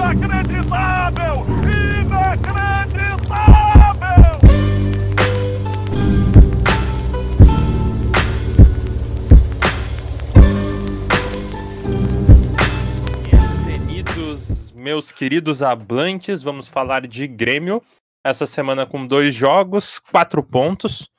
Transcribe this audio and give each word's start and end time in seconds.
Inacreditável! 0.00 1.44
Inacreditável! 2.00 3.20
Bem-vindos, 13.66 14.72
meus 14.72 15.12
queridos 15.12 15.62
hablantes. 15.62 16.42
Vamos 16.42 16.66
falar 16.66 17.06
de 17.06 17.26
Grêmio. 17.26 17.82
Essa 18.24 18.46
semana 18.46 18.86
com 18.86 19.06
dois 19.06 19.34
jogos, 19.34 19.98
quatro 19.98 20.42
pontos. 20.42 21.10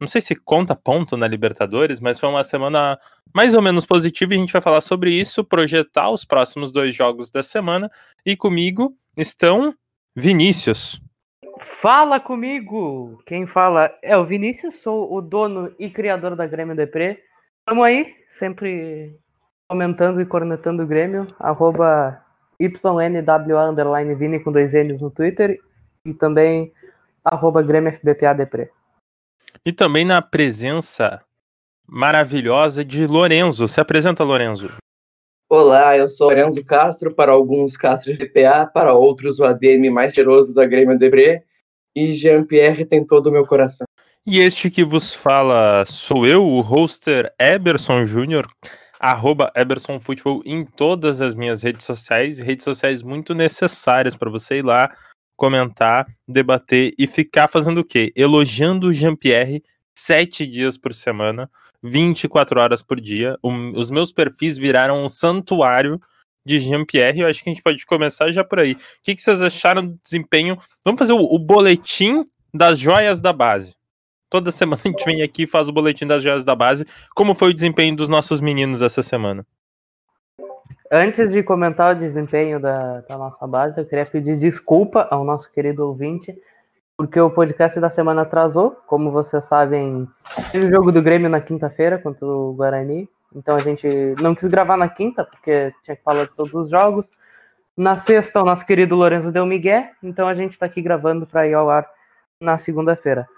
Não 0.00 0.06
sei 0.06 0.20
se 0.20 0.36
conta 0.36 0.76
ponto 0.76 1.16
na 1.16 1.26
Libertadores, 1.26 2.00
mas 2.00 2.20
foi 2.20 2.28
uma 2.28 2.44
semana 2.44 2.98
mais 3.34 3.54
ou 3.54 3.60
menos 3.60 3.84
positiva 3.84 4.32
e 4.32 4.36
a 4.36 4.40
gente 4.40 4.52
vai 4.52 4.62
falar 4.62 4.80
sobre 4.80 5.10
isso, 5.10 5.44
projetar 5.44 6.10
os 6.10 6.24
próximos 6.24 6.70
dois 6.70 6.94
jogos 6.94 7.30
da 7.30 7.42
semana. 7.42 7.90
E 8.24 8.36
comigo 8.36 8.96
estão 9.16 9.74
Vinícius. 10.14 11.00
Fala 11.80 12.20
comigo! 12.20 13.20
Quem 13.26 13.46
fala 13.46 13.92
é 14.02 14.16
o 14.16 14.24
Vinícius, 14.24 14.80
sou 14.80 15.12
o 15.12 15.20
dono 15.20 15.72
e 15.78 15.90
criador 15.90 16.36
da 16.36 16.46
Grêmio 16.46 16.76
Depre. 16.76 17.18
Tamo 17.64 17.82
aí, 17.82 18.14
sempre 18.30 19.18
comentando 19.68 20.20
e 20.20 20.26
cornetando 20.26 20.82
o 20.82 20.86
Grêmio, 20.86 21.26
arroba 21.38 22.24
YNWA 22.60 24.14
Vini 24.16 24.40
com 24.40 24.50
dois 24.50 24.72
N's 24.72 25.00
no 25.00 25.10
Twitter 25.10 25.60
e 26.04 26.14
também 26.14 26.72
arroba 27.24 27.62
Grêmio 27.62 27.92
FBPA 27.92 28.34
Depre. 28.34 28.70
E 29.64 29.72
também 29.72 30.04
na 30.04 30.22
presença 30.22 31.20
maravilhosa 31.88 32.84
de 32.84 33.06
Lorenzo. 33.06 33.66
Se 33.66 33.80
apresenta, 33.80 34.22
Lorenzo. 34.22 34.70
Olá, 35.50 35.96
eu 35.96 36.08
sou 36.08 36.28
Lorenzo 36.28 36.62
Castro, 36.64 37.14
para 37.14 37.32
alguns 37.32 37.76
Castro 37.76 38.14
FPA, 38.14 38.70
para 38.72 38.92
outros 38.92 39.38
o 39.38 39.44
ADM 39.44 39.90
mais 39.90 40.12
cheiroso 40.12 40.54
da 40.54 40.66
Grêmio 40.66 40.98
Debré, 40.98 41.42
e 41.96 42.12
Jean-Pierre 42.12 42.84
tem 42.84 43.04
todo 43.04 43.28
o 43.28 43.32
meu 43.32 43.46
coração. 43.46 43.86
E 44.26 44.40
este 44.40 44.70
que 44.70 44.84
vos 44.84 45.14
fala 45.14 45.86
sou 45.86 46.26
eu, 46.26 46.46
o 46.46 46.60
hoster 46.60 47.32
Eberson 47.40 48.04
Júnior, 48.04 48.46
arroba 49.00 49.50
Eberson 49.56 49.98
Futebol 49.98 50.42
em 50.44 50.66
todas 50.66 51.22
as 51.22 51.34
minhas 51.34 51.62
redes 51.62 51.86
sociais, 51.86 52.40
redes 52.40 52.64
sociais 52.64 53.02
muito 53.02 53.34
necessárias 53.34 54.14
para 54.14 54.28
você 54.28 54.58
ir 54.58 54.64
lá, 54.64 54.94
comentar, 55.38 56.04
debater 56.26 56.92
e 56.98 57.06
ficar 57.06 57.46
fazendo 57.46 57.78
o 57.78 57.84
quê? 57.84 58.12
Elogiando 58.16 58.88
o 58.88 58.92
Jean-Pierre 58.92 59.62
sete 59.94 60.44
dias 60.46 60.76
por 60.76 60.92
semana, 60.92 61.48
24 61.82 62.60
horas 62.60 62.82
por 62.82 63.00
dia. 63.00 63.38
os 63.42 63.88
meus 63.88 64.12
perfis 64.12 64.58
viraram 64.58 65.02
um 65.02 65.08
santuário 65.08 66.00
de 66.44 66.58
Jean-Pierre. 66.58 67.20
Eu 67.20 67.28
acho 67.28 67.42
que 67.42 67.50
a 67.50 67.52
gente 67.52 67.62
pode 67.62 67.86
começar 67.86 68.30
já 68.32 68.42
por 68.42 68.58
aí. 68.58 68.72
O 68.72 68.76
que, 69.02 69.14
que 69.14 69.22
vocês 69.22 69.40
acharam 69.40 69.86
do 69.86 69.98
desempenho? 70.02 70.58
Vamos 70.84 70.98
fazer 70.98 71.12
o, 71.12 71.22
o 71.22 71.38
boletim 71.38 72.24
das 72.52 72.78
joias 72.80 73.20
da 73.20 73.32
base. 73.32 73.76
Toda 74.28 74.50
semana 74.50 74.82
a 74.84 74.88
gente 74.88 75.04
vem 75.04 75.22
aqui 75.22 75.44
e 75.44 75.46
faz 75.46 75.68
o 75.68 75.72
boletim 75.72 76.06
das 76.06 76.22
joias 76.22 76.44
da 76.44 76.56
base. 76.56 76.84
Como 77.14 77.34
foi 77.34 77.50
o 77.50 77.54
desempenho 77.54 77.94
dos 77.94 78.08
nossos 78.08 78.40
meninos 78.40 78.82
essa 78.82 79.04
semana? 79.04 79.46
Antes 80.90 81.28
de 81.28 81.42
comentar 81.42 81.94
o 81.94 81.98
desempenho 81.98 82.58
da, 82.58 83.02
da, 83.02 83.18
nossa 83.18 83.46
base, 83.46 83.78
eu 83.78 83.84
queria 83.84 84.06
pedir 84.06 84.38
desculpa 84.38 85.06
ao 85.10 85.22
nosso 85.22 85.52
querido 85.52 85.86
ouvinte, 85.86 86.34
porque 86.96 87.20
o 87.20 87.30
podcast 87.30 87.78
da 87.78 87.90
semana 87.90 88.22
atrasou. 88.22 88.70
Como 88.86 89.10
vocês 89.10 89.44
sabem, 89.44 90.08
teve 90.50 90.64
o 90.64 90.70
jogo 90.70 90.90
do 90.90 91.02
Grêmio 91.02 91.28
na 91.28 91.42
quinta-feira 91.42 91.98
contra 91.98 92.26
o 92.26 92.54
Guarani. 92.54 93.06
Então 93.36 93.54
a 93.54 93.58
gente 93.58 93.86
não 94.22 94.34
quis 94.34 94.48
gravar 94.48 94.78
na 94.78 94.88
quinta, 94.88 95.24
porque 95.24 95.74
tinha 95.82 95.94
que 95.94 96.02
falar 96.02 96.24
de 96.24 96.34
todos 96.34 96.54
os 96.54 96.70
jogos. 96.70 97.10
Na 97.76 97.94
sexta, 97.94 98.40
o 98.40 98.44
nosso 98.44 98.64
querido 98.64 98.96
Lourenço 98.96 99.30
deu 99.30 99.44
migué, 99.44 99.92
então 100.02 100.26
a 100.26 100.32
gente 100.32 100.52
está 100.52 100.64
aqui 100.64 100.80
gravando 100.80 101.26
para 101.26 101.46
ir 101.46 101.52
ao 101.52 101.68
ar 101.68 101.86
na 102.40 102.56
segunda-feira. 102.56 103.28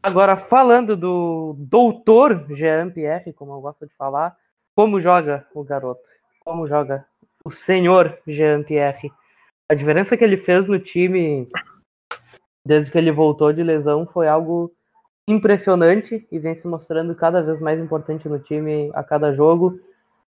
Agora, 0.00 0.36
falando 0.36 0.96
do 0.96 1.56
doutor 1.58 2.46
Jean 2.50 2.90
Pierre, 2.90 3.32
como 3.32 3.52
eu 3.54 3.60
gosto 3.60 3.88
de 3.88 3.94
falar, 3.96 4.36
como 4.74 5.00
joga 5.00 5.44
o 5.52 5.64
garoto? 5.64 6.08
Como 6.44 6.66
joga 6.66 7.06
o 7.44 7.50
senhor 7.50 8.18
Jean-Pierre. 8.26 9.12
A 9.68 9.74
diferença 9.74 10.16
que 10.16 10.24
ele 10.24 10.36
fez 10.36 10.68
no 10.68 10.78
time 10.78 11.48
desde 12.64 12.90
que 12.90 12.98
ele 12.98 13.10
voltou 13.10 13.52
de 13.52 13.62
lesão 13.62 14.06
foi 14.06 14.28
algo 14.28 14.72
impressionante 15.28 16.26
e 16.30 16.38
vem 16.38 16.54
se 16.54 16.66
mostrando 16.66 17.14
cada 17.14 17.42
vez 17.42 17.60
mais 17.60 17.80
importante 17.80 18.28
no 18.28 18.38
time 18.38 18.90
a 18.94 19.02
cada 19.02 19.32
jogo, 19.32 19.80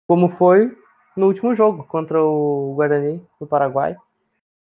como 0.06 0.28
foi 0.28 0.76
no 1.16 1.26
último 1.26 1.54
jogo 1.54 1.84
contra 1.84 2.22
o 2.22 2.75
Guarani 2.76 3.22
do 3.41 3.47
Paraguai. 3.47 3.97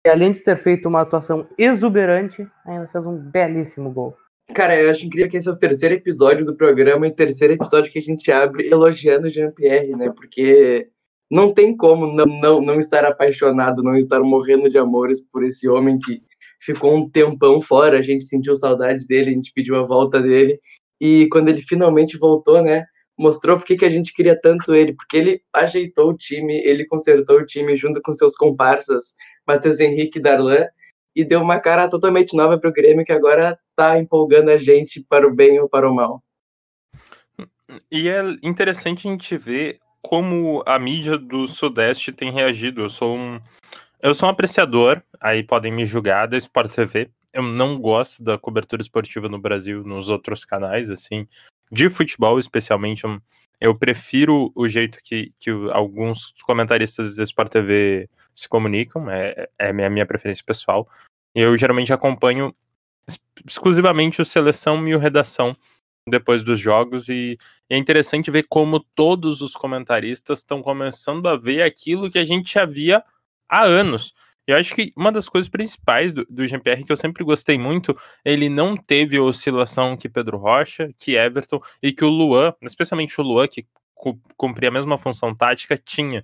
E 0.06 0.10
além 0.10 0.32
de 0.32 0.42
ter 0.42 0.58
feito 0.58 0.88
uma 0.88 1.02
atuação 1.02 1.48
exuberante, 1.58 2.48
ainda 2.66 2.88
fez 2.88 3.06
um 3.06 3.18
belíssimo 3.18 3.92
gol. 3.92 4.16
Cara, 4.54 4.80
eu 4.80 4.90
acho 4.90 5.06
incrível 5.06 5.30
que 5.30 5.38
esse 5.38 5.50
é 5.50 5.52
o 5.52 5.60
terceiro 5.60 5.96
episódio 5.96 6.46
do 6.46 6.56
programa 6.56 7.06
e 7.06 7.12
terceiro 7.12 7.54
episódio 7.54 7.92
que 7.92 8.00
a 8.00 8.02
gente 8.02 8.32
abre 8.32 8.70
elogiando 8.70 9.28
o 9.28 9.30
Jean-Pierre, 9.30 9.98
né? 9.98 10.10
Porque 10.10 10.90
não 11.30 11.54
tem 11.54 11.76
como 11.76 12.08
não, 12.08 12.26
não, 12.26 12.62
não 12.62 12.80
estar 12.80 13.04
apaixonado, 13.06 13.84
não 13.84 13.96
estar 13.96 14.22
morrendo 14.22 14.70
de 14.70 14.78
amores 14.78 15.20
por 15.30 15.44
esse 15.44 15.68
homem 15.68 16.00
que 16.00 16.22
ficou 16.60 16.96
um 16.96 17.10
tempão 17.10 17.62
fora, 17.62 18.00
a 18.00 18.02
gente 18.02 18.26
sentiu 18.26 18.56
saudade 18.56 19.06
dele, 19.06 19.32
a 19.32 19.34
gente 19.34 19.52
pediu 19.54 19.76
a 19.76 19.84
volta 19.84 20.22
dele, 20.22 20.58
e 21.00 21.28
quando 21.32 21.50
ele 21.50 21.62
finalmente 21.62 22.18
voltou, 22.18 22.62
né, 22.62 22.86
mostrou 23.18 23.58
porque 23.58 23.76
que 23.76 23.86
a 23.86 23.90
gente 23.90 24.14
queria 24.14 24.40
tanto 24.40 24.74
ele, 24.74 24.94
porque 24.94 25.18
ele 25.18 25.42
ajeitou 25.54 26.12
o 26.12 26.18
time, 26.18 26.56
ele 26.64 26.86
consertou 26.86 27.38
o 27.38 27.46
time 27.46 27.76
junto 27.76 28.02
com 28.02 28.14
seus 28.14 28.36
comparsas, 28.36 29.16
Matheus 29.46 29.80
Henrique 29.80 30.20
e 30.20 30.22
Darlan, 30.22 30.66
e 31.16 31.26
deu 31.26 31.42
uma 31.42 31.60
cara 31.60 31.90
totalmente 31.90 32.36
nova 32.36 32.60
para 32.60 32.70
o 32.70 32.74
Grêmio, 32.74 33.04
que 33.04 33.12
agora 33.12 33.58
está 33.72 33.98
empolgando 33.98 34.50
a 34.50 34.58
gente 34.58 35.04
para 35.10 35.28
o 35.28 35.34
bem 35.34 35.60
ou 35.60 35.68
para 35.68 35.90
o 35.90 35.94
mal. 35.94 36.24
E 37.92 38.08
é 38.08 38.22
interessante 38.44 39.08
a 39.08 39.12
gente 39.12 39.36
ver 39.36 39.80
como 40.08 40.64
a 40.66 40.80
mídia 40.80 41.18
do 41.18 41.46
Sudeste 41.46 42.14
tem 42.14 42.32
reagido. 42.32 42.80
Eu 42.80 42.88
sou 42.88 43.18
um, 43.18 43.42
eu 44.02 44.14
sou 44.14 44.30
um 44.30 44.32
apreciador, 44.32 45.04
aí 45.20 45.44
podem 45.44 45.70
me 45.70 45.86
julgar, 45.86 46.30
da 46.30 46.38
Sport 46.38 46.74
TV. 46.74 47.12
Eu 47.34 47.44
não 47.44 47.78
gosto 47.78 48.24
da 48.24 48.38
cobertura 48.38 48.82
esportiva 48.82 49.28
no 49.28 49.38
Brasil, 49.38 49.84
nos 49.84 50.08
outros 50.08 50.46
canais, 50.46 50.90
assim, 50.90 51.28
de 51.70 51.90
futebol 51.90 52.40
especialmente. 52.40 53.04
Eu 53.60 53.76
prefiro 53.76 54.50
o 54.56 54.70
jeito 54.70 55.00
que, 55.04 55.34
que 55.38 55.50
alguns 55.74 56.34
comentaristas 56.44 57.14
da 57.14 57.24
Sport 57.26 57.52
TV 57.52 58.10
se 58.34 58.48
comunicam, 58.48 59.12
é, 59.12 59.50
é 59.60 59.86
a 59.86 59.90
minha 59.90 60.06
preferência 60.06 60.44
pessoal. 60.46 60.88
Eu 61.36 61.58
geralmente 61.58 61.92
acompanho 61.92 62.56
exclusivamente 63.46 64.22
o 64.22 64.26
Seleção 64.26 64.88
e 64.88 64.96
o 64.96 65.00
Redação 65.00 65.54
depois 66.08 66.46
dos 66.46 66.58
jogos 66.58 67.10
e 67.10 67.38
é 67.70 67.78
interessante 67.78 68.32
ver 68.32 68.46
como 68.50 68.80
todos 68.96 69.42
os 69.42 69.54
comentaristas 69.54 70.40
estão 70.40 70.62
começando 70.62 71.28
a 71.28 71.36
ver 71.36 71.62
aquilo 71.62 72.10
que 72.10 72.20
a 72.20 72.26
gente 72.26 72.54
já 72.54 72.66
via 72.66 73.04
há 73.50 73.64
anos. 73.64 74.14
Eu 74.46 74.56
acho 74.56 74.74
que 74.74 74.94
uma 74.96 75.12
das 75.12 75.28
coisas 75.28 75.50
principais 75.50 76.14
do, 76.14 76.26
do 76.30 76.48
Jean-Pierre 76.48 76.86
que 76.86 76.92
eu 76.92 76.98
sempre 76.98 77.24
gostei 77.24 77.58
muito, 77.58 77.98
ele 78.24 78.48
não 78.48 78.78
teve 78.78 79.18
a 79.18 79.22
oscilação 79.22 79.98
que 79.98 80.08
Pedro 80.08 80.38
Rocha, 80.38 80.90
que 80.98 81.16
Everton 81.16 81.60
e 81.84 81.92
que 81.92 82.06
o 82.06 82.10
Luan, 82.10 82.54
especialmente 82.62 83.20
o 83.20 83.24
Luan, 83.24 83.48
que 83.48 83.68
cumpria 84.38 84.70
a 84.70 84.72
mesma 84.72 84.98
função 84.98 85.36
tática, 85.36 85.78
tinha 85.78 86.24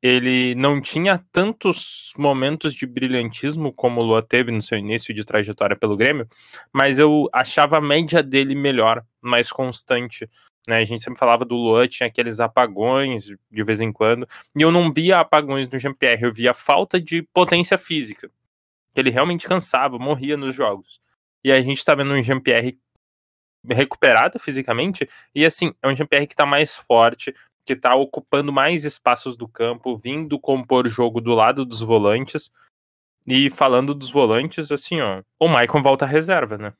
ele 0.00 0.54
não 0.54 0.80
tinha 0.80 1.24
tantos 1.32 2.12
momentos 2.16 2.72
de 2.72 2.86
brilhantismo 2.86 3.72
como 3.72 4.00
o 4.00 4.04
Lua 4.04 4.22
teve 4.22 4.52
no 4.52 4.62
seu 4.62 4.78
início 4.78 5.12
de 5.12 5.24
trajetória 5.24 5.76
pelo 5.76 5.96
Grêmio, 5.96 6.28
mas 6.72 6.98
eu 6.98 7.28
achava 7.32 7.78
a 7.78 7.80
média 7.80 8.22
dele 8.22 8.54
melhor, 8.54 9.04
mais 9.20 9.50
constante. 9.50 10.28
Né? 10.68 10.80
A 10.80 10.84
gente 10.84 11.02
sempre 11.02 11.18
falava 11.18 11.46
do 11.46 11.56
Lua, 11.56 11.88
tinha 11.88 12.06
aqueles 12.06 12.40
apagões 12.40 13.24
de 13.50 13.64
vez 13.64 13.80
em 13.80 13.90
quando, 13.90 14.28
e 14.54 14.60
eu 14.60 14.70
não 14.70 14.92
via 14.92 15.18
apagões 15.18 15.66
no 15.66 15.78
Jean-Pierre, 15.78 16.24
eu 16.24 16.32
via 16.32 16.52
falta 16.52 17.00
de 17.00 17.22
potência 17.22 17.78
física. 17.78 18.30
Ele 18.94 19.08
realmente 19.08 19.48
cansava, 19.48 19.98
morria 19.98 20.36
nos 20.36 20.54
jogos. 20.54 21.00
E 21.42 21.50
a 21.50 21.58
gente 21.62 21.82
tá 21.82 21.94
vendo 21.94 22.12
um 22.12 22.22
Jean-Pierre 22.22 22.78
recuperado 23.66 24.38
fisicamente, 24.38 25.08
e 25.34 25.44
assim, 25.44 25.72
é 25.82 25.88
um 25.88 25.96
Jean-Pierre 25.96 26.26
que 26.26 26.36
tá 26.36 26.44
mais 26.44 26.76
forte, 26.76 27.34
que 27.64 27.72
está 27.72 27.94
ocupando 27.94 28.52
mais 28.52 28.84
espaços 28.84 29.34
do 29.36 29.48
campo, 29.48 29.96
vindo 29.96 30.38
compor 30.38 30.86
jogo 30.86 31.18
do 31.18 31.32
lado 31.32 31.64
dos 31.64 31.80
volantes. 31.80 32.50
E 33.26 33.50
falando 33.50 33.94
dos 33.94 34.10
volantes, 34.10 34.70
assim, 34.70 35.00
ó, 35.00 35.22
o 35.38 35.48
Maicon 35.48 35.82
volta 35.82 36.04
à 36.04 36.08
reserva, 36.08 36.56
né? 36.56 36.72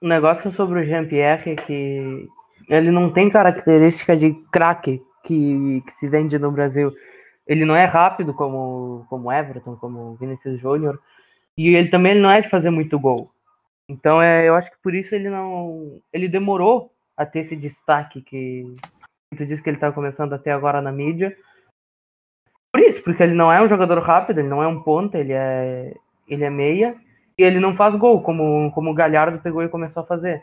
O 0.00 0.06
negócio 0.06 0.52
sobre 0.52 0.80
o 0.80 0.84
Jean-Pierre 0.84 1.56
que 1.56 2.28
ele 2.68 2.90
não 2.90 3.10
tem 3.10 3.30
característica 3.30 4.16
de 4.16 4.32
craque 4.50 5.02
que, 5.24 5.82
que 5.86 5.92
se 5.92 6.08
vende 6.08 6.38
no 6.38 6.50
Brasil. 6.50 6.92
Ele 7.46 7.64
não 7.64 7.76
é 7.76 7.84
rápido 7.84 8.34
como 8.34 9.06
como 9.08 9.32
Everton, 9.32 9.76
como 9.76 10.16
Vinicius 10.16 10.60
Júnior, 10.60 11.00
e 11.56 11.74
ele 11.74 11.88
também 11.88 12.14
não 12.14 12.30
é 12.30 12.40
de 12.40 12.48
fazer 12.48 12.70
muito 12.70 12.98
gol. 12.98 13.30
Então 13.88 14.20
é, 14.20 14.48
eu 14.48 14.54
acho 14.54 14.70
que 14.70 14.78
por 14.82 14.94
isso 14.94 15.14
ele 15.14 15.30
não, 15.30 16.00
ele 16.12 16.28
demorou 16.28 16.92
a 17.16 17.24
ter 17.24 17.40
esse 17.40 17.56
destaque 17.56 18.20
que, 18.20 18.74
tu 19.36 19.46
disse 19.46 19.62
que 19.62 19.70
ele 19.70 19.76
está 19.76 19.92
começando 19.92 20.32
até 20.32 20.52
agora 20.52 20.82
na 20.82 20.92
mídia. 20.92 21.36
Por 22.72 22.82
isso, 22.82 23.02
porque 23.02 23.22
ele 23.22 23.34
não 23.34 23.50
é 23.50 23.62
um 23.62 23.68
jogador 23.68 23.98
rápido, 24.00 24.38
ele 24.38 24.48
não 24.48 24.62
é 24.62 24.66
um 24.66 24.82
ponta, 24.82 25.18
ele 25.18 25.32
é, 25.32 25.94
ele 26.28 26.44
é 26.44 26.50
meia, 26.50 26.94
e 27.38 27.42
ele 27.42 27.58
não 27.58 27.74
faz 27.74 27.94
gol, 27.94 28.22
como, 28.22 28.70
como 28.72 28.90
o 28.90 28.94
Galhardo 28.94 29.38
pegou 29.38 29.62
e 29.62 29.68
começou 29.68 30.02
a 30.02 30.06
fazer. 30.06 30.42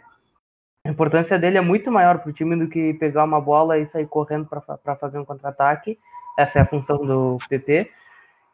A 0.86 0.90
importância 0.90 1.40
dele 1.40 1.58
é 1.58 1.62
muito 1.62 1.90
maior 1.90 2.20
para 2.20 2.30
o 2.30 2.34
time 2.34 2.58
do 2.58 2.68
que 2.68 2.94
pegar 2.96 3.24
uma 3.24 3.40
bola 3.40 3.80
e 3.80 3.86
sair 3.86 4.06
correndo 4.06 4.48
para 4.48 4.96
fazer 4.98 5.18
um 5.18 5.24
contra-ataque. 5.24 5.98
Essa 6.38 6.60
é 6.60 6.62
a 6.62 6.66
função 6.66 6.98
do 6.98 7.38
PP. 7.48 7.90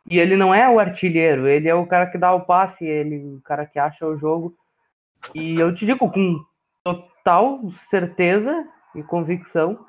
E 0.10 0.20
ele 0.20 0.38
não 0.38 0.54
é 0.54 0.70
o 0.70 0.80
artilheiro, 0.80 1.48
ele 1.48 1.68
é 1.68 1.74
o 1.74 1.88
cara 1.88 2.06
que 2.08 2.18
dá 2.18 2.34
o 2.34 2.42
passe, 2.42 2.86
ele 2.86 3.36
o 3.38 3.42
cara 3.42 3.66
que 3.66 3.80
acha 3.80 4.06
o 4.06 4.18
jogo. 4.18 4.56
E 5.34 5.60
eu 5.60 5.74
te 5.74 5.86
digo 5.86 6.10
com 6.12 6.46
total 6.84 7.70
certeza 7.72 8.68
e 8.96 9.02
convicção 9.02 9.86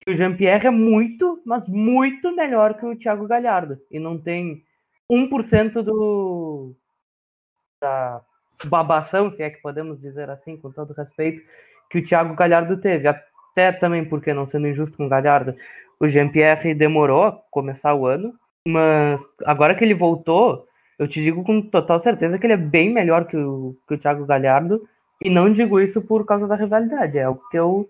que 0.00 0.10
o 0.10 0.14
Jean-Pierre 0.14 0.66
é 0.66 0.70
muito, 0.70 1.40
mas 1.44 1.68
muito 1.68 2.34
melhor 2.34 2.74
que 2.74 2.86
o 2.86 2.96
Thiago 2.96 3.26
Galhardo. 3.26 3.78
E 3.90 3.98
não 3.98 4.18
tem 4.18 4.64
1% 5.10 5.82
do 5.82 6.74
da 7.80 8.22
babação, 8.64 9.30
se 9.30 9.42
é 9.42 9.50
que 9.50 9.60
podemos 9.60 10.00
dizer 10.00 10.30
assim, 10.30 10.56
com 10.56 10.70
todo 10.70 10.94
respeito, 10.94 11.42
que 11.90 11.98
o 11.98 12.04
Thiago 12.04 12.34
Galhardo 12.34 12.76
teve. 12.76 13.08
Até 13.08 13.72
também 13.72 14.04
porque, 14.04 14.32
não 14.32 14.46
sendo 14.46 14.68
injusto 14.68 14.96
com 14.96 15.06
o 15.06 15.08
Galhardo, 15.08 15.54
o 16.00 16.08
Jean-Pierre 16.08 16.74
demorou 16.74 17.24
a 17.24 17.32
começar 17.50 17.94
o 17.94 18.06
ano, 18.06 18.34
mas 18.66 19.20
agora 19.44 19.74
que 19.74 19.84
ele 19.84 19.94
voltou, 19.94 20.66
eu 20.98 21.06
te 21.06 21.22
digo 21.22 21.44
com 21.44 21.62
total 21.62 22.00
certeza 22.00 22.38
que 22.38 22.46
ele 22.46 22.54
é 22.54 22.58
bem 22.58 22.92
melhor 22.92 23.26
que 23.26 23.36
o, 23.36 23.76
que 23.86 23.94
o 23.94 23.98
Thiago 23.98 24.26
Galhardo, 24.26 24.86
e 25.22 25.30
não 25.30 25.52
digo 25.52 25.80
isso 25.80 26.02
por 26.02 26.24
causa 26.26 26.46
da 26.46 26.56
rivalidade, 26.56 27.18
é 27.18 27.28
o 27.28 27.36
que 27.36 27.58
eu, 27.58 27.88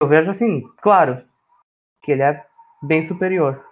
eu 0.00 0.06
vejo 0.06 0.30
assim, 0.30 0.62
claro, 0.82 1.22
que 2.02 2.12
ele 2.12 2.22
é 2.22 2.44
bem 2.82 3.04
superior. 3.04 3.64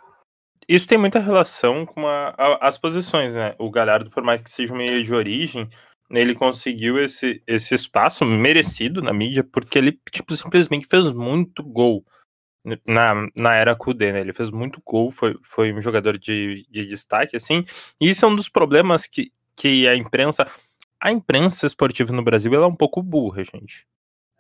Isso 0.69 0.89
tem 0.89 0.97
muita 0.97 1.19
relação 1.19 1.85
com 1.85 2.07
a, 2.07 2.35
a, 2.39 2.69
as 2.69 2.79
posições, 2.79 3.35
né? 3.35 3.55
O 3.59 3.71
Galhardo, 3.71 4.11
por 4.11 4.23
mais 4.23 4.41
que 4.41 4.51
seja 4.51 4.73
um 4.73 4.79
meio 4.79 5.05
de 5.05 5.15
origem, 5.15 5.69
ele 6.11 6.35
conseguiu 6.35 7.03
esse, 7.03 7.43
esse 7.47 7.75
espaço 7.75 8.25
merecido 8.25 9.03
na 9.03 9.13
mídia, 9.13 9.43
porque 9.45 9.79
ele, 9.79 9.99
tipo, 10.11 10.35
simplesmente 10.37 10.87
fez 10.87 11.13
muito 11.13 11.63
gol 11.63 12.05
na, 12.87 13.15
na 13.35 13.55
era 13.55 13.77
Kudê, 13.77 14.13
né? 14.13 14.21
Ele 14.21 14.33
fez 14.33 14.51
muito 14.51 14.81
gol, 14.85 15.11
foi, 15.11 15.37
foi 15.43 15.73
um 15.73 15.83
jogador 15.83 16.17
de, 16.19 16.67
de 16.71 16.87
destaque, 16.87 17.37
assim. 17.37 17.65
E 18.01 18.09
isso 18.09 18.25
é 18.25 18.29
um 18.29 18.37
dos 18.37 18.49
problemas 18.49 19.07
que, 19.07 19.33
que 19.57 19.87
a 19.87 19.95
imprensa. 19.95 20.47
A 21.01 21.11
imprensa 21.11 21.67
esportiva 21.67 22.13
no 22.13 22.25
Brasil 22.25 22.55
ela 22.55 22.65
é 22.65 22.69
um 22.69 22.75
pouco 22.75 23.03
burra, 23.03 23.45
gente. 23.45 23.87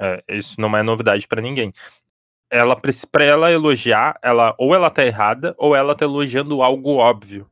É, 0.00 0.22
isso 0.28 0.60
não 0.60 0.74
é 0.76 0.82
novidade 0.82 1.28
para 1.28 1.42
ninguém. 1.42 1.72
Ela 2.50 2.76
para 3.10 3.24
ela 3.24 3.52
elogiar, 3.52 4.18
ela 4.22 4.54
ou 4.58 4.74
ela 4.74 4.90
tá 4.90 5.04
errada 5.04 5.54
ou 5.58 5.74
ela 5.76 5.94
tá 5.94 6.04
elogiando 6.04 6.62
algo 6.62 6.94
óbvio. 6.94 7.50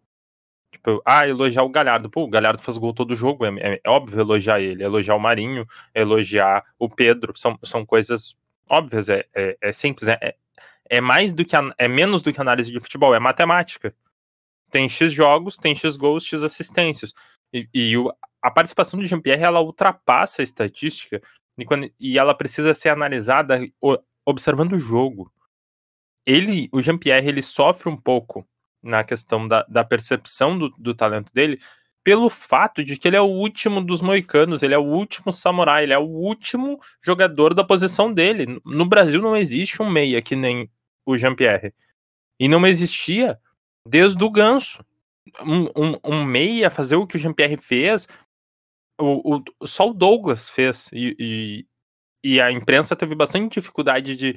Tipo, 0.82 1.00
ah, 1.05 1.26
elogiar 1.29 1.62
o 1.62 1.69
Galhardo. 1.69 2.11
Pô, 2.11 2.25
o 2.25 2.29
Galhardo 2.29 2.61
faz 2.61 2.76
gol 2.76 2.93
todo 2.93 3.14
jogo. 3.14 3.46
É, 3.46 3.50
é, 3.61 3.81
é 3.84 3.90
óbvio 3.90 4.20
elogiar 4.20 4.61
ele. 4.61 4.82
Elogiar 4.82 5.14
o 5.14 5.20
Marinho, 5.20 5.64
elogiar 5.94 6.64
o 6.76 6.88
Pedro. 6.88 7.32
São, 7.37 7.56
são 7.62 7.87
coisas 7.87 8.37
óbvias. 8.69 9.08
É, 9.08 9.25
é, 9.32 9.56
é 9.61 9.73
simples. 9.73 10.08
É, 10.08 10.34
é 10.90 11.00
mais 11.00 11.32
do 11.32 11.44
que. 11.44 11.55
É 11.79 11.88
menos 11.88 12.20
do 12.20 12.32
que 12.32 12.40
análise 12.40 12.73
de 12.73 12.81
futebol. 12.81 13.14
É 13.14 13.20
matemática. 13.20 13.94
Tem 14.70 14.88
X 14.88 15.12
jogos, 15.12 15.56
tem 15.56 15.75
X 15.75 15.96
gols, 15.96 16.26
X 16.26 16.43
assistências. 16.43 17.12
E, 17.52 17.69
e 17.73 17.96
o, 17.96 18.12
a 18.40 18.50
participação 18.50 18.99
do 18.99 19.06
Jean-Pierre, 19.06 19.44
ela 19.44 19.61
ultrapassa 19.61 20.43
a 20.43 20.44
estatística. 20.44 21.23
E, 21.56 21.64
quando, 21.64 21.88
e 22.00 22.19
ela 22.19 22.34
precisa 22.34 22.75
ser 22.75 22.88
analisada 22.88 23.61
observando 24.26 24.73
o 24.73 24.81
jogo. 24.81 25.32
Ele, 26.26 26.69
o 26.73 26.82
Jean-Pierre, 26.82 27.29
ele 27.29 27.43
sofre 27.43 27.88
um 27.88 27.96
pouco 27.96 28.46
na 28.82 29.05
questão 29.05 29.46
da, 29.46 29.64
da 29.69 29.84
percepção 29.84 30.58
do, 30.58 30.69
do 30.70 30.94
talento 30.94 31.32
dele, 31.32 31.61
pelo 32.05 32.29
fato 32.29 32.82
de 32.84 32.96
que 32.96 33.06
ele 33.06 33.17
é 33.17 33.20
o 33.20 33.26
último 33.26 33.82
dos 33.82 34.00
moicanos, 34.00 34.62
ele 34.62 34.75
é 34.75 34.79
o 34.79 34.84
último 34.84 35.32
samurai, 35.32 35.84
ele 35.84 35.93
é 35.93 35.99
o 35.99 36.08
último 36.08 36.81
jogador 37.00 37.55
da 37.55 37.62
posição 37.62 38.12
dele. 38.12 38.61
No 38.64 38.87
Brasil 38.87 39.20
não 39.20 39.37
existe 39.37 39.81
um 39.81 39.88
meia 39.88 40.20
que 40.20 40.34
nem 40.34 40.69
o 41.06 41.17
Jean-Pierre. 41.17 41.73
E 42.40 42.49
não 42.49 42.67
existia 42.67 43.38
desde 43.87 44.23
o 44.23 44.31
Ganso. 44.31 44.84
Um, 45.40 45.67
um, 45.76 45.99
um 46.05 46.25
meia 46.25 46.70
fazer 46.70 46.96
o 46.96 47.06
que 47.06 47.14
o 47.17 47.19
Jean-Pierre 47.19 47.56
fez, 47.56 48.08
o, 49.00 49.37
o, 49.37 49.67
só 49.67 49.88
o 49.88 49.94
Douglas 49.94 50.49
fez. 50.49 50.90
E, 50.93 51.17
e, 51.19 51.67
e 52.25 52.40
a 52.40 52.50
imprensa 52.50 52.96
teve 52.96 53.14
bastante 53.14 53.55
dificuldade 53.55 54.17
de, 54.17 54.37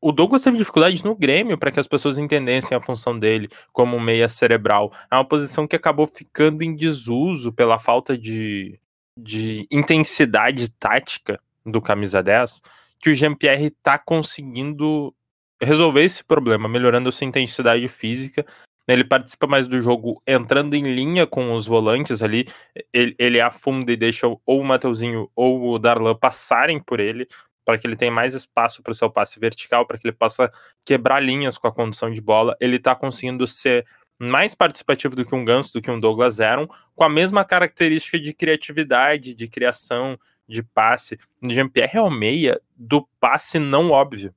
o 0.00 0.12
Douglas 0.12 0.42
teve 0.42 0.56
dificuldade 0.56 1.04
no 1.04 1.14
Grêmio 1.14 1.56
para 1.56 1.70
que 1.70 1.80
as 1.80 1.86
pessoas 1.86 2.18
entendessem 2.18 2.76
a 2.76 2.80
função 2.80 3.18
dele 3.18 3.48
como 3.72 3.98
meia 4.00 4.28
cerebral. 4.28 4.92
É 5.10 5.14
uma 5.14 5.24
posição 5.24 5.66
que 5.66 5.76
acabou 5.76 6.06
ficando 6.06 6.62
em 6.62 6.74
desuso 6.74 7.52
pela 7.52 7.78
falta 7.78 8.16
de, 8.16 8.78
de 9.16 9.66
intensidade 9.70 10.70
tática 10.70 11.40
do 11.64 11.80
camisa 11.80 12.22
10, 12.22 12.62
que 13.00 13.10
o 13.10 13.14
Jean-Pierre 13.14 13.66
está 13.66 13.98
conseguindo 13.98 15.14
resolver 15.60 16.04
esse 16.04 16.22
problema, 16.22 16.68
melhorando 16.68 17.10
sua 17.10 17.26
intensidade 17.26 17.86
física. 17.88 18.44
Ele 18.88 19.04
participa 19.04 19.48
mais 19.48 19.66
do 19.66 19.80
jogo 19.80 20.22
entrando 20.24 20.74
em 20.74 20.94
linha 20.94 21.26
com 21.26 21.52
os 21.52 21.66
volantes 21.66 22.22
ali. 22.22 22.46
Ele, 22.92 23.16
ele 23.18 23.40
afunda 23.40 23.90
e 23.90 23.96
deixa 23.96 24.28
ou 24.28 24.40
o 24.46 24.64
Mateuzinho 24.64 25.28
ou 25.34 25.70
o 25.70 25.78
Darlan 25.78 26.14
passarem 26.14 26.80
por 26.80 27.00
ele 27.00 27.26
para 27.66 27.76
que 27.76 27.86
ele 27.86 27.96
tenha 27.96 28.12
mais 28.12 28.32
espaço 28.32 28.80
para 28.80 28.92
o 28.92 28.94
seu 28.94 29.10
passe 29.10 29.40
vertical, 29.40 29.84
para 29.84 29.98
que 29.98 30.06
ele 30.06 30.16
possa 30.16 30.50
quebrar 30.84 31.20
linhas 31.20 31.58
com 31.58 31.66
a 31.66 31.72
condução 31.72 32.12
de 32.12 32.22
bola. 32.22 32.56
Ele 32.60 32.76
está 32.76 32.94
conseguindo 32.94 33.44
ser 33.44 33.84
mais 34.18 34.54
participativo 34.54 35.16
do 35.16 35.24
que 35.24 35.34
um 35.34 35.44
Ganso, 35.44 35.72
do 35.72 35.82
que 35.82 35.90
um 35.90 35.98
Douglas 35.98 36.38
Eron, 36.38 36.68
com 36.94 37.02
a 37.02 37.08
mesma 37.08 37.44
característica 37.44 38.20
de 38.20 38.32
criatividade, 38.32 39.34
de 39.34 39.48
criação, 39.48 40.16
de 40.48 40.62
passe. 40.62 41.18
Jean-Pierre 41.46 41.98
é 41.98 42.00
o 42.00 42.08
meia 42.08 42.60
do 42.76 43.06
passe 43.18 43.58
não 43.58 43.90
óbvio. 43.90 44.32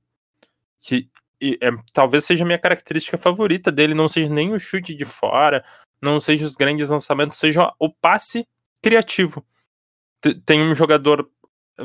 Que 0.81 1.07
é, 1.41 1.69
talvez 1.93 2.25
seja 2.25 2.43
a 2.43 2.47
minha 2.47 2.59
característica 2.59 3.17
favorita 3.17 3.71
dele, 3.71 3.93
não 3.93 4.09
seja 4.09 4.33
nem 4.33 4.53
o 4.53 4.59
chute 4.59 4.95
de 4.95 5.05
fora, 5.05 5.63
não 6.01 6.19
seja 6.19 6.45
os 6.45 6.55
grandes 6.55 6.89
lançamentos, 6.89 7.37
seja 7.37 7.71
o 7.77 7.93
passe 7.93 8.47
criativo. 8.81 9.45
Tem 10.45 10.63
um 10.63 10.73
jogador 10.73 11.29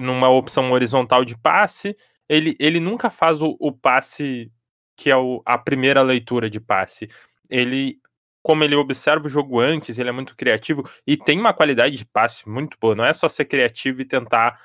numa 0.00 0.28
opção 0.28 0.72
horizontal 0.72 1.24
de 1.24 1.36
passe, 1.36 1.96
ele, 2.28 2.56
ele 2.58 2.80
nunca 2.80 3.10
faz 3.10 3.42
o, 3.42 3.56
o 3.58 3.72
passe 3.72 4.50
que 4.96 5.10
é 5.10 5.16
o, 5.16 5.42
a 5.44 5.58
primeira 5.58 6.02
leitura 6.02 6.48
de 6.48 6.60
passe. 6.60 7.08
Ele, 7.50 7.98
como 8.42 8.64
ele 8.64 8.74
observa 8.74 9.26
o 9.26 9.30
jogo 9.30 9.60
antes, 9.60 9.98
ele 9.98 10.08
é 10.08 10.12
muito 10.12 10.36
criativo 10.36 10.88
e 11.06 11.16
tem 11.16 11.38
uma 11.38 11.52
qualidade 11.52 11.96
de 11.96 12.04
passe 12.04 12.48
muito 12.48 12.76
boa. 12.80 12.94
Não 12.94 13.04
é 13.04 13.12
só 13.12 13.28
ser 13.28 13.44
criativo 13.46 14.00
e 14.00 14.04
tentar 14.04 14.58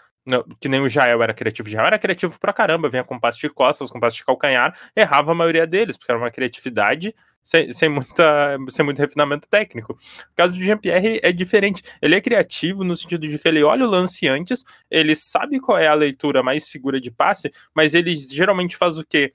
que 0.59 0.69
nem 0.69 0.81
o 0.81 0.89
Jael 0.89 1.21
era 1.21 1.33
criativo. 1.33 1.69
Jael 1.69 1.87
era 1.87 1.99
criativo 1.99 2.39
pra 2.39 2.53
caramba, 2.53 2.89
vinha 2.89 3.03
com 3.03 3.19
passe 3.19 3.39
de 3.39 3.49
costas, 3.49 3.89
com 3.89 3.99
passe 3.99 4.17
de 4.17 4.25
calcanhar, 4.25 4.77
errava 4.95 5.31
a 5.31 5.35
maioria 5.35 5.65
deles, 5.65 5.97
porque 5.97 6.11
era 6.11 6.19
uma 6.19 6.31
criatividade 6.31 7.13
sem, 7.41 7.71
sem, 7.71 7.89
muita, 7.89 8.57
sem 8.69 8.85
muito 8.85 8.99
refinamento 8.99 9.47
técnico. 9.47 9.93
O 9.93 10.35
caso 10.35 10.55
do 10.55 10.63
Jean-Pierre 10.63 11.19
é 11.23 11.31
diferente. 11.31 11.81
Ele 12.01 12.15
é 12.15 12.21
criativo 12.21 12.83
no 12.83 12.95
sentido 12.95 13.27
de 13.27 13.39
que 13.39 13.47
ele 13.47 13.63
olha 13.63 13.85
o 13.85 13.89
lance 13.89 14.27
antes, 14.27 14.63
ele 14.89 15.15
sabe 15.15 15.59
qual 15.59 15.77
é 15.77 15.87
a 15.87 15.93
leitura 15.93 16.43
mais 16.43 16.65
segura 16.65 16.99
de 16.99 17.11
passe, 17.11 17.51
mas 17.73 17.93
ele 17.93 18.15
geralmente 18.15 18.77
faz 18.77 18.97
o 18.97 19.05
quê? 19.05 19.33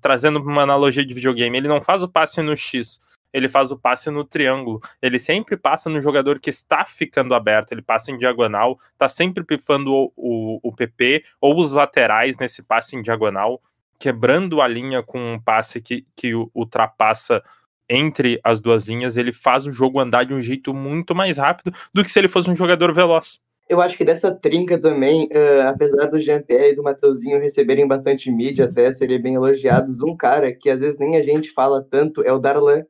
Trazendo 0.00 0.38
uma 0.40 0.62
analogia 0.62 1.04
de 1.04 1.14
videogame, 1.14 1.56
ele 1.56 1.68
não 1.68 1.80
faz 1.80 2.02
o 2.02 2.08
passe 2.08 2.42
no 2.42 2.56
X 2.56 3.00
ele 3.36 3.50
faz 3.50 3.70
o 3.70 3.76
passe 3.76 4.10
no 4.10 4.24
triângulo. 4.24 4.80
Ele 5.02 5.18
sempre 5.18 5.58
passa 5.58 5.90
no 5.90 6.00
jogador 6.00 6.40
que 6.40 6.48
está 6.48 6.86
ficando 6.86 7.34
aberto, 7.34 7.72
ele 7.72 7.82
passa 7.82 8.10
em 8.10 8.16
diagonal, 8.16 8.78
tá 8.96 9.08
sempre 9.08 9.44
pifando 9.44 9.92
o, 9.92 10.10
o, 10.16 10.60
o 10.62 10.72
PP 10.72 11.22
ou 11.38 11.58
os 11.60 11.74
laterais 11.74 12.38
nesse 12.38 12.62
passe 12.62 12.96
em 12.96 13.02
diagonal, 13.02 13.60
quebrando 13.98 14.62
a 14.62 14.66
linha 14.66 15.02
com 15.02 15.34
um 15.34 15.38
passe 15.38 15.82
que, 15.82 16.06
que 16.16 16.32
ultrapassa 16.54 17.42
entre 17.90 18.40
as 18.42 18.58
duas 18.58 18.88
linhas, 18.88 19.18
ele 19.18 19.32
faz 19.32 19.66
o 19.66 19.70
jogo 19.70 20.00
andar 20.00 20.24
de 20.24 20.32
um 20.32 20.40
jeito 20.40 20.72
muito 20.72 21.14
mais 21.14 21.36
rápido 21.36 21.72
do 21.92 22.02
que 22.02 22.10
se 22.10 22.18
ele 22.18 22.28
fosse 22.28 22.50
um 22.50 22.56
jogador 22.56 22.90
veloz. 22.92 23.38
Eu 23.68 23.80
acho 23.80 23.96
que 23.96 24.04
dessa 24.04 24.32
trinca 24.32 24.78
também, 24.78 25.24
uh, 25.24 25.68
apesar 25.68 26.06
do 26.06 26.20
Jean-Pierre 26.20 26.70
e 26.70 26.74
do 26.74 26.84
Mateuzinho 26.84 27.40
receberem 27.40 27.86
bastante 27.86 28.30
mídia, 28.30 28.66
até 28.66 28.92
serem 28.92 29.20
bem 29.20 29.34
elogiados, 29.34 30.00
um 30.02 30.16
cara 30.16 30.52
que 30.52 30.70
às 30.70 30.80
vezes 30.80 30.98
nem 30.98 31.16
a 31.16 31.22
gente 31.22 31.50
fala 31.50 31.82
tanto 31.82 32.22
é 32.22 32.32
o 32.32 32.38
Darlan, 32.38 32.84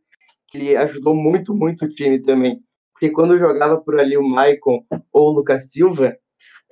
que 0.56 0.76
ajudou 0.76 1.14
muito, 1.14 1.54
muito 1.54 1.84
o 1.84 1.88
time 1.88 2.20
também. 2.20 2.60
Porque 2.92 3.10
quando 3.10 3.38
jogava 3.38 3.80
por 3.80 3.98
ali 3.98 4.16
o 4.16 4.22
Maicon 4.22 4.84
ou 5.12 5.28
o 5.28 5.32
Lucas 5.32 5.70
Silva, 5.70 6.16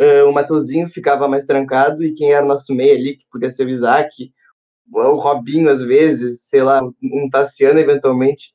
uh, 0.01 0.29
o 0.29 0.33
Matozinho 0.33 0.89
ficava 0.89 1.29
mais 1.29 1.45
trancado 1.45 2.03
e 2.03 2.15
quem 2.15 2.33
era 2.33 2.45
nosso 2.45 2.75
meio 2.75 2.95
ali, 2.95 3.17
que 3.17 3.27
podia 3.31 3.51
ser 3.51 3.67
o 3.67 3.71
Isaac, 3.71 4.33
o 4.91 5.17
Robinho 5.17 5.71
às 5.71 5.83
vezes, 5.83 6.43
sei 6.43 6.63
lá, 6.63 6.83
um 6.83 7.29
Tassiano 7.31 7.79
eventualmente, 7.79 8.55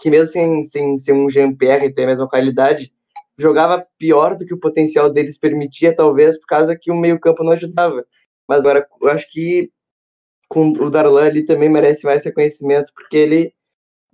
que 0.00 0.10
mesmo 0.10 0.32
sem, 0.32 0.64
sem 0.64 0.96
ser 0.98 1.12
um 1.12 1.28
Jean-Pierre 1.28 1.92
ter 1.92 2.04
a 2.04 2.06
mesma 2.06 2.28
qualidade, 2.28 2.92
jogava 3.38 3.82
pior 3.98 4.36
do 4.36 4.44
que 4.44 4.54
o 4.54 4.60
potencial 4.60 5.10
deles 5.10 5.38
permitia, 5.38 5.94
talvez 5.94 6.38
por 6.38 6.46
causa 6.46 6.76
que 6.76 6.90
o 6.90 6.96
meio-campo 6.96 7.42
não 7.42 7.52
ajudava. 7.52 8.04
Mas 8.48 8.60
agora 8.60 8.86
eu 9.00 9.08
acho 9.08 9.30
que 9.30 9.70
com 10.48 10.70
o 10.70 10.90
Darlan 10.90 11.26
ali 11.26 11.44
também 11.44 11.68
merece 11.68 12.06
mais 12.06 12.24
reconhecimento, 12.24 12.92
porque 12.94 13.16
ele 13.16 13.54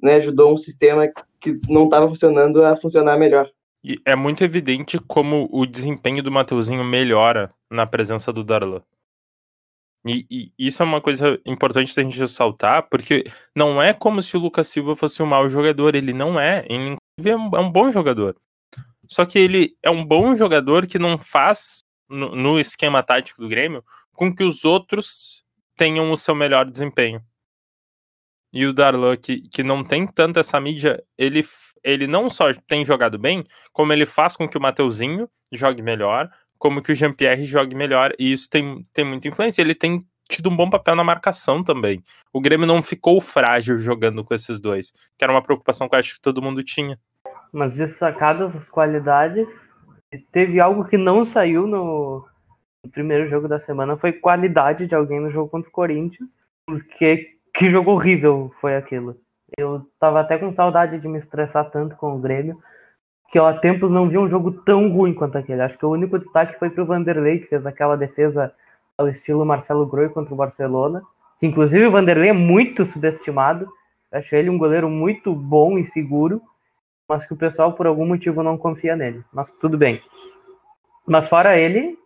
né, 0.03 0.17
ajudou 0.17 0.53
um 0.53 0.57
sistema 0.57 1.09
que 1.41 1.59
não 1.69 1.85
estava 1.85 2.09
funcionando 2.09 2.65
a 2.65 2.77
funcionar 2.77 3.19
melhor. 3.19 3.51
E 3.83 3.99
é 4.05 4.15
muito 4.15 4.45
evidente 4.45 4.99
como 4.99 5.49
o 5.51 5.65
desempenho 5.65 6.23
do 6.23 6.31
Mateuzinho 6.31 6.85
melhora 6.85 7.53
na 7.71 7.87
presença 7.87 8.33
do 8.33 8.45
Darlan. 8.45 8.83
E, 10.07 10.27
e, 10.31 10.53
isso 10.59 10.83
é 10.83 10.87
uma 10.87 11.01
coisa 11.01 11.39
importante 11.45 11.95
da 11.95 12.03
gente 12.03 12.19
ressaltar, 12.19 12.89
porque 12.89 13.25
não 13.55 13.83
é 13.83 13.93
como 13.93 14.23
se 14.23 14.37
o 14.37 14.41
Lucas 14.41 14.69
Silva 14.69 14.97
fosse 14.97 15.23
um 15.23 15.27
mau 15.27 15.49
jogador, 15.49 15.95
ele 15.95 16.13
não 16.13 16.39
é. 16.41 16.65
Ele 16.69 16.97
é 17.25 17.37
um, 17.37 17.51
é 17.57 17.61
um 17.61 17.71
bom 17.71 17.91
jogador. 17.91 18.37
Só 19.07 19.27
que 19.27 19.39
ele 19.39 19.77
é 19.83 19.91
um 19.91 20.05
bom 20.05 20.35
jogador 20.35 20.87
que 20.87 20.99
não 20.99 21.19
faz, 21.19 21.85
no, 22.09 22.35
no 22.35 22.61
esquema 22.61 23.03
tático 23.03 23.43
do 23.43 23.49
Grêmio, 23.49 23.85
com 24.13 24.35
que 24.35 24.45
os 24.45 24.65
outros 24.65 25.43
tenham 25.77 26.13
o 26.13 26.17
seu 26.17 26.35
melhor 26.35 26.69
desempenho. 26.69 27.23
E 28.53 28.67
o 28.67 28.73
Darlan, 28.73 29.17
que, 29.17 29.43
que 29.49 29.63
não 29.63 29.85
tem 29.85 30.07
tanta 30.07 30.41
essa 30.41 30.61
mídia, 30.61 31.03
ele, 31.17 31.43
ele 31.85 32.07
não 32.07 32.29
só 32.29 32.53
tem 32.67 32.85
jogado 32.85 33.19
bem, 33.19 33.45
como 33.73 33.93
ele 33.93 34.05
faz 34.05 34.37
com 34.37 34.49
que 34.49 34.59
o 34.59 34.61
Mateuzinho 34.61 35.29
jogue 35.53 35.83
melhor, 35.83 36.29
como 36.59 36.83
que 36.83 36.93
o 36.93 36.95
Jean-Pierre 36.95 37.45
jogue 37.45 37.75
melhor, 37.75 38.13
e 38.19 38.33
isso 38.33 38.51
tem, 38.51 38.87
tem 38.93 39.05
muita 39.05 39.29
influência. 39.29 39.63
Ele 39.63 39.75
tem 39.75 40.05
tido 40.29 40.49
um 40.49 40.57
bom 40.57 40.69
papel 40.69 40.95
na 40.95 41.05
marcação 41.05 41.63
também. 41.63 42.03
O 42.33 42.41
Grêmio 42.41 42.67
não 42.67 42.83
ficou 42.83 43.21
frágil 43.21 43.79
jogando 43.79 44.25
com 44.25 44.35
esses 44.35 44.61
dois, 44.61 44.93
que 45.17 45.25
era 45.25 45.33
uma 45.33 45.43
preocupação 45.43 45.89
que 45.89 45.95
eu 45.95 45.99
acho 45.99 46.15
que 46.15 46.21
todo 46.21 46.43
mundo 46.43 46.63
tinha. 46.63 46.99
Mas 47.53 47.75
destacadas 47.75 48.55
as 48.55 48.69
qualidades, 48.69 49.49
teve 50.33 50.61
algo 50.61 50.85
que 50.85 50.97
não 50.97 51.25
saiu 51.25 51.67
no, 51.67 52.25
no 52.85 52.91
primeiro 52.91 53.29
jogo 53.29 53.49
da 53.49 53.59
semana, 53.59 53.97
foi 53.97 54.13
qualidade 54.13 54.87
de 54.87 54.95
alguém 54.95 55.21
no 55.21 55.31
jogo 55.31 55.51
contra 55.51 55.69
o 55.69 55.73
Corinthians, 55.73 56.29
porque 56.67 57.40
que 57.53 57.71
jogo 57.71 57.93
horrível 57.93 58.53
foi 58.61 58.77
aquilo. 58.77 59.17
Eu 59.57 59.87
tava 59.99 60.21
até 60.21 60.39
com 60.39 60.53
saudade 60.53 60.99
de 60.99 61.09
me 61.09 61.19
estressar 61.19 61.71
tanto 61.71 61.97
com 61.97 62.15
o 62.15 62.19
Grêmio, 62.19 62.59
que 63.31 63.39
eu 63.39 63.47
há 63.47 63.55
tempos 63.55 63.91
não 63.91 64.09
vi 64.09 64.19
um 64.19 64.29
jogo 64.29 64.51
tão 64.51 64.91
ruim 64.91 65.15
quanto 65.15 65.39
aquele. 65.39 65.63
Acho 65.63 65.79
que 65.79 65.87
o 65.87 65.91
único 65.91 66.19
destaque 66.19 66.59
foi 66.59 66.71
pro 66.71 66.87
Vanderlei, 66.87 67.39
que 67.39 67.47
fez 67.47 67.67
aquela 67.67 67.97
defesa 67.97 68.53
ao 68.99 69.09
estilo 69.09 69.47
Marcelo 69.47 69.87
Groi 69.87 70.09
contra 70.09 70.35
o 70.35 70.37
Barcelona. 70.37 71.03
Que, 71.39 71.47
inclusive 71.47 71.87
o 71.87 71.91
Vanderlei 71.91 72.31
é 72.31 72.35
muito 72.35 72.85
subestimado. 72.85 73.69
Acho 74.13 74.35
ele 74.35 74.51
um 74.51 74.59
goleiro 74.59 74.91
muito 74.91 75.33
bom 75.35 75.79
e 75.79 75.87
seguro, 75.87 76.43
mas 77.09 77.25
que 77.25 77.33
o 77.33 77.37
pessoal 77.37 77.73
por 77.73 77.87
algum 77.87 78.05
motivo 78.05 78.43
não 78.43 78.59
confia 78.59 78.97
nele. 78.97 79.25
Mas 79.33 79.53
tudo 79.55 79.79
bem. 79.79 80.01
Mas 81.07 81.29
fora 81.29 81.57
ele, 81.57 81.97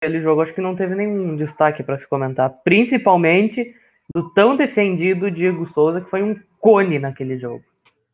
ele 0.00 0.20
jogou 0.20 0.42
acho 0.42 0.54
que 0.54 0.60
não 0.60 0.76
teve 0.76 0.94
nenhum 0.94 1.36
destaque 1.36 1.82
para 1.82 1.98
se 1.98 2.06
comentar, 2.06 2.50
principalmente 2.64 3.74
do 4.14 4.30
tão 4.30 4.56
defendido 4.56 5.30
Diego 5.30 5.66
Souza, 5.72 6.00
que 6.00 6.10
foi 6.10 6.22
um 6.22 6.38
cone 6.58 6.98
naquele 6.98 7.38
jogo. 7.38 7.64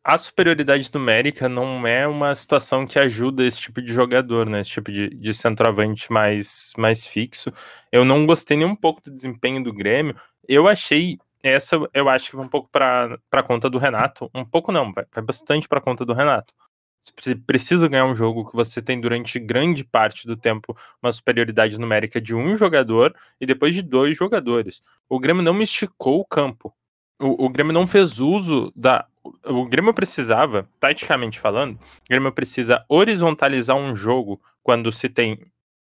A 0.03 0.17
superioridade 0.17 0.89
numérica 0.93 1.49
não 1.49 1.85
é 1.85 2.07
uma 2.07 2.33
situação 2.33 2.85
que 2.85 2.97
ajuda 2.97 3.43
esse 3.43 3.61
tipo 3.61 3.81
de 3.81 3.91
jogador, 3.91 4.49
né? 4.49 4.61
Esse 4.61 4.71
tipo 4.71 4.91
de, 4.91 5.09
de 5.09 5.33
centroavante 5.33 6.11
mais, 6.11 6.71
mais 6.77 7.05
fixo. 7.05 7.51
Eu 7.91 8.05
não 8.05 8.25
gostei 8.25 8.57
nem 8.57 8.65
um 8.65 8.75
pouco 8.75 9.01
do 9.01 9.11
desempenho 9.11 9.63
do 9.63 9.73
Grêmio. 9.73 10.15
Eu 10.47 10.67
achei 10.67 11.17
essa 11.43 11.77
eu 11.93 12.09
acho 12.09 12.29
que 12.29 12.35
vai 12.35 12.45
um 12.45 12.49
pouco 12.49 12.69
para 12.71 13.43
conta 13.45 13.69
do 13.69 13.77
Renato. 13.77 14.29
Um 14.33 14.45
pouco 14.45 14.71
não, 14.71 14.91
vai, 14.91 15.05
vai 15.13 15.23
bastante 15.23 15.67
para 15.67 15.81
conta 15.81 16.05
do 16.05 16.13
Renato. 16.13 16.53
Você 17.01 17.33
precisa 17.33 17.87
ganhar 17.87 18.05
um 18.05 18.15
jogo 18.15 18.45
que 18.49 18.55
você 18.55 18.81
tem 18.81 18.99
durante 18.99 19.39
grande 19.39 19.85
parte 19.85 20.27
do 20.27 20.35
tempo 20.35 20.77
uma 21.01 21.11
superioridade 21.11 21.79
numérica 21.79 22.19
de 22.19 22.35
um 22.35 22.57
jogador 22.57 23.15
e 23.39 23.45
depois 23.45 23.73
de 23.73 23.81
dois 23.81 24.17
jogadores. 24.17 24.81
O 25.07 25.19
Grêmio 25.19 25.41
não 25.41 25.61
esticou 25.61 26.19
o 26.19 26.25
campo. 26.25 26.73
O, 27.19 27.45
o 27.45 27.49
Grêmio 27.49 27.73
não 27.73 27.87
fez 27.87 28.19
uso 28.19 28.71
da. 28.75 29.07
O 29.45 29.65
Grêmio 29.65 29.93
precisava, 29.93 30.67
taticamente 30.79 31.39
falando, 31.39 31.75
o 31.75 32.09
Grêmio 32.09 32.31
precisa 32.31 32.83
horizontalizar 32.89 33.75
um 33.75 33.95
jogo 33.95 34.41
quando 34.63 34.91
se 34.91 35.07
tem 35.09 35.39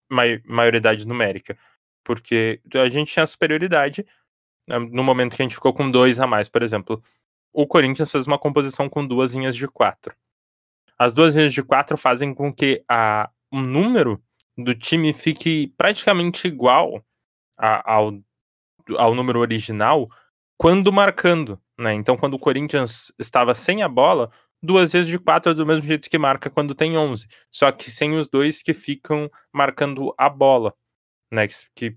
maioridade 0.08 1.06
numérica. 1.06 1.56
Porque 2.04 2.60
a 2.74 2.88
gente 2.88 3.12
tinha 3.12 3.26
superioridade 3.26 4.06
né, 4.68 4.78
no 4.78 5.02
momento 5.02 5.36
que 5.36 5.42
a 5.42 5.44
gente 5.44 5.54
ficou 5.54 5.72
com 5.72 5.90
dois 5.90 6.18
a 6.20 6.26
mais, 6.26 6.48
por 6.48 6.62
exemplo. 6.62 7.02
O 7.52 7.66
Corinthians 7.66 8.10
fez 8.10 8.26
uma 8.26 8.38
composição 8.38 8.88
com 8.88 9.06
duas 9.06 9.34
linhas 9.34 9.56
de 9.56 9.66
quatro. 9.66 10.14
As 10.98 11.12
duas 11.12 11.34
linhas 11.34 11.52
de 11.52 11.62
quatro 11.62 11.96
fazem 11.96 12.34
com 12.34 12.52
que 12.52 12.82
a, 12.88 13.30
o 13.52 13.60
número 13.60 14.22
do 14.56 14.74
time 14.74 15.12
fique 15.12 15.72
praticamente 15.76 16.48
igual 16.48 17.04
a, 17.58 17.92
ao, 17.94 18.12
ao 18.96 19.14
número 19.14 19.40
original 19.40 20.08
quando 20.58 20.92
marcando. 20.92 21.60
Né? 21.78 21.92
Então, 21.94 22.16
quando 22.16 22.34
o 22.34 22.38
Corinthians 22.38 23.12
estava 23.18 23.54
sem 23.54 23.82
a 23.82 23.88
bola, 23.88 24.30
duas 24.62 24.92
vezes 24.92 25.08
de 25.08 25.18
quatro 25.18 25.52
é 25.52 25.54
do 25.54 25.66
mesmo 25.66 25.86
jeito 25.86 26.08
que 26.08 26.18
marca 26.18 26.48
quando 26.48 26.74
tem 26.74 26.96
11, 26.96 27.26
só 27.50 27.70
que 27.70 27.90
sem 27.90 28.16
os 28.16 28.28
dois 28.28 28.62
que 28.62 28.72
ficam 28.72 29.30
marcando 29.52 30.14
a 30.16 30.28
bola. 30.28 30.74
Né? 31.30 31.46
Que, 31.46 31.54
que 31.74 31.96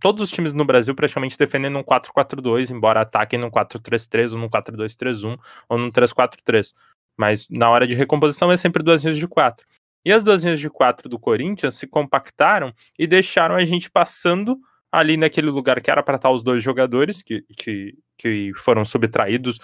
todos 0.00 0.22
os 0.22 0.30
times 0.30 0.52
no 0.52 0.64
Brasil 0.64 0.94
praticamente 0.94 1.38
defendem 1.38 1.70
num 1.70 1.82
4-4-2, 1.82 2.70
embora 2.70 3.02
ataquem 3.02 3.38
num 3.38 3.50
4-3-3 3.50 4.32
ou 4.32 4.38
num 4.38 4.48
4-2-3-1 4.48 5.38
ou 5.68 5.78
num 5.78 5.90
3-4-3. 5.90 6.72
Mas 7.16 7.46
na 7.50 7.68
hora 7.70 7.86
de 7.86 7.94
recomposição 7.94 8.50
é 8.50 8.56
sempre 8.56 8.82
duas 8.82 9.02
linhas 9.02 9.18
de 9.18 9.28
quatro. 9.28 9.66
E 10.04 10.12
as 10.12 10.22
duas 10.22 10.42
linhas 10.42 10.58
de 10.58 10.68
quatro 10.68 11.08
do 11.08 11.18
Corinthians 11.18 11.74
se 11.74 11.86
compactaram 11.86 12.72
e 12.98 13.06
deixaram 13.06 13.54
a 13.54 13.64
gente 13.64 13.90
passando 13.90 14.58
ali 14.90 15.16
naquele 15.16 15.50
lugar 15.50 15.80
que 15.80 15.90
era 15.90 16.02
para 16.02 16.16
estar 16.16 16.30
os 16.30 16.42
dois 16.42 16.62
jogadores 16.62 17.22
que, 17.22 17.44
que, 17.56 17.94
que 18.18 18.52
foram 18.56 18.84
subtraídos 18.84 19.58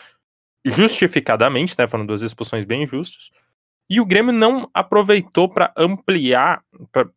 justificadamente, 0.64 1.74
né? 1.78 1.86
Foram 1.86 2.06
duas 2.06 2.22
expulsões 2.22 2.64
bem 2.64 2.86
justas. 2.86 3.30
E 3.90 4.00
o 4.00 4.06
Grêmio 4.06 4.32
não 4.32 4.70
aproveitou 4.72 5.48
para 5.48 5.72
ampliar 5.76 6.62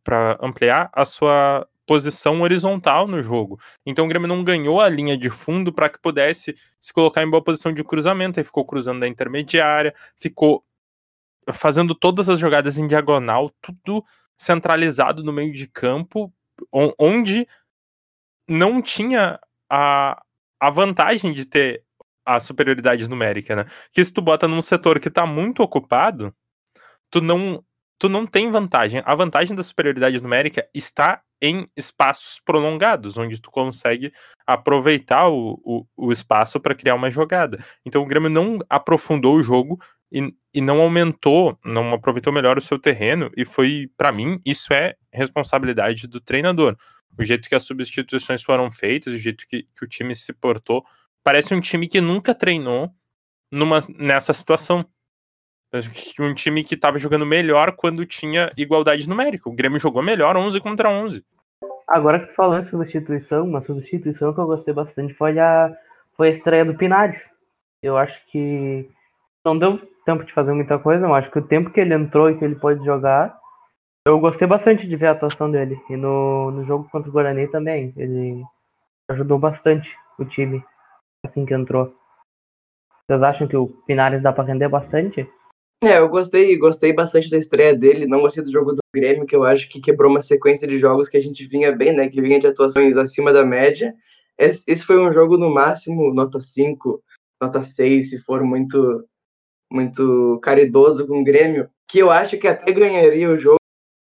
para 0.04 0.38
ampliar 0.42 0.90
a 0.94 1.06
sua 1.06 1.68
posição 1.86 2.42
horizontal 2.42 3.08
no 3.08 3.22
jogo. 3.22 3.60
Então 3.86 4.06
o 4.06 4.08
Grêmio 4.08 4.28
não 4.28 4.44
ganhou 4.44 4.80
a 4.80 4.90
linha 4.90 5.18
de 5.18 5.30
fundo 5.30 5.74
para 5.74 5.90
que 5.90 6.00
pudesse 6.00 6.56
se 6.80 6.94
colocar 6.94 7.24
em 7.24 7.30
boa 7.30 7.44
posição 7.44 7.74
de 7.74 7.84
cruzamento. 7.84 8.40
Aí 8.40 8.44
ficou 8.44 8.66
cruzando 8.66 9.00
da 9.00 9.08
intermediária, 9.08 9.94
ficou 10.16 10.64
fazendo 11.52 11.96
todas 11.96 12.30
as 12.30 12.40
jogadas 12.40 12.78
em 12.78 12.88
diagonal, 12.88 13.52
tudo 13.62 14.04
centralizado 14.38 15.24
no 15.24 15.34
meio 15.34 15.54
de 15.54 15.68
campo, 15.68 16.34
onde 16.72 17.48
não 18.48 18.82
tinha 18.82 19.40
a, 19.70 20.22
a 20.60 20.70
vantagem 20.70 21.34
de 21.34 21.46
ter 21.46 21.84
a 22.26 22.40
superioridade 22.40 23.10
numérica, 23.10 23.56
né? 23.56 23.66
Que 23.92 24.04
se 24.04 24.14
tu 24.14 24.22
bota 24.22 24.48
num 24.48 24.62
setor 24.62 25.00
que 25.00 25.10
tá 25.10 25.26
muito 25.26 25.64
ocupado, 25.64 26.34
tu 27.10 27.22
não 27.22 27.64
tu 28.00 28.10
não 28.10 28.26
tem 28.26 28.50
vantagem. 28.50 29.04
A 29.06 29.14
vantagem 29.14 29.56
da 29.56 29.62
superioridade 29.62 30.22
numérica 30.22 30.68
está 30.74 31.22
em 31.42 31.68
espaços 31.76 32.40
prolongados, 32.40 33.18
onde 33.18 33.42
tu 33.42 33.50
consegue 33.50 34.14
aproveitar 34.46 35.28
o, 35.28 35.60
o, 35.64 35.86
o 35.98 36.12
espaço 36.12 36.60
para 36.60 36.76
criar 36.76 36.96
uma 36.96 37.10
jogada. 37.10 37.64
Então 37.86 38.04
o 38.04 38.06
Grêmio 38.06 38.30
não 38.30 38.60
aprofundou 38.70 39.36
o 39.38 39.44
jogo 39.44 39.82
e, 40.12 40.28
e 40.54 40.62
não 40.62 40.82
aumentou, 40.82 41.58
não 41.66 41.94
aproveitou 41.94 42.32
melhor 42.32 42.58
o 42.58 42.62
seu 42.62 42.78
terreno, 42.78 43.32
e 43.36 43.46
foi, 43.46 43.90
para 43.98 44.12
mim, 44.12 44.40
isso 44.46 44.74
é 44.74 44.96
responsabilidade 45.12 46.08
do 46.08 46.20
treinador. 46.20 46.76
O 47.18 47.24
jeito 47.24 47.50
que 47.50 47.56
as 47.56 47.64
substituições 47.64 48.44
foram 48.44 48.70
feitas, 48.70 49.14
o 49.14 49.18
jeito 49.18 49.46
que, 49.48 49.64
que 49.64 49.86
o 49.86 49.88
time 49.88 50.16
se 50.16 50.34
portou, 50.34 50.86
parece 51.24 51.54
um 51.54 51.60
time 51.60 51.88
que 51.88 52.02
nunca 52.02 52.36
treinou 52.36 52.94
numa, 53.52 53.80
nessa 53.98 54.34
situação 54.34 54.86
um 56.20 56.34
time 56.34 56.64
que 56.64 56.76
estava 56.76 57.00
jogando 57.00 57.26
melhor 57.26 57.74
quando 57.74 58.06
tinha 58.06 58.52
igualdade 58.58 59.08
numérica. 59.08 59.50
O 59.50 59.54
Grêmio 59.54 59.80
jogou 59.80 60.04
melhor 60.04 60.36
11 60.36 60.60
contra 60.60 60.90
11. 60.90 61.24
Agora 61.88 62.20
que 62.20 62.28
tu 62.28 62.36
falou 62.36 62.58
em 62.58 62.66
substituição, 62.66 63.44
uma 63.44 63.62
substituição 63.62 64.34
que 64.34 64.40
eu 64.40 64.46
gostei 64.46 64.74
bastante 64.74 65.14
foi 65.14 65.38
a, 65.40 65.74
foi 66.16 66.28
a 66.28 66.32
estreia 66.32 66.66
do 66.66 66.76
Pinares. 66.76 67.30
Eu 67.82 67.98
acho 67.98 68.26
que 68.28 68.90
não 69.46 69.58
deu 69.58 69.80
tempo 70.06 70.24
de 70.24 70.34
fazer 70.34 70.54
muita 70.54 70.78
coisa, 70.80 71.08
mas 71.08 71.24
acho 71.24 71.32
que 71.32 71.40
o 71.40 71.48
tempo 71.48 71.70
que 71.70 71.80
ele 71.80 71.94
entrou 71.94 72.30
e 72.30 72.38
que 72.38 72.46
ele 72.46 72.56
pode 72.56 72.84
jogar, 72.86 73.38
eu 74.06 74.20
gostei 74.20 74.48
bastante 74.48 74.88
de 74.88 74.96
ver 74.96 75.08
a 75.08 75.12
atuação 75.12 75.50
dele. 75.50 75.80
E 75.90 75.96
no, 75.96 76.52
no 76.52 76.64
jogo 76.64 76.90
contra 76.90 77.10
o 77.10 77.14
Guarani 77.14 77.48
também. 77.48 77.94
Ele 77.96 78.44
ajudou 79.10 79.38
bastante 79.38 79.90
o 80.18 80.26
time 80.26 80.64
assim 81.26 81.46
que 81.46 81.54
entrou. 81.54 81.94
Vocês 83.06 83.22
acham 83.22 83.48
que 83.48 83.58
o 83.58 83.68
Pinares 83.86 84.22
dá 84.22 84.32
para 84.32 84.46
render 84.46 84.70
bastante? 84.70 85.30
É, 85.84 85.98
eu 85.98 86.08
gostei, 86.10 86.56
gostei 86.58 86.94
bastante 86.94 87.28
da 87.30 87.38
estreia 87.38 87.76
dele, 87.76 88.06
não 88.06 88.22
gostei 88.22 88.44
do 88.44 88.52
jogo 88.52 88.74
do 88.74 88.82
Grêmio, 88.96 89.26
que 89.26 89.36
eu 89.36 89.44
acho 89.44 89.68
que 89.68 89.82
quebrou 89.82 90.12
uma 90.12 90.22
sequência 90.22 90.68
de 90.68 90.78
jogos 90.78 91.10
que 91.10 91.18
a 91.18 91.20
gente 91.20 91.44
vinha 91.48 91.72
bem, 91.76 91.92
né, 91.92 92.08
que 92.08 92.22
vinha 92.22 92.40
de 92.40 92.46
atuações 92.46 92.98
acima 92.98 93.34
da 93.34 93.44
média. 93.44 93.92
Esse, 94.38 94.64
esse 94.68 94.86
foi 94.86 95.00
um 95.00 95.12
jogo 95.12 95.38
no 95.38 95.50
máximo 95.50 96.14
nota 96.14 96.40
5, 96.40 97.02
nota 97.42 97.62
6, 97.64 98.12
se 98.12 98.22
for 98.22 98.44
muito 98.44 99.04
muito 99.72 100.40
caridoso 100.44 101.08
com 101.08 101.22
o 101.22 101.24
Grêmio, 101.24 101.70
que 101.88 102.00
eu 102.00 102.12
acho 102.12 102.38
que 102.38 102.48
até 102.48 102.72
ganharia 102.74 103.30
o 103.30 103.40
jogo 103.40 103.58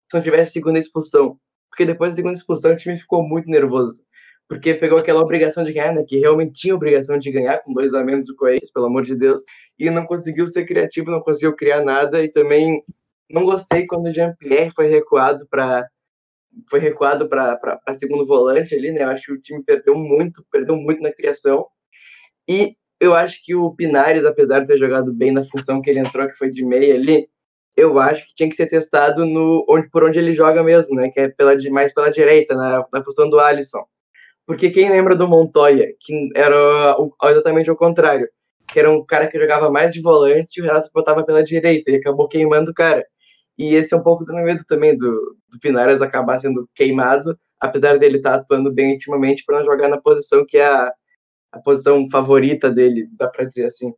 se 0.10 0.18
não 0.18 0.24
tivesse 0.24 0.54
segunda 0.54 0.80
expulsão. 0.80 1.38
Porque 1.70 1.86
depois 1.86 2.12
da 2.12 2.18
segunda 2.18 2.36
expulsão 2.36 2.72
o 2.72 2.78
time 2.78 2.96
ficou 2.96 3.28
muito 3.28 3.50
nervoso. 3.50 4.04
Porque 4.48 4.74
pegou 4.74 4.98
aquela 4.98 5.22
obrigação 5.22 5.64
de 5.64 5.74
ganhar, 5.74 5.94
né? 5.94 6.04
Que 6.08 6.20
realmente 6.20 6.54
tinha 6.54 6.76
obrigação 6.76 7.20
de 7.20 7.32
ganhar, 7.32 7.60
com 7.60 7.74
dois 7.74 7.94
a 7.94 8.04
menos 8.04 8.28
do 8.28 8.36
Corinthians, 8.36 8.72
pelo 8.72 8.86
amor 8.86 9.04
de 9.04 9.16
Deus, 9.16 9.44
e 9.78 9.90
não 9.90 10.06
conseguiu 10.06 10.48
ser 10.48 10.66
criativo, 10.66 11.12
não 11.12 11.22
conseguiu 11.22 11.56
criar 11.56 11.84
nada, 11.84 12.24
e 12.24 12.30
também 12.30 12.82
não 13.30 13.44
gostei 13.44 13.86
quando 13.86 14.08
o 14.08 14.14
Jean-Pierre 14.14 14.72
foi 14.72 14.88
recuado 14.88 15.46
para 15.50 15.88
foi 16.70 16.80
recuado 16.80 17.30
para 17.30 17.80
segundo 17.94 18.26
volante 18.26 18.74
ali, 18.74 18.92
né? 18.92 19.04
Eu 19.04 19.10
acho 19.10 19.26
que 19.26 19.34
o 19.34 19.42
time 19.42 19.64
perdeu 19.64 19.96
muito, 19.96 20.44
perdeu 20.52 20.76
muito 20.76 21.02
na 21.04 21.12
criação. 21.12 21.68
E 22.50 22.76
eu 23.00 23.14
acho 23.14 23.44
que 23.44 23.54
o 23.54 23.76
Pinares, 23.76 24.26
apesar 24.26 24.62
de 24.62 24.68
ter 24.68 24.78
jogado 24.78 25.14
bem 25.14 25.32
na 25.32 25.44
função 25.44 25.82
que 25.82 25.90
ele 25.90 26.00
entrou, 26.00 26.28
que 26.28 26.38
foi 26.38 26.50
de 26.50 26.66
meia 26.66 26.96
ali, 26.96 27.28
eu 27.76 28.00
acho 28.00 28.26
que 28.28 28.34
tinha 28.34 28.50
que 28.50 28.56
ser 28.56 28.68
testado 28.68 29.26
no 29.26 29.64
onde 29.70 29.88
por 29.90 30.04
onde 30.04 30.18
ele 30.18 30.34
joga 30.34 30.64
mesmo, 30.64 30.96
né? 30.96 31.10
Que 31.10 31.20
é 31.22 31.30
pela 31.30 31.56
mais 31.70 31.94
pela 31.94 32.10
direita, 32.10 32.56
na, 32.56 32.84
na 32.92 33.04
função 33.04 33.30
do 33.30 33.40
Alisson. 33.40 33.86
Porque 34.48 34.70
quem 34.70 34.90
lembra 34.90 35.14
do 35.14 35.28
Montoya, 35.28 35.90
que 36.00 36.30
era 36.34 36.96
o, 36.98 37.14
exatamente 37.26 37.70
o 37.70 37.76
contrário, 37.76 38.30
que 38.66 38.80
era 38.80 38.90
um 38.90 39.06
cara 39.06 39.28
que 39.28 39.38
jogava 39.38 39.70
mais 39.70 39.94
de 39.94 40.02
volante 40.02 40.58
e 40.58 40.62
o 40.62 40.66
Renato 40.66 40.90
botava 40.94 41.24
pela 41.24 41.44
direita 41.44 41.92
e 41.92 41.98
acabou 41.98 42.30
queimando 42.30 42.72
o 42.72 42.74
cara. 42.74 43.06
E 43.58 43.76
esse 43.76 43.94
é 43.94 43.98
um 43.98 44.04
pouco 44.04 44.24
do 44.24 44.34
meu 44.34 44.46
medo 44.46 44.64
também, 44.66 44.96
do, 44.96 45.36
do 45.52 45.60
Pinares 45.62 46.02
acabar 46.02 46.38
sendo 46.38 46.70
queimado, 46.74 47.38
apesar 47.60 48.00
dele 48.00 48.18
estar 48.18 48.32
tá 48.32 48.36
atuando 48.38 48.72
bem 48.72 48.94
intimamente 48.94 49.44
para 49.46 49.58
não 49.58 49.66
jogar 49.66 49.90
na 49.90 50.00
posição 50.00 50.46
que 50.48 50.58
é 50.58 50.66
a, 50.66 50.94
a 51.52 51.60
posição 51.60 52.08
favorita 52.10 52.72
dele, 52.72 53.10
dá 53.18 53.28
para 53.28 53.44
dizer 53.44 53.66
assim. 53.66 53.94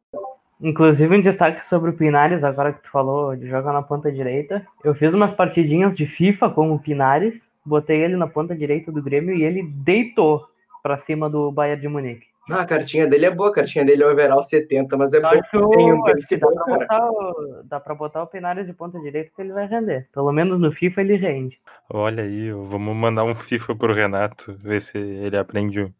Inclusive, 0.62 1.16
um 1.16 1.22
destaque 1.22 1.66
sobre 1.66 1.92
o 1.92 1.96
Pinares, 1.96 2.44
agora 2.44 2.74
que 2.74 2.82
tu 2.82 2.90
falou 2.90 3.36
de 3.36 3.48
jogar 3.48 3.72
na 3.72 3.84
ponta 3.84 4.12
direita. 4.12 4.66
Eu 4.84 4.96
fiz 4.96 5.14
umas 5.14 5.34
partidinhas 5.34 5.96
de 5.96 6.06
FIFA 6.06 6.50
com 6.50 6.74
o 6.74 6.80
Pinares, 6.80 7.49
botei 7.66 8.04
ele 8.04 8.16
na 8.16 8.28
ponta 8.28 8.56
direita 8.56 8.92
do 8.92 9.02
Grêmio 9.02 9.36
e 9.36 9.44
ele 9.44 9.64
deitou 9.64 10.46
para 10.82 10.98
cima 10.98 11.30
do 11.30 11.52
Bayern 11.52 11.82
de 11.82 11.88
Munique. 11.88 12.30
Ah, 12.50 12.62
a 12.62 12.66
cartinha 12.66 13.06
dele 13.06 13.26
é 13.26 13.32
boa, 13.32 13.50
a 13.50 13.54
cartinha 13.54 13.86
dele 13.86 14.02
é 14.02 14.08
overall 14.08 14.42
70, 14.42 14.98
mas 14.98 15.14
é 15.14 15.20
bom. 15.20 15.30
Um 15.54 16.02
dá 16.02 16.16
pra, 16.40 16.78
botar 16.78 17.12
o, 17.12 17.64
dá 17.64 17.80
pra 17.80 17.96
botar 17.96 18.24
o 18.24 18.28
Pinares 18.28 18.66
de 18.66 18.74
ponta 18.74 19.00
direita 19.00 19.32
que 19.36 19.42
ele 19.42 19.54
vai 19.54 19.68
render. 19.68 20.10
Pelo 20.12 20.32
menos 20.32 20.58
no 20.58 20.72
FIFA 20.72 21.02
ele 21.02 21.16
rende. 21.16 21.60
Olha 21.88 22.24
aí, 22.24 22.52
vamos 22.52 22.96
mandar 22.96 23.24
um 23.24 23.36
FIFA 23.36 23.76
pro 23.76 23.94
Renato, 23.94 24.58
ver 24.60 24.82
se 24.82 24.98
ele 24.98 25.38
aprende 25.38 25.94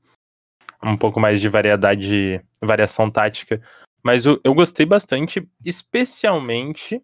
um 0.84 0.98
pouco 0.98 1.20
mais 1.20 1.40
de 1.40 1.48
variedade, 1.48 2.42
variação 2.62 3.12
tática. 3.12 3.62
Mas 4.04 4.26
eu, 4.26 4.40
eu 4.44 4.54
gostei 4.56 4.88
bastante, 4.88 5.48
especialmente 5.64 7.04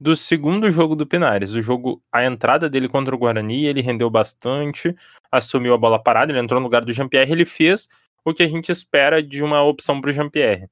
do 0.00 0.16
segundo 0.16 0.70
jogo 0.70 0.96
do 0.96 1.06
Pinares. 1.06 1.54
O 1.54 1.60
jogo, 1.60 2.02
a 2.10 2.24
entrada 2.24 2.70
dele 2.70 2.88
contra 2.88 3.14
o 3.14 3.18
Guarani, 3.18 3.66
ele 3.66 3.82
rendeu 3.82 4.08
bastante, 4.08 4.96
assumiu 5.30 5.74
a 5.74 5.78
bola 5.78 6.02
parada, 6.02 6.32
ele 6.32 6.40
entrou 6.40 6.58
no 6.58 6.64
lugar 6.64 6.84
do 6.84 6.92
Jean-Pierre, 6.92 7.30
ele 7.30 7.44
fez 7.44 7.88
o 8.24 8.32
que 8.32 8.42
a 8.42 8.48
gente 8.48 8.72
espera 8.72 9.22
de 9.22 9.42
uma 9.42 9.62
opção 9.62 10.00
para 10.00 10.10
o 10.10 10.12
Jean-Pierre. 10.12 10.68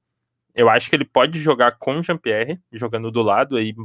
Eu 0.55 0.67
acho 0.67 0.89
que 0.89 0.95
ele 0.95 1.05
pode 1.05 1.37
jogar 1.37 1.73
com 1.77 1.99
o 1.99 2.03
Jean-Pierre, 2.03 2.59
jogando 2.71 3.11
do 3.11 3.21
lado, 3.21 3.55
aí 3.55 3.75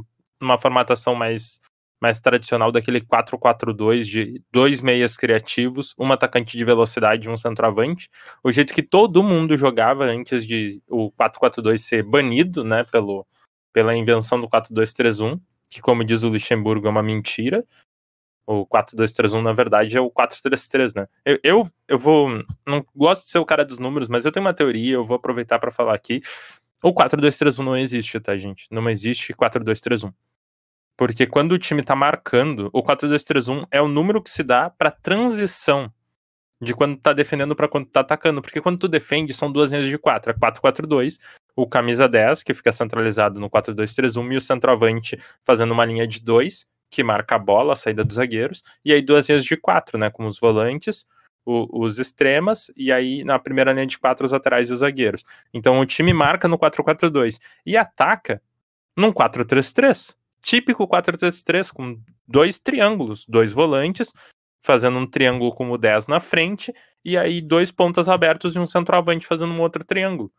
uma 0.41 0.57
formatação 0.57 1.13
mais, 1.13 1.61
mais 2.01 2.19
tradicional 2.19 2.71
daquele 2.71 2.99
4-4-2 2.99 4.01
de 4.03 4.41
dois 4.51 4.81
meias 4.81 5.15
criativos, 5.15 5.93
um 5.97 6.11
atacante 6.11 6.57
de 6.57 6.65
velocidade 6.65 7.27
e 7.27 7.31
um 7.31 7.37
centroavante. 7.37 8.09
O 8.43 8.51
jeito 8.51 8.73
que 8.73 8.81
todo 8.81 9.23
mundo 9.23 9.55
jogava 9.57 10.05
antes 10.05 10.45
de 10.45 10.81
o 10.89 11.11
4-4-2 11.11 11.77
ser 11.77 12.03
banido, 12.03 12.63
né, 12.63 12.83
pelo, 12.83 13.25
pela 13.75 13.93
invenção 13.93 14.39
do 14.39 14.47
4-2-3-1, 14.47 15.37
que, 15.69 15.81
como 15.81 16.05
diz 16.05 16.23
o 16.23 16.29
Luxemburgo, 16.29 16.87
é 16.87 16.89
uma 16.89 17.03
mentira. 17.03 17.61
O 18.47 18.65
4-2-3-1, 18.65 19.41
na 19.41 19.51
verdade, 19.51 19.97
é 19.97 19.99
o 19.99 20.09
4-3-3, 20.09 20.95
né? 20.95 21.07
Eu, 21.25 21.39
eu, 21.43 21.71
eu, 21.85 21.99
vou. 21.99 22.41
Não 22.65 22.85
gosto 22.95 23.25
de 23.25 23.31
ser 23.31 23.39
o 23.39 23.45
cara 23.45 23.65
dos 23.65 23.77
números, 23.77 24.07
mas 24.07 24.23
eu 24.23 24.31
tenho 24.31 24.45
uma 24.45 24.53
teoria, 24.53 24.93
eu 24.93 25.03
vou 25.03 25.17
aproveitar 25.17 25.59
para 25.59 25.71
falar 25.71 25.93
aqui. 25.93 26.21
O 26.81 26.93
4-2-3-1 26.93 27.65
não 27.65 27.75
existe, 27.75 28.17
tá, 28.21 28.37
gente? 28.37 28.65
Não 28.71 28.89
existe 28.89 29.33
4-2-3-1. 29.33 30.13
Porque 30.95 31.27
quando 31.27 31.51
o 31.51 31.57
time 31.57 31.83
tá 31.83 31.97
marcando, 31.97 32.69
o 32.71 32.81
4-2-3-1 32.81 33.67
é 33.69 33.81
o 33.81 33.89
número 33.89 34.23
que 34.23 34.29
se 34.29 34.41
dá 34.41 34.69
para 34.69 34.89
transição 34.89 35.91
de 36.61 36.73
quando 36.73 36.97
tá 36.97 37.13
defendendo 37.13 37.55
para 37.55 37.67
quando 37.67 37.87
tá 37.87 37.99
atacando. 38.01 38.41
Porque 38.41 38.61
quando 38.61 38.79
tu 38.79 38.87
defende, 38.87 39.33
são 39.33 39.51
duas 39.51 39.71
linhas 39.71 39.85
de 39.85 39.97
4. 39.97 40.31
É 40.31 40.33
4-4-2, 40.33 41.19
o 41.55 41.67
camisa 41.67 42.07
10, 42.07 42.43
que 42.43 42.53
fica 42.53 42.71
centralizado 42.71 43.39
no 43.39 43.49
4-2-3-1, 43.49 44.33
e 44.33 44.37
o 44.37 44.41
centroavante 44.41 45.17
fazendo 45.43 45.71
uma 45.71 45.85
linha 45.85 46.07
de 46.07 46.21
2, 46.21 46.65
que 46.89 47.03
marca 47.03 47.35
a 47.35 47.39
bola, 47.39 47.73
a 47.73 47.75
saída 47.75 48.03
dos 48.03 48.15
zagueiros, 48.15 48.63
e 48.83 48.93
aí 48.93 49.01
duas 49.01 49.27
linhas 49.27 49.43
de 49.43 49.57
4, 49.57 49.97
né? 49.97 50.09
Com 50.09 50.25
os 50.25 50.39
volantes, 50.39 51.05
o, 51.45 51.83
os 51.83 51.99
extremas, 51.99 52.71
e 52.75 52.91
aí 52.91 53.23
na 53.23 53.37
primeira 53.37 53.71
linha 53.71 53.85
de 53.85 53.97
4 53.97 54.25
os 54.25 54.31
laterais 54.31 54.69
e 54.69 54.73
os 54.73 54.79
zagueiros. 54.79 55.23
Então 55.53 55.79
o 55.79 55.85
time 55.85 56.13
marca 56.13 56.47
no 56.47 56.57
4-4-2 56.57 57.39
e 57.65 57.77
ataca 57.77 58.41
num 58.95 59.11
4-3-3. 59.11 60.15
Típico 60.41 60.87
4-3-3, 60.87 61.71
com 61.73 61.99
dois 62.27 62.59
triângulos, 62.59 63.25
dois 63.27 63.51
volantes, 63.51 64.13
fazendo 64.65 64.97
um 64.97 65.05
triângulo 65.05 65.53
com 65.53 65.69
o 65.69 65.77
10 65.77 66.07
na 66.07 66.19
frente, 66.19 66.73
e 67.03 67.17
aí 67.17 67.39
dois 67.39 67.71
pontas 67.71 68.09
abertos 68.09 68.55
e 68.55 68.59
um 68.59 68.65
centroavante 68.65 69.27
fazendo 69.27 69.53
um 69.53 69.61
outro 69.61 69.83
triângulo. 69.83 70.31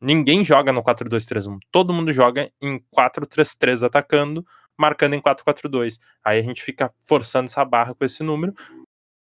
Ninguém 0.00 0.44
joga 0.44 0.72
no 0.72 0.82
4-2-3-1. 0.82 1.58
Todo 1.70 1.92
mundo 1.92 2.12
joga 2.12 2.50
em 2.60 2.82
4-3-3 2.94 3.86
atacando, 3.86 4.44
marcando 4.76 5.14
em 5.14 5.20
4-4-2. 5.20 5.98
Aí 6.22 6.38
a 6.38 6.42
gente 6.42 6.62
fica 6.62 6.92
forçando 7.00 7.44
essa 7.44 7.64
barra 7.64 7.94
com 7.94 8.04
esse 8.04 8.22
número. 8.22 8.54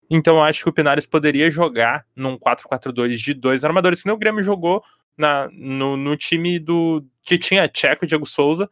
Então 0.08 0.36
eu 0.36 0.42
acho 0.42 0.62
que 0.62 0.70
o 0.70 0.72
Pinares 0.72 1.04
poderia 1.04 1.50
jogar 1.50 2.06
num 2.14 2.38
4-4-2 2.38 3.16
de 3.16 3.34
dois 3.34 3.64
armadores, 3.64 4.02
que 4.02 4.08
nem 4.08 4.14
o 4.14 4.18
Grêmio 4.18 4.42
jogou 4.42 4.82
na, 5.16 5.48
no, 5.52 5.96
no 5.96 6.16
time 6.16 6.58
do 6.58 7.04
que 7.22 7.38
tinha 7.38 7.68
Tcheco 7.68 8.04
e 8.04 8.08
Diego 8.08 8.26
Souza, 8.26 8.70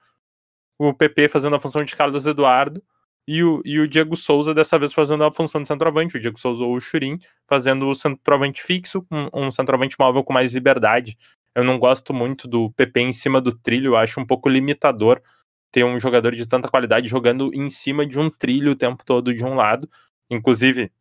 o 0.79 0.93
PP 0.93 1.29
fazendo 1.29 1.57
a 1.57 1.61
função 1.61 1.83
de 1.83 1.95
Carlos 1.95 2.27
Eduardo, 2.27 2.83
e 3.27 3.43
o, 3.43 3.63
e 3.65 3.79
o 3.81 3.89
Diego 3.89 4.17
Souza 4.17 4.55
dessa 4.55 4.79
vez 4.79 4.93
fazendo 4.93 5.25
a 5.25 5.33
função 5.33 5.63
de 5.63 5.69
centroavante, 5.69 6.17
o 6.17 6.21
Diego 6.21 6.39
Souza 6.39 6.63
ou 6.63 6.75
o 6.75 6.81
Churin 6.81 7.19
fazendo 7.47 7.89
o 7.89 7.95
centroavante 7.95 8.63
fixo, 8.63 9.07
um, 9.11 9.47
um 9.47 9.51
centroavante 9.51 9.97
móvel 9.99 10.23
com 10.23 10.33
mais 10.33 10.55
liberdade. 10.55 11.17
Eu 11.55 11.65
não 11.65 11.79
gosto 11.79 12.13
muito 12.13 12.47
do 12.47 12.71
PP 12.73 13.01
em 13.01 13.13
cima 13.13 13.41
do 13.41 13.57
trilho, 13.57 13.93
eu 13.93 13.97
acho 13.97 14.21
um 14.21 14.27
pouco 14.27 14.49
limitador 14.49 15.23
ter 15.71 15.85
um 15.85 15.99
jogador 15.99 16.35
de 16.35 16.47
tanta 16.47 16.69
qualidade 16.69 17.09
jogando 17.09 17.51
em 17.53 17.69
cima 17.69 18.07
de 18.07 18.19
um 18.19 18.31
trilho 18.31 18.73
o 18.73 18.77
tempo 18.77 19.05
todo 19.05 19.35
de 19.35 19.45
um 19.45 19.55
lado. 19.55 19.89
Inclusive, 20.31 20.93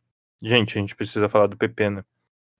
gente, 0.41 0.77
a 0.77 0.81
gente 0.81 0.95
precisa 0.95 1.29
falar 1.29 1.47
do 1.47 1.57
PP, 1.57 1.89
né? 1.89 2.03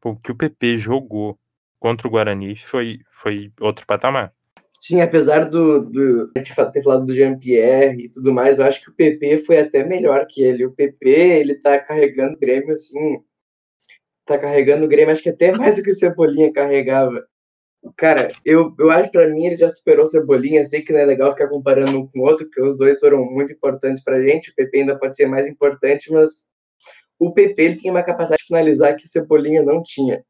O 0.04 0.16
que 0.16 0.32
o 0.32 0.36
PP 0.36 0.78
jogou 0.78 1.40
contra 1.80 2.08
o 2.08 2.12
Guarani 2.12 2.56
foi, 2.56 3.00
foi 3.10 3.52
outro 3.60 3.86
patamar. 3.88 4.34
Sim, 4.80 5.02
apesar 5.02 5.50
do, 5.50 5.82
do 5.82 6.32
a 6.36 6.40
gente 6.40 6.54
ter 6.74 6.84
falado 6.84 7.06
do 7.06 7.16
Jean-Pierre 7.16 8.06
e 8.06 8.10
tudo 8.10 8.34
mais, 8.34 8.60
eu 8.60 8.66
acho 8.66 8.82
que 8.84 8.90
o 8.90 8.94
PP 8.94 9.38
foi 9.40 9.60
até 9.60 9.84
melhor 9.86 10.26
que 10.28 10.44
ele. 10.44 10.66
O 10.66 10.72
PP, 10.72 11.10
ele 11.10 11.56
tá 11.56 11.80
carregando 11.80 12.36
o 12.36 12.40
Grêmio, 12.40 12.74
assim, 12.74 13.24
tá 14.26 14.38
carregando 14.38 14.86
o 14.86 14.88
Grêmio, 14.88 15.12
acho 15.12 15.24
que 15.24 15.30
até 15.30 15.52
mais 15.58 15.78
do 15.78 15.84
que 15.84 15.92
o 15.92 15.96
Cebolinha 15.96 16.52
carregava. 16.52 17.26
Cara, 17.98 18.30
eu, 18.46 18.74
eu 18.80 18.90
acho 18.92 19.12
para 19.12 19.28
mim 19.28 19.46
ele 19.46 19.56
já 19.58 19.70
superou 19.70 20.06
o 20.06 20.08
Cebolinha. 20.08 20.64
Sei 20.64 20.82
que 20.82 20.94
não 20.94 21.00
é 21.00 21.06
legal 21.06 21.32
ficar 21.32 21.50
comparando 21.50 22.00
um 22.00 22.08
com 22.08 22.20
o 22.20 22.24
outro, 22.24 22.46
porque 22.46 22.62
os 22.62 22.78
dois 22.78 23.00
foram 23.00 23.26
muito 23.26 23.54
importantes 23.54 24.04
pra 24.04 24.22
gente. 24.22 24.52
O 24.52 24.56
PP 24.56 24.80
ainda 24.80 24.98
pode 24.98 25.16
ser 25.18 25.28
mais 25.28 25.48
importante, 25.48 26.12
mas 26.12 26.50
o 27.20 27.34
PP 27.34 27.62
ele 27.62 27.82
tem 27.82 27.92
uma 27.92 28.04
capacidade 28.04 28.42
de 28.42 28.48
finalizar 28.48 28.96
que 28.96 29.06
o 29.06 29.08
Cebolinha 29.08 29.64
não 29.64 29.84
tinha. 29.84 30.24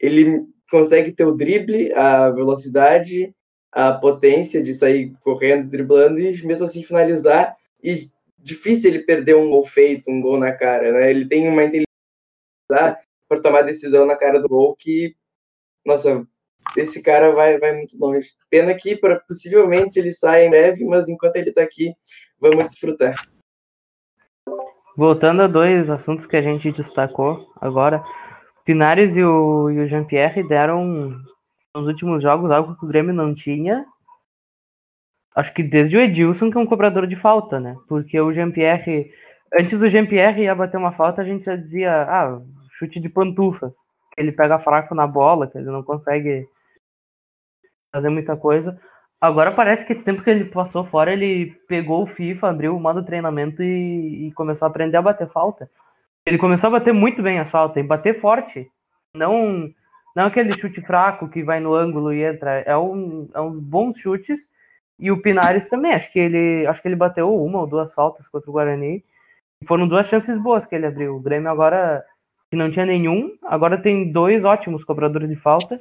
Ele 0.00 0.42
consegue 0.70 1.12
ter 1.12 1.24
o 1.24 1.32
drible, 1.36 1.92
a 1.94 2.30
velocidade 2.30 3.34
a 3.74 3.92
potência 3.92 4.62
de 4.62 4.72
sair 4.72 5.12
correndo, 5.20 5.68
driblando 5.68 6.20
e 6.20 6.46
mesmo 6.46 6.64
assim 6.64 6.84
finalizar. 6.84 7.56
E 7.82 8.08
difícil 8.38 8.90
ele 8.90 9.00
perder 9.00 9.34
um 9.34 9.50
gol 9.50 9.64
feito, 9.64 10.08
um 10.08 10.20
gol 10.20 10.38
na 10.38 10.52
cara, 10.52 10.92
né? 10.92 11.10
Ele 11.10 11.26
tem 11.26 11.48
uma 11.48 11.64
inteligência 11.64 11.88
para 13.28 13.42
tomar 13.42 13.62
decisão 13.62 14.06
na 14.06 14.14
cara 14.14 14.40
do 14.40 14.48
gol 14.48 14.76
que, 14.78 15.16
nossa, 15.84 16.24
esse 16.76 17.02
cara 17.02 17.32
vai, 17.32 17.58
vai 17.58 17.74
muito 17.74 17.98
longe. 17.98 18.30
Pena 18.48 18.72
que 18.74 18.96
pra, 18.96 19.18
possivelmente 19.20 19.98
ele 19.98 20.12
saia 20.12 20.46
em 20.46 20.50
breve, 20.50 20.84
mas 20.84 21.08
enquanto 21.08 21.36
ele 21.36 21.50
está 21.50 21.62
aqui, 21.62 21.92
vamos 22.38 22.64
desfrutar. 22.64 23.16
Voltando 24.96 25.42
a 25.42 25.48
dois 25.48 25.90
assuntos 25.90 26.26
que 26.26 26.36
a 26.36 26.42
gente 26.42 26.70
destacou 26.70 27.52
agora, 27.60 28.04
Pinares 28.64 29.16
e 29.16 29.24
o, 29.24 29.68
e 29.68 29.80
o 29.80 29.86
Jean-Pierre 29.86 30.46
deram 30.46 31.16
nos 31.74 31.86
últimos 31.86 32.22
jogos, 32.22 32.50
algo 32.50 32.76
que 32.76 32.84
o 32.84 32.88
Grêmio 32.88 33.12
não 33.12 33.34
tinha. 33.34 33.84
Acho 35.34 35.52
que 35.52 35.62
desde 35.62 35.96
o 35.96 36.00
Edilson, 36.00 36.50
que 36.50 36.56
é 36.56 36.60
um 36.60 36.66
cobrador 36.66 37.06
de 37.06 37.16
falta, 37.16 37.58
né? 37.58 37.76
Porque 37.88 38.18
o 38.20 38.32
Jean-Pierre. 38.32 39.10
Antes 39.52 39.78
do 39.78 39.88
Jean-Pierre 39.88 40.42
ia 40.42 40.54
bater 40.54 40.76
uma 40.76 40.92
falta, 40.92 41.22
a 41.22 41.24
gente 41.24 41.44
já 41.44 41.56
dizia, 41.56 42.02
ah, 42.02 42.40
chute 42.78 43.00
de 43.00 43.08
pantufa. 43.08 43.74
Ele 44.16 44.30
pega 44.30 44.58
fraco 44.58 44.94
na 44.94 45.06
bola, 45.06 45.48
que 45.48 45.58
ele 45.58 45.70
não 45.70 45.82
consegue 45.82 46.46
fazer 47.92 48.08
muita 48.08 48.36
coisa. 48.36 48.80
Agora 49.20 49.52
parece 49.52 49.86
que 49.86 49.92
esse 49.92 50.04
tempo 50.04 50.22
que 50.22 50.30
ele 50.30 50.44
passou 50.44 50.84
fora, 50.84 51.12
ele 51.12 51.52
pegou 51.66 52.02
o 52.02 52.06
FIFA, 52.06 52.50
abriu 52.50 52.76
o 52.76 52.80
modo 52.80 53.04
treinamento 53.04 53.62
e, 53.62 54.28
e 54.28 54.32
começou 54.32 54.66
a 54.66 54.68
aprender 54.68 54.96
a 54.96 55.02
bater 55.02 55.28
falta. 55.28 55.68
Ele 56.26 56.38
começou 56.38 56.68
a 56.68 56.72
bater 56.72 56.92
muito 56.92 57.22
bem 57.22 57.38
a 57.38 57.44
falta, 57.44 57.80
e 57.80 57.82
bater 57.82 58.20
forte. 58.20 58.70
Não, 59.14 59.68
não 60.14 60.26
aquele 60.26 60.52
chute 60.52 60.80
fraco 60.80 61.28
que 61.28 61.42
vai 61.42 61.58
no 61.60 61.74
ângulo 61.74 62.12
e 62.12 62.22
entra. 62.22 62.60
É, 62.60 62.76
um, 62.76 63.28
é 63.34 63.40
uns 63.40 63.58
bons 63.58 63.98
chutes. 63.98 64.38
E 64.98 65.10
o 65.10 65.20
Pinares 65.20 65.68
também, 65.68 65.92
acho 65.92 66.10
que 66.12 66.20
ele 66.20 66.66
acho 66.66 66.80
que 66.80 66.86
ele 66.86 66.94
bateu 66.94 67.34
uma 67.34 67.60
ou 67.60 67.66
duas 67.66 67.92
faltas 67.92 68.28
contra 68.28 68.48
o 68.48 68.52
Guarani. 68.52 69.04
Foram 69.66 69.88
duas 69.88 70.06
chances 70.06 70.38
boas 70.38 70.64
que 70.66 70.74
ele 70.74 70.86
abriu. 70.86 71.16
O 71.16 71.20
Grêmio 71.20 71.50
agora, 71.50 72.04
que 72.50 72.56
não 72.56 72.70
tinha 72.70 72.86
nenhum, 72.86 73.36
agora 73.44 73.80
tem 73.80 74.12
dois 74.12 74.44
ótimos 74.44 74.84
cobradores 74.84 75.28
de 75.28 75.36
falta. 75.36 75.80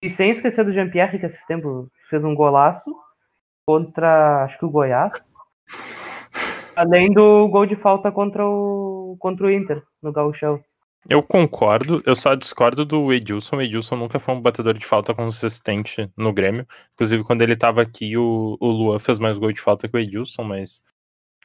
E 0.00 0.08
sem 0.08 0.30
esquecer 0.30 0.64
do 0.64 0.72
Jean-Pierre, 0.72 1.18
que 1.18 1.26
esse 1.26 1.44
tempo 1.46 1.90
fez 2.08 2.22
um 2.22 2.34
golaço 2.34 2.94
contra, 3.66 4.44
acho 4.44 4.58
que 4.58 4.64
o 4.64 4.70
Goiás. 4.70 5.12
Além 6.76 7.10
do 7.12 7.48
gol 7.48 7.66
de 7.66 7.74
falta 7.74 8.12
contra 8.12 8.46
o, 8.46 9.16
contra 9.18 9.46
o 9.46 9.50
Inter, 9.50 9.82
no 10.00 10.12
Gauchão. 10.12 10.62
Eu 11.08 11.22
concordo, 11.22 12.02
eu 12.04 12.16
só 12.16 12.34
discordo 12.34 12.84
do 12.84 13.12
Edilson. 13.12 13.56
O 13.56 13.62
Edilson 13.62 13.96
nunca 13.96 14.18
foi 14.18 14.34
um 14.34 14.40
batedor 14.40 14.74
de 14.74 14.84
falta 14.84 15.14
consistente 15.14 16.10
no 16.16 16.32
Grêmio. 16.32 16.66
Inclusive, 16.94 17.22
quando 17.22 17.42
ele 17.42 17.56
tava 17.56 17.80
aqui, 17.80 18.16
o, 18.16 18.56
o 18.60 18.66
Luan 18.68 18.98
fez 18.98 19.18
mais 19.20 19.38
gol 19.38 19.52
de 19.52 19.60
falta 19.60 19.88
que 19.88 19.96
o 19.96 20.00
Edilson, 20.00 20.42
mas 20.42 20.82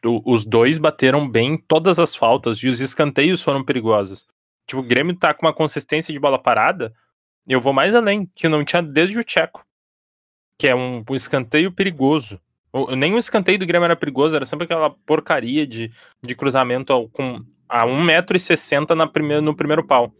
o, 0.03 0.21
os 0.33 0.45
dois 0.45 0.79
bateram 0.79 1.29
bem 1.29 1.57
todas 1.57 1.99
as 1.99 2.15
faltas 2.15 2.57
e 2.57 2.67
os 2.67 2.81
escanteios 2.81 3.43
foram 3.43 3.63
perigosos. 3.63 4.25
Tipo, 4.65 4.81
o 4.81 4.85
Grêmio 4.85 5.15
tá 5.15 5.33
com 5.33 5.45
uma 5.45 5.53
consistência 5.53 6.11
de 6.11 6.19
bola 6.19 6.41
parada. 6.41 6.91
Eu 7.47 7.61
vou 7.61 7.73
mais 7.73 7.93
além, 7.93 8.25
que 8.33 8.47
não 8.47 8.65
tinha 8.65 8.81
desde 8.81 9.19
o 9.19 9.23
Tcheco, 9.23 9.63
que 10.57 10.67
é 10.67 10.75
um, 10.75 11.03
um 11.07 11.15
escanteio 11.15 11.71
perigoso. 11.71 12.39
Nem 12.97 13.13
o 13.13 13.17
escanteio 13.17 13.59
do 13.59 13.65
Grêmio 13.65 13.85
era 13.85 13.95
perigoso, 13.95 14.35
era 14.35 14.45
sempre 14.45 14.65
aquela 14.65 14.89
porcaria 14.89 15.67
de, 15.67 15.91
de 16.23 16.35
cruzamento 16.35 17.09
com 17.09 17.43
a 17.71 17.85
1,60m 17.85 19.39
no 19.39 19.55
primeiro 19.55 19.87
pau. 19.87 20.13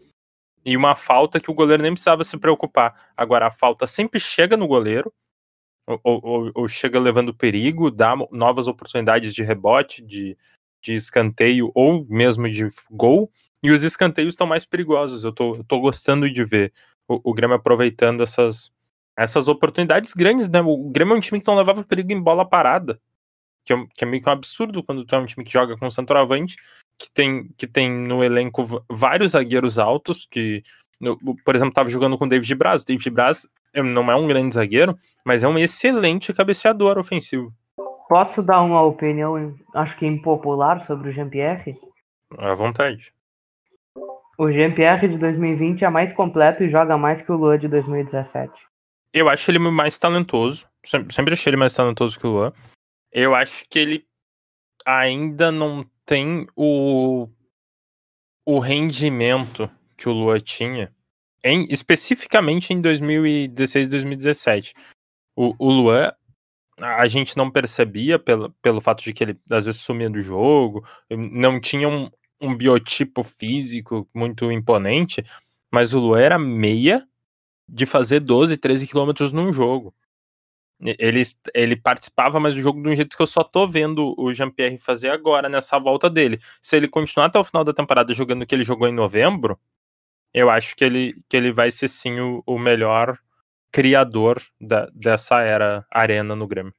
E 0.64 0.74
uma 0.74 0.96
falta 0.96 1.38
que 1.38 1.50
o 1.50 1.54
goleiro 1.54 1.82
nem 1.82 1.92
precisava 1.92 2.24
se 2.24 2.38
preocupar. 2.38 3.12
Agora, 3.14 3.48
a 3.48 3.50
falta 3.50 3.86
sempre 3.86 4.18
chega 4.18 4.56
no 4.56 4.66
goleiro, 4.66 5.12
ou, 5.86 6.00
ou, 6.02 6.50
ou 6.54 6.68
chega 6.68 6.98
levando 6.98 7.34
perigo, 7.34 7.90
dá 7.90 8.14
novas 8.30 8.68
oportunidades 8.68 9.34
de 9.34 9.42
rebote, 9.42 10.00
de, 10.02 10.38
de 10.80 10.94
escanteio 10.94 11.70
ou 11.74 12.06
mesmo 12.08 12.48
de 12.48 12.68
gol. 12.90 13.30
E 13.62 13.70
os 13.70 13.82
escanteios 13.82 14.32
estão 14.32 14.46
mais 14.46 14.64
perigosos. 14.64 15.22
Eu 15.22 15.32
tô, 15.32 15.56
eu 15.56 15.64
tô 15.64 15.78
gostando 15.78 16.30
de 16.30 16.44
ver 16.44 16.72
o, 17.06 17.20
o 17.30 17.34
Grêmio 17.34 17.56
aproveitando 17.56 18.22
essas, 18.22 18.72
essas 19.14 19.46
oportunidades 19.46 20.14
grandes, 20.14 20.48
né? 20.48 20.62
O 20.62 20.88
Grêmio 20.90 21.14
é 21.14 21.16
um 21.18 21.20
time 21.20 21.38
que 21.38 21.46
não 21.46 21.56
levava 21.56 21.84
perigo 21.84 22.12
em 22.12 22.22
bola 22.22 22.48
parada. 22.48 22.98
Que 23.64 23.74
é, 23.74 23.86
que 23.94 24.04
é 24.04 24.06
meio 24.06 24.22
que 24.22 24.28
um 24.28 24.32
absurdo 24.32 24.82
quando 24.82 25.04
tu 25.04 25.14
é 25.14 25.18
um 25.18 25.26
time 25.26 25.44
que 25.44 25.52
joga 25.52 25.76
com 25.76 25.90
centroavante, 25.90 26.56
que 27.02 27.10
tem, 27.10 27.48
que 27.56 27.66
tem 27.66 27.90
no 27.90 28.22
elenco 28.22 28.64
vários 28.88 29.32
zagueiros 29.32 29.78
altos, 29.78 30.24
que, 30.24 30.62
no, 31.00 31.18
por 31.44 31.56
exemplo, 31.56 31.74
tava 31.74 31.90
jogando 31.90 32.16
com 32.16 32.26
o 32.26 32.28
David 32.28 32.54
Braz. 32.54 32.82
O 32.82 32.86
David 32.86 33.10
Braz 33.10 33.48
não 33.74 34.10
é 34.10 34.14
um 34.14 34.28
grande 34.28 34.54
zagueiro, 34.54 34.96
mas 35.24 35.42
é 35.42 35.48
um 35.48 35.58
excelente 35.58 36.32
cabeceador 36.32 36.98
ofensivo. 36.98 37.52
Posso 38.08 38.42
dar 38.42 38.60
uma 38.62 38.82
opinião, 38.82 39.54
acho 39.74 39.96
que 39.96 40.06
impopular, 40.06 40.86
sobre 40.86 41.08
o 41.08 41.12
Jean-Pierre? 41.12 41.76
À 42.38 42.54
vontade. 42.54 43.12
O 44.38 44.50
Jean-Pierre 44.50 45.08
de 45.08 45.18
2020 45.18 45.84
é 45.84 45.90
mais 45.90 46.12
completo 46.12 46.62
e 46.62 46.70
joga 46.70 46.96
mais 46.96 47.20
que 47.20 47.32
o 47.32 47.36
Luan 47.36 47.58
de 47.58 47.68
2017. 47.68 48.52
Eu 49.12 49.28
acho 49.28 49.50
ele 49.50 49.58
mais 49.58 49.98
talentoso. 49.98 50.66
Sempre 50.84 51.34
achei 51.34 51.50
ele 51.50 51.56
mais 51.56 51.74
talentoso 51.74 52.18
que 52.18 52.26
o 52.26 52.30
Luan. 52.30 52.52
Eu 53.10 53.34
acho 53.34 53.64
que 53.68 53.78
ele 53.78 54.06
ainda 54.86 55.50
não 55.52 55.84
tem 56.06 56.46
o, 56.56 57.28
o 58.46 58.58
rendimento 58.58 59.70
que 59.96 60.08
o 60.08 60.12
Luan 60.12 60.40
tinha, 60.40 60.92
em, 61.44 61.66
especificamente 61.70 62.72
em 62.72 62.80
2016 62.80 63.88
2017. 63.88 64.74
O, 65.36 65.54
o 65.58 65.70
Luan, 65.70 66.12
a 66.78 67.06
gente 67.06 67.36
não 67.36 67.50
percebia 67.50 68.18
pelo, 68.18 68.50
pelo 68.62 68.80
fato 68.80 69.04
de 69.04 69.12
que 69.12 69.24
ele 69.24 69.40
às 69.50 69.66
vezes 69.66 69.80
sumia 69.80 70.10
do 70.10 70.20
jogo, 70.20 70.84
não 71.10 71.60
tinha 71.60 71.88
um, 71.88 72.10
um 72.40 72.56
biotipo 72.56 73.22
físico 73.22 74.08
muito 74.14 74.50
imponente, 74.50 75.24
mas 75.72 75.94
o 75.94 76.00
Luan 76.00 76.20
era 76.20 76.38
meia 76.38 77.06
de 77.68 77.86
fazer 77.86 78.20
12, 78.20 78.56
13 78.56 78.86
quilômetros 78.86 79.32
num 79.32 79.52
jogo. 79.52 79.94
Ele, 80.82 81.22
ele 81.54 81.76
participava 81.76 82.40
mais 82.40 82.54
do 82.54 82.60
jogo 82.60 82.82
de 82.82 82.88
um 82.88 82.96
jeito 82.96 83.16
que 83.16 83.22
eu 83.22 83.26
só 83.26 83.44
tô 83.44 83.68
vendo 83.68 84.14
o 84.18 84.32
Jean-Pierre 84.32 84.78
fazer 84.78 85.10
agora, 85.10 85.48
nessa 85.48 85.78
volta 85.78 86.10
dele. 86.10 86.40
Se 86.60 86.76
ele 86.76 86.88
continuar 86.88 87.26
até 87.26 87.38
o 87.38 87.44
final 87.44 87.62
da 87.62 87.72
temporada 87.72 88.12
jogando 88.12 88.42
o 88.42 88.46
que 88.46 88.54
ele 88.54 88.64
jogou 88.64 88.88
em 88.88 88.92
novembro, 88.92 89.58
eu 90.34 90.50
acho 90.50 90.74
que 90.74 90.84
ele, 90.84 91.22
que 91.28 91.36
ele 91.36 91.52
vai 91.52 91.70
ser 91.70 91.88
sim 91.88 92.18
o, 92.18 92.42
o 92.44 92.58
melhor 92.58 93.18
criador 93.70 94.42
da, 94.60 94.86
dessa 94.92 95.40
era 95.40 95.86
arena 95.90 96.34
no 96.34 96.48
Grêmio. 96.48 96.74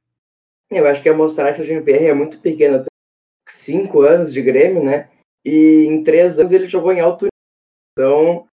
Eu 0.70 0.86
acho 0.86 1.02
que 1.02 1.08
a 1.08 1.14
mostrar 1.14 1.54
que 1.54 1.62
o 1.62 1.64
Jean-Pierre 1.64 2.06
é 2.06 2.14
muito 2.14 2.40
pequeno. 2.40 2.84
Cinco 3.48 4.02
anos 4.02 4.32
de 4.32 4.42
Grêmio, 4.42 4.82
né? 4.82 5.08
E 5.44 5.86
em 5.88 6.02
três 6.02 6.38
anos 6.38 6.52
ele 6.52 6.66
jogou 6.66 6.92
em 6.92 7.00
alto 7.00 7.26
nível. 7.26 7.28
Então, 7.96 8.48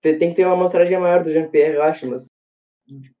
tem 0.00 0.30
que 0.30 0.34
ter 0.36 0.44
uma 0.44 0.54
amostragem 0.54 0.98
maior 0.98 1.22
do 1.22 1.32
Jean-Pierre, 1.32 1.74
eu 1.74 1.82
acho, 1.82 2.06
mas 2.06 2.26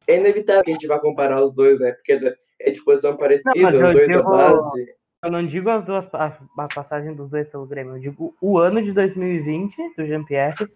é 0.06 0.16
inevitável 0.16 0.62
que 0.62 0.70
a 0.70 0.74
gente 0.74 0.86
vá 0.86 0.98
comparar 0.98 1.42
os 1.42 1.54
dois, 1.54 1.80
né? 1.80 1.92
Porque 1.92 2.36
é 2.60 2.70
de 2.70 2.82
posição 2.82 3.16
parecida, 3.16 3.70
não, 3.70 3.88
os 3.88 3.94
dois 3.94 4.08
digo, 4.08 4.22
da 4.22 4.28
base. 4.28 4.94
Eu 5.22 5.30
não 5.30 5.46
digo 5.46 5.70
as 5.70 5.84
duas 5.84 6.04
a, 6.12 6.38
a 6.58 6.68
passagem 6.68 7.14
dos 7.14 7.30
dois 7.30 7.48
pelo 7.48 7.66
Grêmio, 7.66 7.96
eu 7.96 8.00
digo 8.00 8.36
o 8.40 8.58
ano 8.58 8.82
de 8.82 8.92
2020 8.92 9.74
do 9.96 10.06
Jean-Pierre 10.06 10.68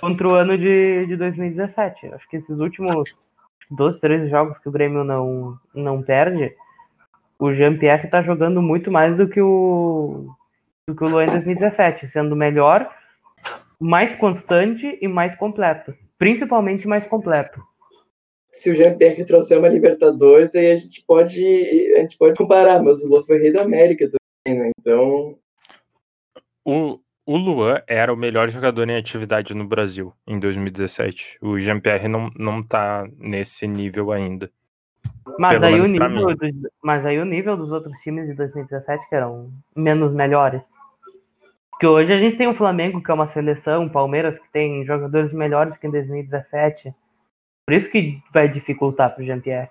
contra 0.00 0.28
o 0.28 0.34
ano 0.34 0.56
de, 0.56 1.06
de 1.06 1.16
2017. 1.16 2.06
Acho 2.14 2.28
que 2.28 2.36
esses 2.36 2.58
últimos 2.58 3.16
12, 3.70 4.00
13 4.00 4.28
jogos 4.28 4.58
que 4.58 4.68
o 4.68 4.72
Grêmio 4.72 5.02
não, 5.02 5.58
não 5.74 6.00
perde, 6.00 6.54
o 7.38 7.52
Jean-Pierre 7.52 8.08
tá 8.08 8.22
jogando 8.22 8.62
muito 8.62 8.90
mais 8.90 9.16
do 9.16 9.28
que 9.28 9.40
o 9.40 10.28
do 10.86 10.94
que 10.94 11.04
o 11.04 11.08
Luan 11.08 11.24
em 11.24 11.30
2017, 11.30 12.06
sendo 12.06 12.34
melhor, 12.34 12.88
mais 13.78 14.14
constante 14.14 14.98
e 15.02 15.06
mais 15.06 15.34
completo. 15.34 15.94
Principalmente 16.16 16.88
mais 16.88 17.06
completo 17.06 17.62
se 18.50 18.70
o 18.70 18.74
Jean-Pierre 18.74 19.24
trouxer 19.24 19.58
uma 19.58 19.68
Libertadores, 19.68 20.54
aí 20.54 20.72
a 20.72 20.76
gente 20.76 21.04
pode, 21.06 21.42
a 21.96 22.00
gente 22.00 22.16
pode 22.16 22.36
comparar, 22.36 22.82
mas 22.82 23.02
o 23.02 23.08
Luan 23.08 23.22
foi 23.22 23.38
rei 23.38 23.52
da 23.52 23.62
América 23.62 24.10
também, 24.44 24.60
né? 24.60 24.70
Então. 24.78 25.38
O, 26.64 26.98
o 27.26 27.36
Luan 27.36 27.82
era 27.86 28.12
o 28.12 28.16
melhor 28.16 28.48
jogador 28.48 28.88
em 28.88 28.96
atividade 28.96 29.54
no 29.54 29.66
Brasil 29.66 30.12
em 30.26 30.38
2017. 30.38 31.38
O 31.40 31.58
Jean-Pierre 31.58 32.08
não, 32.08 32.30
não 32.36 32.62
tá 32.62 33.06
nesse 33.18 33.66
nível 33.66 34.12
ainda. 34.12 34.50
Mas 35.38 35.62
aí, 35.62 35.80
o 35.80 35.86
nível 35.86 36.34
do, 36.34 36.70
mas 36.82 37.04
aí 37.04 37.18
o 37.18 37.24
nível 37.24 37.56
dos 37.56 37.70
outros 37.70 37.96
times 38.00 38.26
de 38.26 38.34
2017 38.34 39.08
que 39.08 39.14
eram 39.14 39.52
menos 39.76 40.12
melhores. 40.12 40.62
Porque 41.70 41.86
hoje 41.86 42.12
a 42.12 42.18
gente 42.18 42.36
tem 42.36 42.48
o 42.48 42.54
Flamengo, 42.54 43.00
que 43.02 43.10
é 43.10 43.14
uma 43.14 43.26
seleção, 43.26 43.86
o 43.86 43.90
Palmeiras, 43.90 44.36
que 44.36 44.50
tem 44.50 44.84
jogadores 44.84 45.32
melhores 45.32 45.76
que 45.76 45.86
em 45.86 45.90
2017. 45.90 46.92
Por 47.68 47.74
isso 47.74 47.90
que 47.90 48.18
vai 48.32 48.48
dificultar 48.48 49.14
pro 49.14 49.22
Jean-Pierre. 49.22 49.68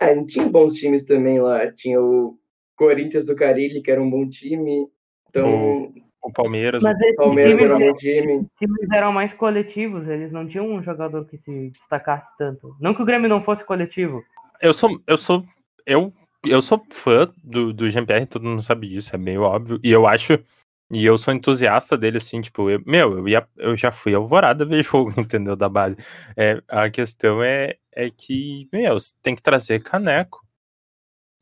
É, 0.00 0.20
tinha 0.24 0.48
bons 0.48 0.74
times 0.74 1.06
também 1.06 1.38
lá. 1.38 1.70
Tinha 1.70 2.02
o 2.02 2.36
Corinthians 2.74 3.26
do 3.26 3.36
Carilli, 3.36 3.80
que 3.80 3.88
era 3.88 4.02
um 4.02 4.10
bom 4.10 4.28
time. 4.28 4.88
Então. 5.28 5.84
O, 5.84 5.94
o 6.24 6.32
Palmeiras. 6.32 6.82
Mas 6.82 6.96
o 6.98 7.14
Palmeiras 7.14 7.52
times, 7.52 7.70
era 7.70 7.76
um 7.76 7.86
bom 7.86 7.94
time. 7.94 8.46
times 8.58 8.90
eram 8.92 9.12
mais 9.12 9.32
coletivos, 9.32 10.08
eles 10.08 10.32
não 10.32 10.44
tinham 10.44 10.66
um 10.68 10.82
jogador 10.82 11.24
que 11.24 11.38
se 11.38 11.70
destacasse 11.70 12.36
tanto. 12.36 12.74
Não 12.80 12.92
que 12.92 13.02
o 13.02 13.06
Grêmio 13.06 13.28
não 13.28 13.44
fosse 13.44 13.64
coletivo. 13.64 14.24
Eu 14.60 14.72
sou. 14.72 15.00
Eu 15.06 15.16
sou. 15.16 15.44
Eu, 15.86 16.12
eu 16.44 16.60
sou 16.60 16.84
fã 16.90 17.32
do, 17.44 17.72
do 17.72 17.88
Jean-Pierre, 17.88 18.26
todo 18.26 18.42
mundo 18.42 18.60
sabe 18.60 18.88
disso, 18.88 19.14
é 19.14 19.18
meio 19.20 19.42
óbvio. 19.42 19.78
E 19.84 19.92
eu 19.92 20.04
acho 20.04 20.36
e 20.90 21.04
eu 21.04 21.18
sou 21.18 21.34
entusiasta 21.34 21.96
dele, 21.96 22.18
assim, 22.18 22.40
tipo, 22.40 22.70
eu, 22.70 22.80
meu, 22.86 23.18
eu, 23.18 23.28
ia, 23.28 23.48
eu 23.56 23.76
já 23.76 23.90
fui 23.90 24.14
alvorada 24.14 24.64
ver 24.64 24.82
jogo, 24.84 25.12
entendeu? 25.20 25.56
Da 25.56 25.68
base. 25.68 25.96
É, 26.36 26.62
a 26.68 26.88
questão 26.88 27.42
é, 27.42 27.76
é 27.92 28.10
que, 28.10 28.68
meu, 28.72 28.96
tem 29.20 29.34
que 29.34 29.42
trazer 29.42 29.82
caneco. 29.82 30.44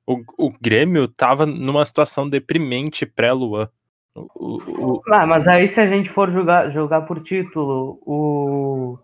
O, 0.07 0.23
o 0.39 0.51
Grêmio 0.61 1.09
tava 1.09 1.47
numa 1.47 1.85
situação 1.85 2.29
deprimente 2.29 3.07
pré-Luan. 3.07 3.69
O, 4.15 4.97
o, 4.97 5.03
ah, 5.13 5.27
mas 5.27 5.49
aí 5.49 5.67
se 5.67 5.81
a 5.81 5.87
gente 5.87 6.09
for 6.09 6.31
jogar, 6.31 6.71
jogar 6.71 7.03
por 7.03 7.23
título, 7.23 7.99
o. 8.07 8.99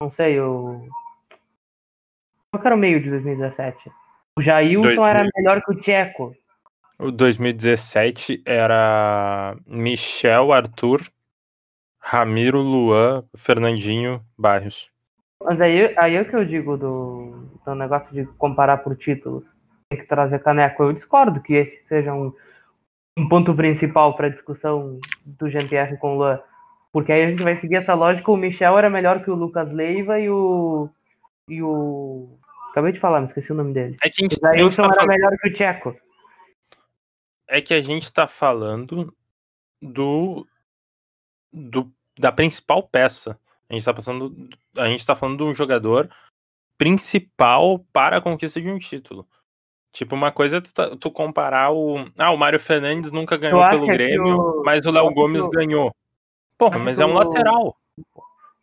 Não 0.00 0.10
sei, 0.10 0.38
o. 0.38 0.88
Qual 2.52 2.64
era 2.64 2.74
o 2.74 2.78
meio 2.78 3.02
de 3.02 3.10
2017? 3.10 3.90
O 4.38 4.42
Jailson 4.42 4.82
2000... 4.82 5.06
era 5.06 5.28
melhor 5.34 5.62
que 5.62 5.72
o 5.72 5.80
Tcheco. 5.80 6.34
O 6.98 7.10
2017 7.10 8.42
era 8.46 9.56
Michel, 9.66 10.52
Arthur, 10.52 11.00
Ramiro, 12.00 12.60
Luan, 12.60 13.24
Fernandinho, 13.36 14.22
Barrios. 14.38 14.90
Mas 15.42 15.60
aí, 15.60 15.94
aí 15.98 16.14
é 16.16 16.22
o 16.22 16.24
que 16.28 16.34
eu 16.34 16.44
digo 16.44 16.76
do, 16.78 17.48
do 17.64 17.74
negócio 17.74 18.12
de 18.14 18.24
comparar 18.38 18.78
por 18.78 18.96
títulos. 18.96 19.44
Tem 19.90 20.00
que 20.00 20.06
trazer 20.06 20.38
caneco. 20.38 20.82
Eu 20.82 20.92
discordo 20.92 21.40
que 21.42 21.52
esse 21.54 21.86
seja 21.86 22.14
um, 22.14 22.32
um 23.18 23.28
ponto 23.28 23.54
principal 23.54 24.16
para 24.16 24.28
a 24.28 24.30
discussão 24.30 24.98
do 25.24 25.48
Jean-Pierre 25.50 25.98
com 25.98 26.14
o 26.14 26.18
Luan. 26.18 26.40
Porque 26.92 27.12
aí 27.12 27.24
a 27.24 27.28
gente 27.28 27.42
vai 27.42 27.56
seguir 27.56 27.76
essa 27.76 27.92
lógica. 27.92 28.30
O 28.30 28.36
Michel 28.36 28.78
era 28.78 28.88
melhor 28.88 29.22
que 29.22 29.30
o 29.30 29.34
Lucas 29.34 29.70
Leiva 29.70 30.18
e 30.18 30.30
o. 30.30 30.88
E 31.48 31.62
o. 31.62 32.38
Acabei 32.70 32.92
de 32.92 33.00
falar, 33.00 33.20
me 33.20 33.26
esqueci 33.26 33.52
o 33.52 33.54
nome 33.54 33.74
dele. 33.74 33.96
É 34.02 34.08
que 34.08 34.24
a 34.24 34.28
gente, 34.28 34.36
O 34.38 34.40
Dailson 34.40 34.82
tá 34.82 34.88
era 34.88 34.94
falando- 34.94 35.08
melhor 35.10 35.36
que 35.38 35.48
o 35.48 35.52
Tcheco. 35.52 35.96
É 37.48 37.60
que 37.60 37.74
a 37.74 37.80
gente 37.80 38.12
tá 38.12 38.26
falando 38.26 39.14
do, 39.80 40.46
do 41.52 41.90
da 42.18 42.32
principal 42.32 42.82
peça. 42.82 43.38
A 43.68 43.74
gente 43.74 43.84
tá 43.84 43.92
passando, 43.92 44.48
a 44.76 44.88
gente 44.88 45.04
tá 45.04 45.14
falando 45.16 45.38
de 45.38 45.44
um 45.44 45.54
jogador 45.54 46.08
principal 46.78 47.78
para 47.92 48.18
a 48.18 48.20
conquista 48.20 48.60
de 48.60 48.68
um 48.70 48.78
título. 48.78 49.26
Tipo, 49.92 50.14
uma 50.14 50.30
coisa 50.30 50.58
é 50.58 50.60
tu, 50.60 50.72
tá- 50.74 50.96
tu 50.96 51.10
comparar 51.10 51.72
o. 51.72 51.96
Ah, 52.18 52.30
o 52.30 52.36
Mário 52.36 52.60
Fernandes 52.60 53.10
nunca 53.10 53.36
ganhou 53.36 53.66
pelo 53.70 53.86
Grêmio, 53.86 54.38
o- 54.38 54.62
mas 54.62 54.84
o 54.84 54.90
Léo 54.90 55.10
Gomes 55.12 55.42
o- 55.44 55.50
ganhou. 55.50 55.90
Porra, 56.58 56.78
mas 56.78 57.00
é 57.00 57.06
um 57.06 57.12
o- 57.12 57.14
lateral. 57.14 57.76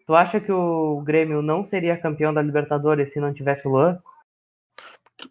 Tu 0.05 0.13
acha 0.13 0.39
que 0.39 0.51
o 0.51 1.01
Grêmio 1.01 1.41
não 1.41 1.65
seria 1.65 1.97
campeão 1.97 2.33
da 2.33 2.41
Libertadores 2.41 3.11
se 3.11 3.19
não 3.19 3.33
tivesse 3.33 3.67
o 3.67 3.71
Luan? 3.71 3.99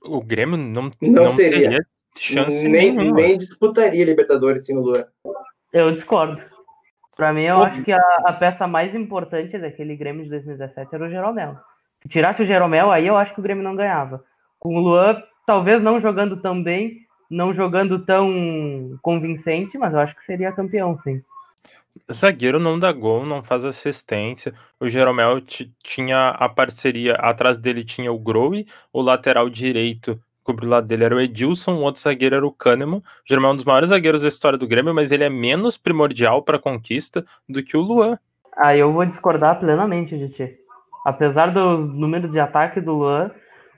O 0.05 0.21
Grêmio 0.23 0.57
não, 0.57 0.91
Não 1.01 1.25
não, 1.25 1.31
seria. 1.31 1.61
teria 1.71 1.87
chance 2.19 2.69
nem, 2.69 2.93
nenhuma. 2.95 3.17
nem 3.21 3.37
disputaria 3.39 4.05
Libertadores 4.05 4.67
sem 4.67 4.77
o 4.77 4.81
Luan. 4.81 5.05
Eu 5.73 5.91
discordo. 5.91 6.43
Pra 7.17 7.33
mim, 7.33 7.43
eu 7.43 7.57
Como? 7.57 7.67
acho 7.67 7.83
que 7.83 7.93
a, 7.93 8.01
a 8.27 8.33
peça 8.33 8.67
mais 8.67 8.95
importante 8.95 9.59
daquele 9.59 9.97
Grêmio 9.97 10.25
de 10.25 10.31
2017 10.31 10.95
era 10.95 11.05
o 11.07 11.11
Jeromel. 11.11 11.57
Se 12.03 12.09
tirasse 12.09 12.43
o 12.43 12.45
Jeromel, 12.45 12.91
aí 12.91 13.07
eu 13.07 13.17
acho 13.17 13.35
que 13.35 13.41
o 13.41 13.43
Grêmio 13.43 13.63
não 13.63 13.77
ganhava. 13.77 14.25
Com 14.59 14.77
o 14.77 14.81
Luan, 14.81 15.23
talvez 15.47 15.83
não 15.83 16.01
jogando 16.01 16.41
tão 16.41 16.63
bem, 16.63 17.07
não 17.31 17.53
jogando 17.53 18.05
tão 18.05 18.99
convincente, 19.03 19.77
mas 19.79 19.93
eu 19.93 20.01
acho 20.01 20.17
que 20.17 20.25
seria 20.25 20.53
campeão, 20.53 20.97
sim. 20.99 21.23
Zagueiro 22.11 22.59
não 22.59 22.79
dá 22.79 22.91
gol, 22.91 23.27
não 23.27 23.43
faz 23.43 23.65
assistência. 23.65 24.55
O 24.81 24.89
Jeromel 24.89 25.41
ti- 25.43 25.71
tinha 25.83 26.31
a 26.31 26.49
parceria, 26.49 27.15
atrás 27.15 27.59
dele 27.59 27.85
tinha 27.85 28.11
o 28.11 28.19
Growe, 28.19 28.67
o 28.93 29.03
lateral 29.03 29.49
direito, 29.51 30.19
cobri 30.43 30.67
lado 30.67 30.87
dele 30.87 31.05
era 31.05 31.15
o 31.15 31.21
Edilson, 31.21 31.75
o 31.75 31.83
outro 31.83 32.01
zagueiro 32.01 32.37
era 32.37 32.47
o 32.47 32.53
Kahneman. 32.53 32.99
O 32.99 33.03
Jeromel 33.27 33.51
é 33.51 33.53
um 33.53 33.57
dos 33.57 33.65
maiores 33.65 33.91
zagueiros 33.91 34.23
da 34.23 34.29
história 34.29 34.59
do 34.59 34.67
Grêmio, 34.67 34.95
mas 34.95 35.13
ele 35.13 35.25
é 35.25 35.31
menos 35.31 35.77
primordial 35.77 36.43
para 36.43 36.59
conquista 36.59 37.25
do 37.49 37.63
que 37.63 37.77
o 37.77 37.81
Luan. 37.81 38.19
Aí 38.57 38.81
eu 38.81 38.93
vou 38.93 39.05
discordar 39.05 39.59
plenamente 39.59 40.19
de 40.19 40.29
ti. 40.29 40.59
Apesar 41.05 41.53
do 41.53 41.79
número 41.79 42.29
de 42.29 42.39
ataque 42.39 42.81
do 42.81 42.93
Luan, 42.93 43.31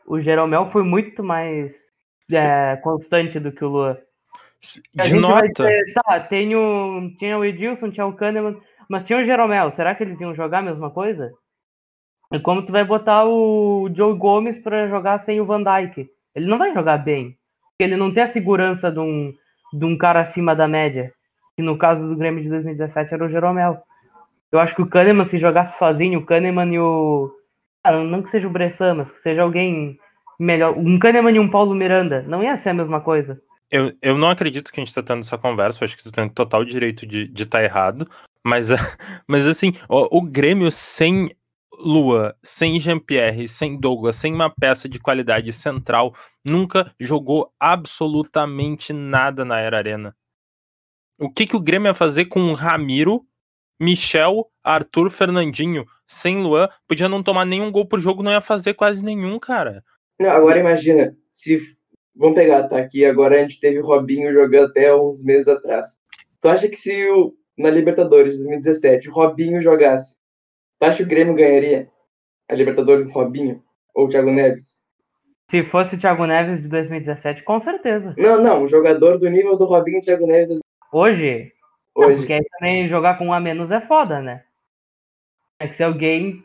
o 0.06 0.20
Jeromel 0.20 0.66
foi 0.66 0.82
muito 0.82 1.22
mais 1.22 1.74
é, 2.30 2.76
constante 2.76 3.38
do 3.38 3.52
que 3.52 3.64
o 3.64 3.68
Luan. 3.68 3.96
De 4.94 5.14
nota, 5.14 5.46
dizer, 5.48 5.92
tá, 5.94 6.20
tem 6.20 6.56
o, 6.56 7.10
tinha 7.18 7.38
o 7.38 7.44
Edilson, 7.44 7.90
tinha 7.90 8.06
o 8.06 8.14
Kahneman, 8.14 8.56
mas 8.88 9.04
tinha 9.04 9.18
o 9.18 9.22
Jeromel. 9.22 9.70
Será 9.70 9.94
que 9.94 10.02
eles 10.02 10.20
iam 10.20 10.34
jogar 10.34 10.58
a 10.58 10.62
mesma 10.62 10.90
coisa? 10.90 11.32
É 12.32 12.38
como 12.38 12.64
tu 12.64 12.72
vai 12.72 12.84
botar 12.84 13.26
o 13.26 13.88
Joe 13.94 14.16
Gomes 14.16 14.58
pra 14.58 14.88
jogar 14.88 15.18
sem 15.20 15.40
o 15.40 15.46
Van 15.46 15.62
Dijk. 15.62 16.10
Ele 16.34 16.46
não 16.46 16.58
vai 16.58 16.72
jogar 16.72 16.98
bem. 16.98 17.36
Porque 17.70 17.84
ele 17.84 17.96
não 17.96 18.12
tem 18.12 18.22
a 18.22 18.28
segurança 18.28 18.90
de 18.90 18.98
um, 18.98 19.32
de 19.72 19.84
um 19.84 19.96
cara 19.96 20.20
acima 20.20 20.54
da 20.54 20.68
média. 20.68 21.12
Que 21.56 21.62
no 21.62 21.78
caso 21.78 22.08
do 22.08 22.16
Grêmio 22.16 22.42
de 22.42 22.48
2017 22.48 23.14
era 23.14 23.24
o 23.24 23.28
Jeromel. 23.28 23.82
Eu 24.50 24.58
acho 24.60 24.74
que 24.74 24.82
o 24.82 24.86
Kahneman, 24.86 25.26
se 25.26 25.38
jogasse 25.38 25.78
sozinho, 25.78 26.20
o 26.20 26.24
Kahneman 26.26 26.72
e 26.72 26.78
o. 26.78 27.30
Ah, 27.82 27.92
não 27.92 28.22
que 28.22 28.30
seja 28.30 28.46
o 28.46 28.50
Bressan, 28.50 28.94
mas 28.94 29.10
que 29.10 29.20
seja 29.20 29.42
alguém 29.42 29.98
melhor. 30.38 30.76
Um 30.76 30.98
Kahneman 30.98 31.34
e 31.34 31.40
um 31.40 31.50
Paulo 31.50 31.74
Miranda. 31.74 32.22
Não 32.22 32.42
ia 32.42 32.56
ser 32.56 32.70
a 32.70 32.74
mesma 32.74 33.00
coisa. 33.00 33.40
eu, 33.70 33.92
eu 34.00 34.16
não 34.16 34.30
acredito 34.30 34.72
que 34.72 34.80
a 34.80 34.84
gente 34.84 34.94
tá 34.94 35.02
tendo 35.02 35.20
essa 35.20 35.36
conversa, 35.36 35.82
eu 35.82 35.84
acho 35.84 35.96
que 35.96 36.04
tu 36.04 36.12
tem 36.12 36.28
total 36.28 36.64
direito 36.64 37.06
de 37.06 37.30
estar 37.32 37.58
tá 37.58 37.64
errado, 37.64 38.08
mas, 38.44 38.68
mas 39.28 39.46
assim, 39.46 39.72
o, 39.88 40.18
o 40.18 40.22
Grêmio 40.22 40.70
sem 40.70 41.30
Luan, 41.84 42.32
sem 42.42 42.80
Jean-Pierre, 42.80 43.46
sem 43.46 43.78
Douglas, 43.78 44.16
sem 44.16 44.32
uma 44.34 44.48
peça 44.48 44.88
de 44.88 44.98
qualidade 44.98 45.52
central, 45.52 46.14
nunca 46.44 46.92
jogou 46.98 47.52
absolutamente 47.60 48.92
nada 48.92 49.44
na 49.44 49.60
Era 49.60 49.76
Arena. 49.76 50.16
O 51.20 51.30
que, 51.30 51.46
que 51.46 51.54
o 51.54 51.60
Grêmio 51.60 51.90
ia 51.90 51.94
fazer 51.94 52.24
com 52.24 52.52
Ramiro, 52.54 53.24
Michel, 53.80 54.50
Arthur, 54.64 55.10
Fernandinho, 55.10 55.84
sem 56.08 56.42
Luan? 56.42 56.68
Podia 56.88 57.08
não 57.08 57.22
tomar 57.22 57.44
nenhum 57.44 57.70
gol 57.70 57.86
por 57.86 58.00
jogo, 58.00 58.22
não 58.22 58.32
ia 58.32 58.40
fazer 58.40 58.74
quase 58.74 59.04
nenhum, 59.04 59.38
cara. 59.38 59.84
Não, 60.18 60.30
agora 60.30 60.58
imagina, 60.58 61.16
se. 61.28 61.60
Vamos 62.16 62.36
pegar, 62.36 62.68
tá 62.68 62.78
aqui. 62.78 63.04
Agora 63.04 63.36
a 63.36 63.40
gente 63.40 63.58
teve 63.58 63.80
o 63.80 63.84
Robinho 63.84 64.32
jogando 64.32 64.70
até 64.70 64.94
uns 64.94 65.22
meses 65.22 65.48
atrás. 65.48 66.00
Tu 66.40 66.48
acha 66.48 66.68
que 66.68 66.76
se 66.76 67.10
o, 67.10 67.34
na 67.58 67.70
Libertadores 67.70 68.34
de 68.34 68.38
2017 68.40 69.08
o 69.08 69.12
Robinho 69.12 69.60
jogasse, 69.60 70.20
tu 70.78 70.84
acha 70.84 70.98
que 70.98 71.02
o 71.04 71.08
Grêmio 71.08 71.34
ganharia 71.34 71.88
a 72.48 72.54
Libertadores 72.54 73.04
com 73.12 73.18
o 73.18 73.22
Robinho? 73.22 73.62
Ou 73.94 74.06
o 74.06 74.08
Thiago 74.08 74.30
Neves? 74.30 74.82
Se 75.50 75.62
fosse 75.62 75.94
o 75.94 75.98
Thiago 75.98 76.26
Neves 76.26 76.62
de 76.62 76.68
2017, 76.68 77.42
com 77.44 77.60
certeza. 77.60 78.14
Não, 78.18 78.40
não, 78.42 78.64
um 78.64 78.68
jogador 78.68 79.18
do 79.18 79.28
nível 79.28 79.56
do 79.56 79.64
Robinho 79.66 79.98
e 79.98 80.02
Thiago 80.02 80.26
Neves 80.26 80.58
Hoje, 80.92 81.52
não, 81.96 82.06
hoje. 82.06 82.18
porque 82.18 82.32
aí 82.32 82.44
também 82.58 82.88
jogar 82.88 83.18
com 83.18 83.26
um 83.26 83.32
a 83.32 83.40
menos 83.40 83.70
é 83.70 83.80
foda, 83.80 84.20
né? 84.20 84.44
É 85.58 85.68
que 85.68 85.76
ser 85.76 85.84
alguém, 85.84 86.44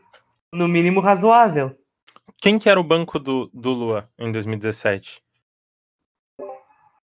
no 0.54 0.68
mínimo, 0.68 1.00
razoável. 1.00 1.76
Quem 2.42 2.58
que 2.58 2.70
era 2.70 2.80
o 2.80 2.84
banco 2.84 3.20
do, 3.20 3.50
do 3.54 3.72
Luan 3.72 4.08
em 4.18 4.32
2017? 4.32 5.22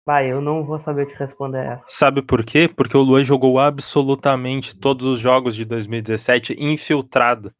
Vai, 0.08 0.32
eu 0.32 0.40
não 0.40 0.64
vou 0.64 0.80
saber 0.80 1.06
te 1.06 1.14
responder 1.16 1.66
essa. 1.66 1.86
Sabe 1.90 2.22
por 2.22 2.46
quê? 2.46 2.70
Porque 2.74 2.96
o 2.96 3.02
Luan 3.02 3.26
jogou 3.26 3.60
absolutamente 3.60 4.74
todos 4.74 5.06
os 5.06 5.20
jogos 5.20 5.54
de 5.54 5.66
2017 5.66 6.56
infiltrado 6.58 7.54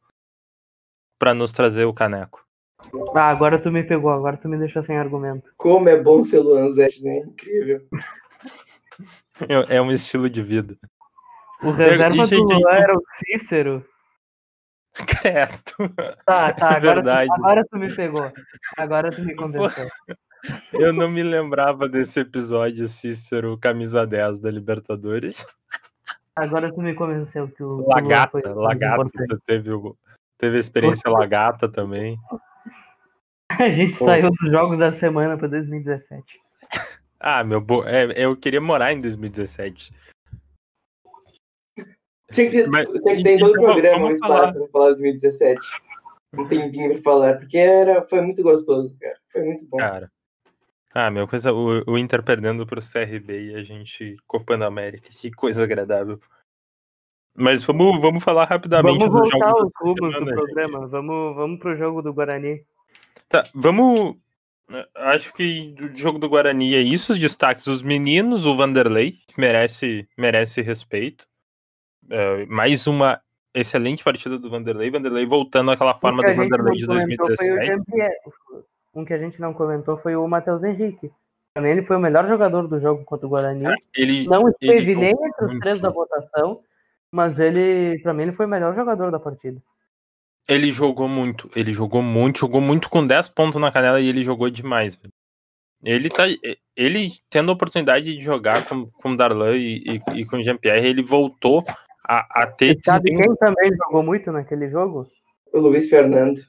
pra 1.20 1.34
nos 1.34 1.52
trazer 1.52 1.84
o 1.84 1.94
caneco. 1.94 2.46
Ah, 3.14 3.28
agora 3.28 3.60
tu 3.62 3.70
me 3.70 3.84
pegou, 3.84 4.12
agora 4.12 4.38
tu 4.38 4.48
me 4.48 4.58
deixou 4.58 4.82
sem 4.82 4.96
argumento. 4.98 5.52
Como 5.58 5.90
é 5.90 6.02
bom 6.02 6.24
ser 6.24 6.40
Luan 6.40 6.70
Zete, 6.70 7.04
né? 7.04 7.18
Incrível. 7.20 7.86
É 9.70 9.76
é 9.76 9.82
um 9.82 9.92
estilo 9.92 10.28
de 10.28 10.42
vida. 10.42 10.76
O 11.62 11.70
reserva 11.70 12.16
e, 12.16 12.18
do 12.18 12.26
gente, 12.26 12.42
Luan 12.42 12.74
era 12.74 12.98
o 12.98 13.02
Cícero. 13.14 13.86
Credo. 15.22 15.94
Tá, 16.26 16.52
tá, 16.54 16.74
É 16.74 16.78
agora, 16.78 16.96
verdade. 16.96 17.28
tu, 17.28 17.34
agora 17.36 17.64
tu 17.70 17.78
me 17.78 17.96
pegou. 17.96 18.32
Agora 18.76 19.12
tu 19.12 19.22
me 19.22 19.36
convenceu. 19.38 19.88
Eu 20.74 20.94
não 20.94 21.10
me 21.10 21.24
lembrava 21.24 21.90
desse 21.90 22.20
episódio 22.20 22.88
Cícero 22.88 23.58
camisa 23.58 24.06
10 24.06 24.40
da 24.40 24.50
Libertadores. 24.52 25.46
Agora 26.36 26.72
tu 26.74 26.82
me 26.82 26.94
convenceu 26.94 27.48
que 27.48 27.64
o. 27.64 27.80
o 27.84 27.90
Lagata, 27.90 28.40
foi 28.42 28.54
Lagata, 28.54 29.10
teve, 29.46 29.72
o- 29.74 29.98
teve 30.38 30.58
a 30.58 30.60
experiência 30.60 31.10
Lagata 31.10 31.68
também. 31.70 32.18
A 33.50 33.70
gente 33.70 33.98
Pô. 33.98 34.06
saiu 34.06 34.30
dos 34.30 34.52
jogos 34.52 34.78
da 34.78 34.92
semana 34.92 35.38
pra 35.38 35.48
2017. 35.48 36.40
Ah, 37.20 37.44
meu, 37.44 37.60
bo... 37.60 37.84
é, 37.88 38.06
eu 38.16 38.36
queria 38.38 38.62
morar 38.62 38.94
em 38.94 39.02
2017. 39.02 39.92
Tinha 42.32 42.52
que 42.52 42.58
ter, 42.64 42.68
Mas- 42.70 42.88
tinha 42.90 43.02
que 43.16 43.24
ter 43.24 43.36
em 43.36 43.38
todo 43.40 43.52
então, 43.52 43.64
programa 43.64 44.08
um 44.08 44.12
espaço 44.12 44.34
falar. 44.34 44.54
pra 44.54 44.68
falar 44.68 44.86
2017. 44.88 45.60
Um 46.38 46.48
tempinho 46.48 46.94
pra 46.94 47.02
falar, 47.02 47.38
porque 47.38 47.58
era, 47.58 48.02
foi 48.04 48.22
muito 48.22 48.44
gostoso, 48.44 48.98
cara. 49.00 49.16
Foi 49.32 49.42
muito 49.44 49.66
bom. 49.66 49.78
Cara. 49.78 50.12
Ah, 51.00 51.12
meu, 51.12 51.28
coisa, 51.28 51.54
o, 51.54 51.84
o 51.86 51.96
Inter 51.96 52.24
perdendo 52.24 52.66
pro 52.66 52.82
CRB 52.82 53.52
e 53.52 53.56
a 53.56 53.62
gente 53.62 54.18
copando 54.26 54.64
a 54.64 54.68
América. 54.68 55.08
Que 55.12 55.30
coisa 55.30 55.64
agradável. 55.64 56.20
Mas 57.36 57.64
vamos, 57.64 58.02
vamos 58.02 58.24
falar 58.24 58.46
rapidamente 58.46 58.98
Vamos 58.98 59.14
dos 59.14 59.30
voltar 59.30 59.48
jogos 59.48 59.62
aos 59.62 59.70
dessa 59.70 59.84
rumos 59.84 59.96
do 59.96 60.12
semana, 60.12 60.26
gente. 60.26 60.54
programa. 60.54 60.88
Vamos, 60.88 61.36
vamos 61.36 61.60
pro 61.60 61.78
jogo 61.78 62.02
do 62.02 62.12
Guarani. 62.12 62.66
Tá, 63.30 63.44
vamos. 63.54 64.18
Acho 64.96 65.32
que 65.34 65.72
do 65.74 65.96
jogo 65.96 66.18
do 66.18 66.28
Guarani 66.28 66.74
é 66.74 66.82
isso. 66.82 67.14
Os 67.14 67.20
destaques: 67.20 67.68
os 67.68 67.84
meninos, 67.84 68.48
o 68.48 68.58
Vanderlei, 68.58 69.20
que 69.28 69.40
merece, 69.40 70.10
merece 70.18 70.64
respeito. 70.64 71.28
É, 72.10 72.48
mais 72.48 72.88
uma 72.88 73.22
excelente 73.54 74.04
partida 74.04 74.40
do 74.40 74.50
Vanderlei. 74.50 74.90
Vanderlei 74.90 75.28
voltando 75.28 75.70
àquela 75.70 75.94
forma 75.94 76.24
do 76.24 76.34
Vanderlei 76.34 76.76
de 76.76 76.88
comentou 76.88 77.28
foi 77.28 77.54
o 77.54 77.58
2017. 77.68 78.77
Um 78.98 79.06
que 79.06 79.14
a 79.14 79.18
gente 79.18 79.40
não 79.40 79.54
comentou 79.54 79.96
foi 79.98 80.16
o 80.16 80.28
Matheus 80.28 80.64
Henrique. 80.64 81.12
Também 81.54 81.72
ele 81.72 81.84
foi 81.84 81.96
o 81.96 82.00
melhor 82.00 82.28
jogador 82.28 82.68
do 82.68 82.80
jogo 82.80 83.04
contra 83.06 83.26
o 83.28 83.30
Guarani. 83.30 83.66
Ele, 83.96 84.26
Não 84.28 84.50
esteve 84.50 84.96
nem 84.96 85.12
entre 85.12 85.46
os 85.46 85.52
muito. 85.52 85.60
três 85.60 85.80
da 85.80 85.90
votação, 85.90 86.62
mas 87.12 87.40
ele, 87.40 88.00
pra 88.02 88.14
mim, 88.14 88.24
ele 88.24 88.32
foi 88.32 88.46
o 88.46 88.50
melhor 88.50 88.76
jogador 88.76 89.12
da 89.12 89.20
partida. 89.20 89.62
ele 90.50 90.72
jogou 90.72 91.08
muito. 91.08 91.50
Ele 91.56 91.72
jogou 91.72 92.02
muito, 92.02 92.40
jogou 92.40 92.60
muito 92.62 92.90
com 92.90 93.06
10 93.06 93.30
pontos 93.30 93.60
na 93.62 93.72
canela 93.72 94.00
e 94.00 94.08
ele 94.08 94.24
jogou 94.24 94.50
demais. 94.50 94.96
velho. 94.96 95.14
Ele 95.84 96.10
tá. 96.10 96.24
Ele 96.76 97.12
tendo 97.30 97.52
a 97.52 97.54
oportunidade 97.54 98.16
de 98.16 98.22
jogar 98.24 98.68
com, 98.68 98.88
com 98.88 99.12
o 99.12 99.16
Darlan 99.16 99.56
e, 99.56 99.84
e, 99.86 100.22
e 100.22 100.26
com 100.26 100.38
o 100.38 100.44
Jean-Pierre, 100.44 100.88
ele 100.88 101.04
voltou 101.04 101.64
a, 102.04 102.44
a 102.44 102.48
ter 102.48 102.78
E 102.78 102.80
sabe 102.84 103.16
quem 103.16 103.36
também 103.36 103.72
jogou 103.76 104.02
muito 104.02 104.32
naquele 104.32 104.70
jogo? 104.70 105.06
O 105.54 105.60
Luiz 105.60 105.88
Fernando. 105.90 106.40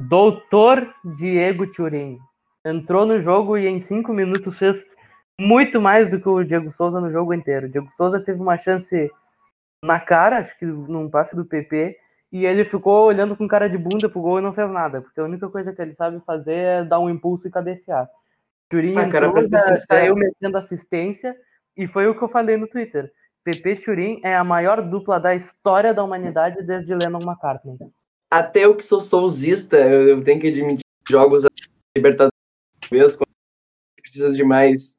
Doutor 0.00 0.92
Diego 1.04 1.66
Turin. 1.70 2.18
Entrou 2.64 3.04
no 3.06 3.20
jogo 3.20 3.56
e 3.56 3.66
em 3.66 3.78
cinco 3.78 4.12
minutos 4.12 4.56
fez 4.58 4.84
muito 5.40 5.80
mais 5.80 6.08
do 6.08 6.20
que 6.20 6.28
o 6.28 6.44
Diego 6.44 6.70
Souza 6.70 7.00
no 7.00 7.10
jogo 7.10 7.34
inteiro. 7.34 7.66
O 7.66 7.70
Diego 7.70 7.90
Souza 7.92 8.20
teve 8.20 8.40
uma 8.40 8.56
chance 8.56 9.10
na 9.84 9.98
cara, 9.98 10.38
acho 10.38 10.56
que 10.58 10.64
num 10.64 11.10
passe 11.10 11.34
do 11.34 11.44
PP, 11.44 11.96
e 12.30 12.46
ele 12.46 12.64
ficou 12.64 13.06
olhando 13.06 13.36
com 13.36 13.48
cara 13.48 13.68
de 13.68 13.76
bunda 13.76 14.08
pro 14.08 14.20
gol 14.20 14.38
e 14.38 14.42
não 14.42 14.52
fez 14.52 14.70
nada, 14.70 15.02
porque 15.02 15.20
a 15.20 15.24
única 15.24 15.48
coisa 15.48 15.72
que 15.72 15.82
ele 15.82 15.92
sabe 15.94 16.20
fazer 16.24 16.54
é 16.54 16.84
dar 16.84 17.00
um 17.00 17.10
impulso 17.10 17.48
e 17.48 17.50
cabecear. 17.50 18.08
Ah, 18.96 19.08
cara, 19.08 19.26
entrou, 19.26 19.42
já 19.42 19.58
sincero- 19.58 19.78
saiu 19.80 20.14
metendo 20.14 20.56
assistência, 20.56 21.36
e 21.76 21.86
foi 21.86 22.06
o 22.06 22.14
que 22.16 22.22
eu 22.22 22.28
falei 22.28 22.56
no 22.56 22.68
Twitter. 22.68 23.10
PP 23.44 23.76
Turim 23.76 24.20
é 24.22 24.36
a 24.36 24.44
maior 24.44 24.80
dupla 24.80 25.18
da 25.18 25.34
história 25.34 25.92
da 25.92 26.04
humanidade 26.04 26.62
desde 26.62 26.94
Lennon 26.94 27.20
McCartney. 27.20 27.76
Até 28.32 28.64
eu 28.64 28.74
que 28.74 28.82
sou 28.82 28.98
souzista, 28.98 29.76
eu 29.76 30.08
eu 30.08 30.24
tenho 30.24 30.40
que 30.40 30.46
admitir 30.48 30.80
jogos 31.06 31.44
Libertadores 31.94 32.32
talvez, 32.88 33.18
precisa 34.00 34.32
de 34.32 34.42
mais 34.42 34.98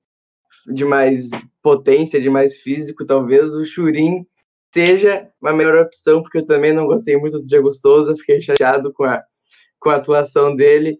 de 0.67 0.85
mais 0.85 1.31
potência, 1.63 2.21
de 2.21 2.29
mais 2.29 2.59
físico, 2.61 3.05
talvez 3.07 3.55
o 3.55 3.65
Churin 3.65 4.23
seja 4.71 5.27
uma 5.41 5.51
melhor 5.51 5.77
opção, 5.79 6.21
porque 6.21 6.37
eu 6.37 6.45
também 6.45 6.71
não 6.73 6.85
gostei 6.85 7.17
muito 7.17 7.39
do 7.39 7.47
Diego 7.47 7.71
Souza, 7.71 8.15
fiquei 8.15 8.39
chateado 8.39 8.93
com 8.93 9.03
a, 9.03 9.23
com 9.79 9.89
a 9.89 9.95
atuação 9.95 10.55
dele. 10.55 10.99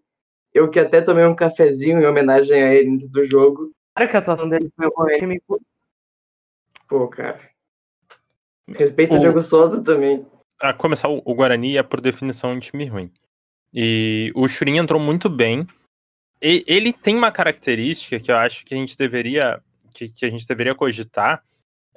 Eu 0.52 0.72
que 0.72 0.80
até 0.80 1.02
tomei 1.02 1.26
um 1.26 1.36
cafezinho 1.36 2.02
em 2.02 2.06
homenagem 2.06 2.62
a 2.64 2.74
ele 2.74 2.90
antes 2.90 3.08
do 3.10 3.24
jogo. 3.26 3.72
Claro 3.96 4.10
que 4.10 4.18
a 4.18 4.20
atuação 4.20 4.50
dele 4.50 4.72
foi 4.76 4.90
ruim, 4.96 5.40
Pô, 6.88 7.08
cara. 7.08 7.40
Respeita 8.68 9.14
o 9.14 9.18
O- 9.18 9.20
Diego 9.20 9.42
Souza 9.42 9.84
também. 9.84 10.26
A 10.60 10.74
começar, 10.74 11.10
o 11.10 11.34
Guarani 11.34 11.78
é 11.78 11.84
por 11.84 12.00
definição 12.02 12.52
um 12.54 12.60
time 12.60 12.86
ruim. 12.86 13.12
E 13.74 14.32
o 14.36 14.48
Churin 14.48 14.78
entrou 14.78 15.00
muito 15.02 15.30
bem. 15.30 15.66
E 16.42 16.64
ele 16.68 16.94
tem 16.94 17.16
uma 17.16 17.32
característica 17.32 18.20
que 18.20 18.32
eu 18.32 18.38
acho 18.38 18.64
que 18.66 18.74
a 18.74 18.78
gente 18.78 18.98
deveria 18.98 19.62
que, 19.94 20.10
que 20.10 20.26
a 20.26 20.30
gente 20.30 20.48
deveria 20.48 20.76
cogitar. 20.76 21.44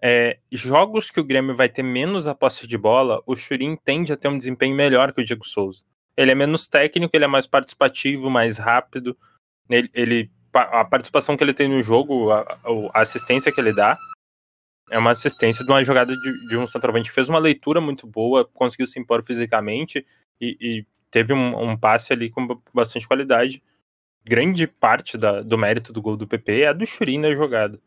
É, 0.03 0.39
jogos 0.53 1.11
que 1.11 1.19
o 1.19 1.25
Grêmio 1.25 1.57
vai 1.57 1.69
ter 1.69 1.83
menos 1.83 2.27
a 2.27 2.35
posse 2.35 2.67
de 2.67 2.77
bola, 2.77 3.23
o 3.27 3.35
Churin 3.35 3.77
tende 3.77 4.13
a 4.13 4.17
ter 4.17 4.29
um 4.29 4.37
desempenho 4.39 4.77
melhor 4.77 5.13
que 5.13 5.21
o 5.21 5.25
Diego 5.25 5.47
Souza. 5.47 5.83
Ele 6.17 6.31
é 6.31 6.35
menos 6.35 6.69
técnico, 6.69 7.17
ele 7.17 7.25
é 7.25 7.29
mais 7.29 7.47
participativo, 7.47 8.31
mais 8.31 8.59
rápido. 8.59 9.17
Ele, 9.69 9.91
ele- 9.95 10.29
a 10.53 10.85
participação 10.85 11.37
que 11.37 11.45
ele 11.45 11.53
tem 11.53 11.69
no 11.69 11.83
jogo, 11.83 12.31
a, 12.31 12.41
a 12.95 13.03
assistência 13.03 13.53
que 13.53 13.61
ele 13.61 13.73
dá, 13.75 13.99
é 14.91 14.99
uma 14.99 15.11
assistência 15.11 15.65
de 15.65 15.71
uma 15.71 15.83
jogada 15.85 16.17
de, 16.17 16.49
de 16.49 16.57
um 16.57 16.67
centroavante 16.67 17.09
que 17.09 17.15
fez 17.15 17.29
uma 17.29 17.39
leitura 17.39 17.81
muito 17.81 18.07
boa, 18.07 18.45
conseguiu 18.45 18.87
se 18.87 18.99
impor 19.01 19.23
fisicamente 19.23 20.07
e, 20.41 20.57
e 20.61 20.87
teve 21.11 21.33
um, 21.33 21.71
um 21.71 21.77
passe 21.77 22.13
ali 22.13 22.31
com 22.31 22.47
ba- 22.47 22.59
bastante 22.73 23.07
qualidade. 23.07 23.63
Grande 24.25 24.67
parte 24.67 25.17
da- 25.17 25.43
do 25.43 25.57
mérito 25.59 25.93
do 25.93 26.03
gol 26.03 26.17
do 26.17 26.27
PP 26.27 26.63
é 26.63 26.75
do 26.75 26.87
Churin 26.87 27.19
na 27.19 27.35
jogada. 27.35 27.81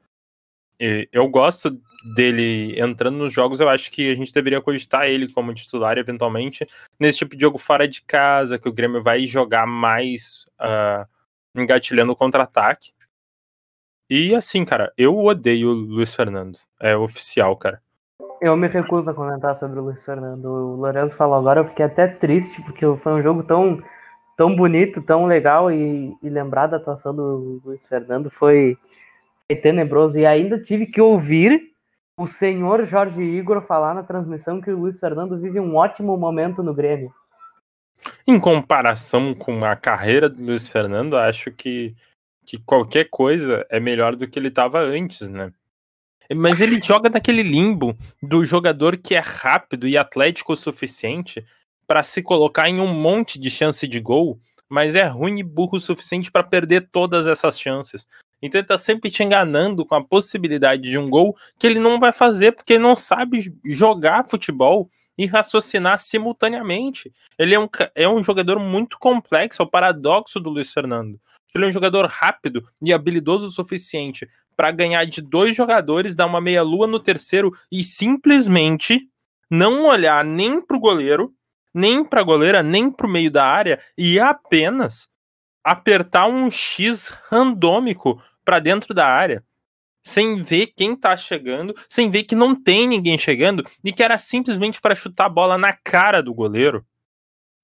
E 0.80 1.10
eu 1.12 1.28
gosto 1.28 1.78
dele 2.16 2.80
entrando 2.80 3.18
nos 3.18 3.34
jogos, 3.34 3.60
eu 3.60 3.68
acho 3.68 3.92
que 3.92 4.12
a 4.12 4.16
gente 4.16 4.32
deveria 4.34 4.62
cogitar 4.62 5.06
ele 5.06 5.32
como 5.32 5.54
titular 5.54 5.98
eventualmente 5.98 6.66
nesse 6.98 7.20
tipo 7.20 7.36
de 7.36 7.42
jogo 7.42 7.58
fora 7.58 7.86
de 7.86 8.02
casa, 8.02 8.58
que 8.58 8.70
o 8.70 8.74
Grêmio 8.74 9.04
vai 9.04 9.26
jogar 9.26 9.68
mais 9.68 10.46
ah, 10.58 11.06
engatilhando 11.56 12.14
o 12.14 12.16
contra-ataque. 12.16 12.94
E 14.10 14.34
assim, 14.34 14.66
cara, 14.66 14.92
eu 14.98 15.18
odeio 15.18 15.70
o 15.70 15.74
Luiz 15.74 16.16
Fernando. 16.16 16.58
É 16.82 16.96
oficial, 16.96 17.56
cara. 17.56 17.82
Eu 18.42 18.56
me 18.56 18.68
recuso 18.68 19.12
a 19.12 19.14
comentar 19.14 19.56
sobre 19.58 19.80
o 19.80 19.84
Luiz 19.84 20.04
Fernando. 20.04 20.46
O 20.46 20.76
Lourenço 20.78 21.16
falou 21.16 21.36
agora, 21.36 21.60
eu 21.60 21.66
fiquei 21.66 21.86
até 21.86 22.08
triste, 22.08 22.62
porque 22.62 22.86
foi 22.98 23.14
um 23.14 23.22
jogo 23.22 23.44
tão, 23.44 23.82
tão 24.38 24.56
bonito, 24.56 25.02
tão 25.02 25.26
legal, 25.26 25.72
e, 25.72 26.18
e 26.24 26.30
lembrar 26.30 26.68
da 26.68 26.78
atuação 26.78 27.14
do 27.14 27.62
Luiz 27.64 27.86
Fernando 27.86 28.32
foi, 28.32 28.78
foi 29.46 29.56
tenebroso. 29.58 30.18
E 30.18 30.26
ainda 30.26 30.60
tive 30.60 30.86
que 30.86 31.02
ouvir 31.02 31.70
o 32.18 32.28
senhor 32.28 32.86
Jorge 32.86 33.22
Igor 33.22 33.62
falar 33.62 33.94
na 33.94 34.04
transmissão 34.04 34.60
que 34.60 34.72
o 34.72 34.78
Luiz 34.78 35.00
Fernando 35.00 35.38
vive 35.38 35.60
um 35.60 35.76
ótimo 35.76 36.18
momento 36.18 36.64
no 36.64 36.74
Grêmio. 36.74 37.14
Em 38.28 38.40
comparação 38.40 39.34
com 39.34 39.64
a 39.64 39.76
carreira 39.76 40.30
do 40.30 40.44
Luiz 40.44 40.70
Fernando, 40.70 41.18
acho 41.18 41.52
que, 41.52 41.96
que 42.50 42.58
qualquer 42.58 43.08
coisa 43.12 43.64
é 43.70 43.80
melhor 43.80 44.16
do 44.16 44.28
que 44.28 44.40
ele 44.40 44.48
estava 44.48 44.80
antes, 44.80 45.30
né? 45.30 45.54
Mas 46.36 46.60
ele 46.60 46.82
joga 46.84 47.08
naquele 47.08 47.44
limbo 47.44 47.96
do 48.24 48.44
jogador 48.44 48.98
que 48.98 49.14
é 49.14 49.20
rápido 49.20 49.88
e 49.88 49.96
atlético 49.96 50.54
o 50.54 50.58
suficiente 50.58 51.46
para 51.86 52.02
se 52.02 52.24
colocar 52.24 52.68
em 52.68 52.80
um 52.80 52.92
monte 52.92 53.40
de 53.40 53.52
chance 53.52 53.88
de 53.88 54.00
gol, 54.00 54.40
mas 54.68 54.96
é 54.96 55.06
ruim 55.06 55.38
e 55.38 55.44
burro 55.44 55.78
o 55.78 55.80
suficiente 55.80 56.32
para 56.32 56.44
perder 56.44 56.90
todas 56.92 57.28
essas 57.28 57.60
chances. 57.60 58.08
Então 58.42 58.60
ele 58.60 58.68
tá 58.68 58.80
sempre 58.80 59.12
te 59.12 59.22
enganando 59.22 59.86
com 59.86 59.94
a 59.94 60.04
possibilidade 60.04 60.82
de 60.82 60.98
um 60.98 61.08
gol 61.08 61.36
que 61.60 61.68
ele 61.68 61.80
não 61.80 62.00
vai 62.00 62.12
fazer 62.12 62.54
porque 62.54 62.74
ele 62.74 62.84
não 62.84 62.96
sabe 62.96 63.54
jogar 63.64 64.28
futebol 64.28 64.90
e 65.16 65.28
raciocinar 65.28 66.00
simultaneamente. 66.00 67.12
Ele 67.38 67.54
é 67.54 67.60
um, 67.60 67.68
é 67.94 68.10
um 68.10 68.24
jogador 68.24 68.58
muito 68.58 68.98
complexo, 68.98 69.62
é 69.62 69.66
o 69.66 69.70
paradoxo 69.70 70.40
do 70.40 70.50
Luiz 70.50 70.74
Fernando. 70.74 71.20
Ele 71.54 71.66
é 71.66 71.68
um 71.68 71.72
jogador 71.72 72.06
rápido 72.06 72.68
e 72.82 72.94
habilidoso 72.94 73.48
o 73.48 73.52
suficiente 73.52 74.28
para 74.56 74.72
ganhar 74.72 75.06
de 75.06 75.22
dois 75.22 75.56
jogadores, 75.56 76.16
dar 76.16 76.26
uma 76.26 76.42
meia-lua 76.42 76.86
no 76.86 77.00
terceiro 77.00 77.52
e 77.72 77.84
simplesmente 77.84 79.08
não 79.50 79.86
olhar 79.86 80.24
nem 80.24 80.62
pro 80.62 80.80
goleiro, 80.80 81.34
nem 81.74 82.04
pra 82.04 82.24
goleira, 82.24 82.62
nem 82.62 82.92
pro 82.92 83.08
meio 83.08 83.32
da 83.32 83.46
área 83.46 83.80
e 83.98 84.20
apenas 84.20 85.08
apertar 85.64 86.28
um 86.28 86.50
X 86.50 87.10
randômico 87.30 88.22
para 88.44 88.60
dentro 88.60 88.94
da 88.94 89.08
área. 89.08 89.44
Sem 90.06 90.42
ver 90.42 90.68
quem 90.68 90.96
tá 90.96 91.16
chegando, 91.18 91.76
sem 91.90 92.10
ver 92.10 92.24
que 92.24 92.36
não 92.36 92.56
tem 92.56 92.88
ninguém 92.88 93.18
chegando 93.18 93.66
e 93.84 93.92
que 93.92 94.02
era 94.02 94.18
simplesmente 94.18 94.80
para 94.80 94.96
chutar 94.96 95.26
a 95.26 95.30
bola 95.30 95.58
na 95.58 95.74
cara 95.74 96.24
do 96.24 96.34
goleiro 96.34 96.86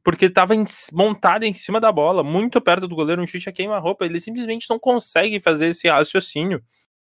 porque 0.05 0.25
estava 0.25 0.53
montado 0.93 1.45
em 1.45 1.53
cima 1.53 1.81
da 1.81 1.91
bola, 1.91 2.23
muito 2.23 2.61
perto 2.61 2.87
do 2.87 2.95
goleiro, 2.95 3.23
um 3.23 3.25
chute 3.25 3.49
a 3.49 3.51
queima-roupa. 3.51 4.05
Ele 4.05 4.19
simplesmente 4.19 4.69
não 4.69 4.77
consegue 4.77 5.39
fazer 5.39 5.69
esse 5.69 5.89
raciocínio. 5.89 6.63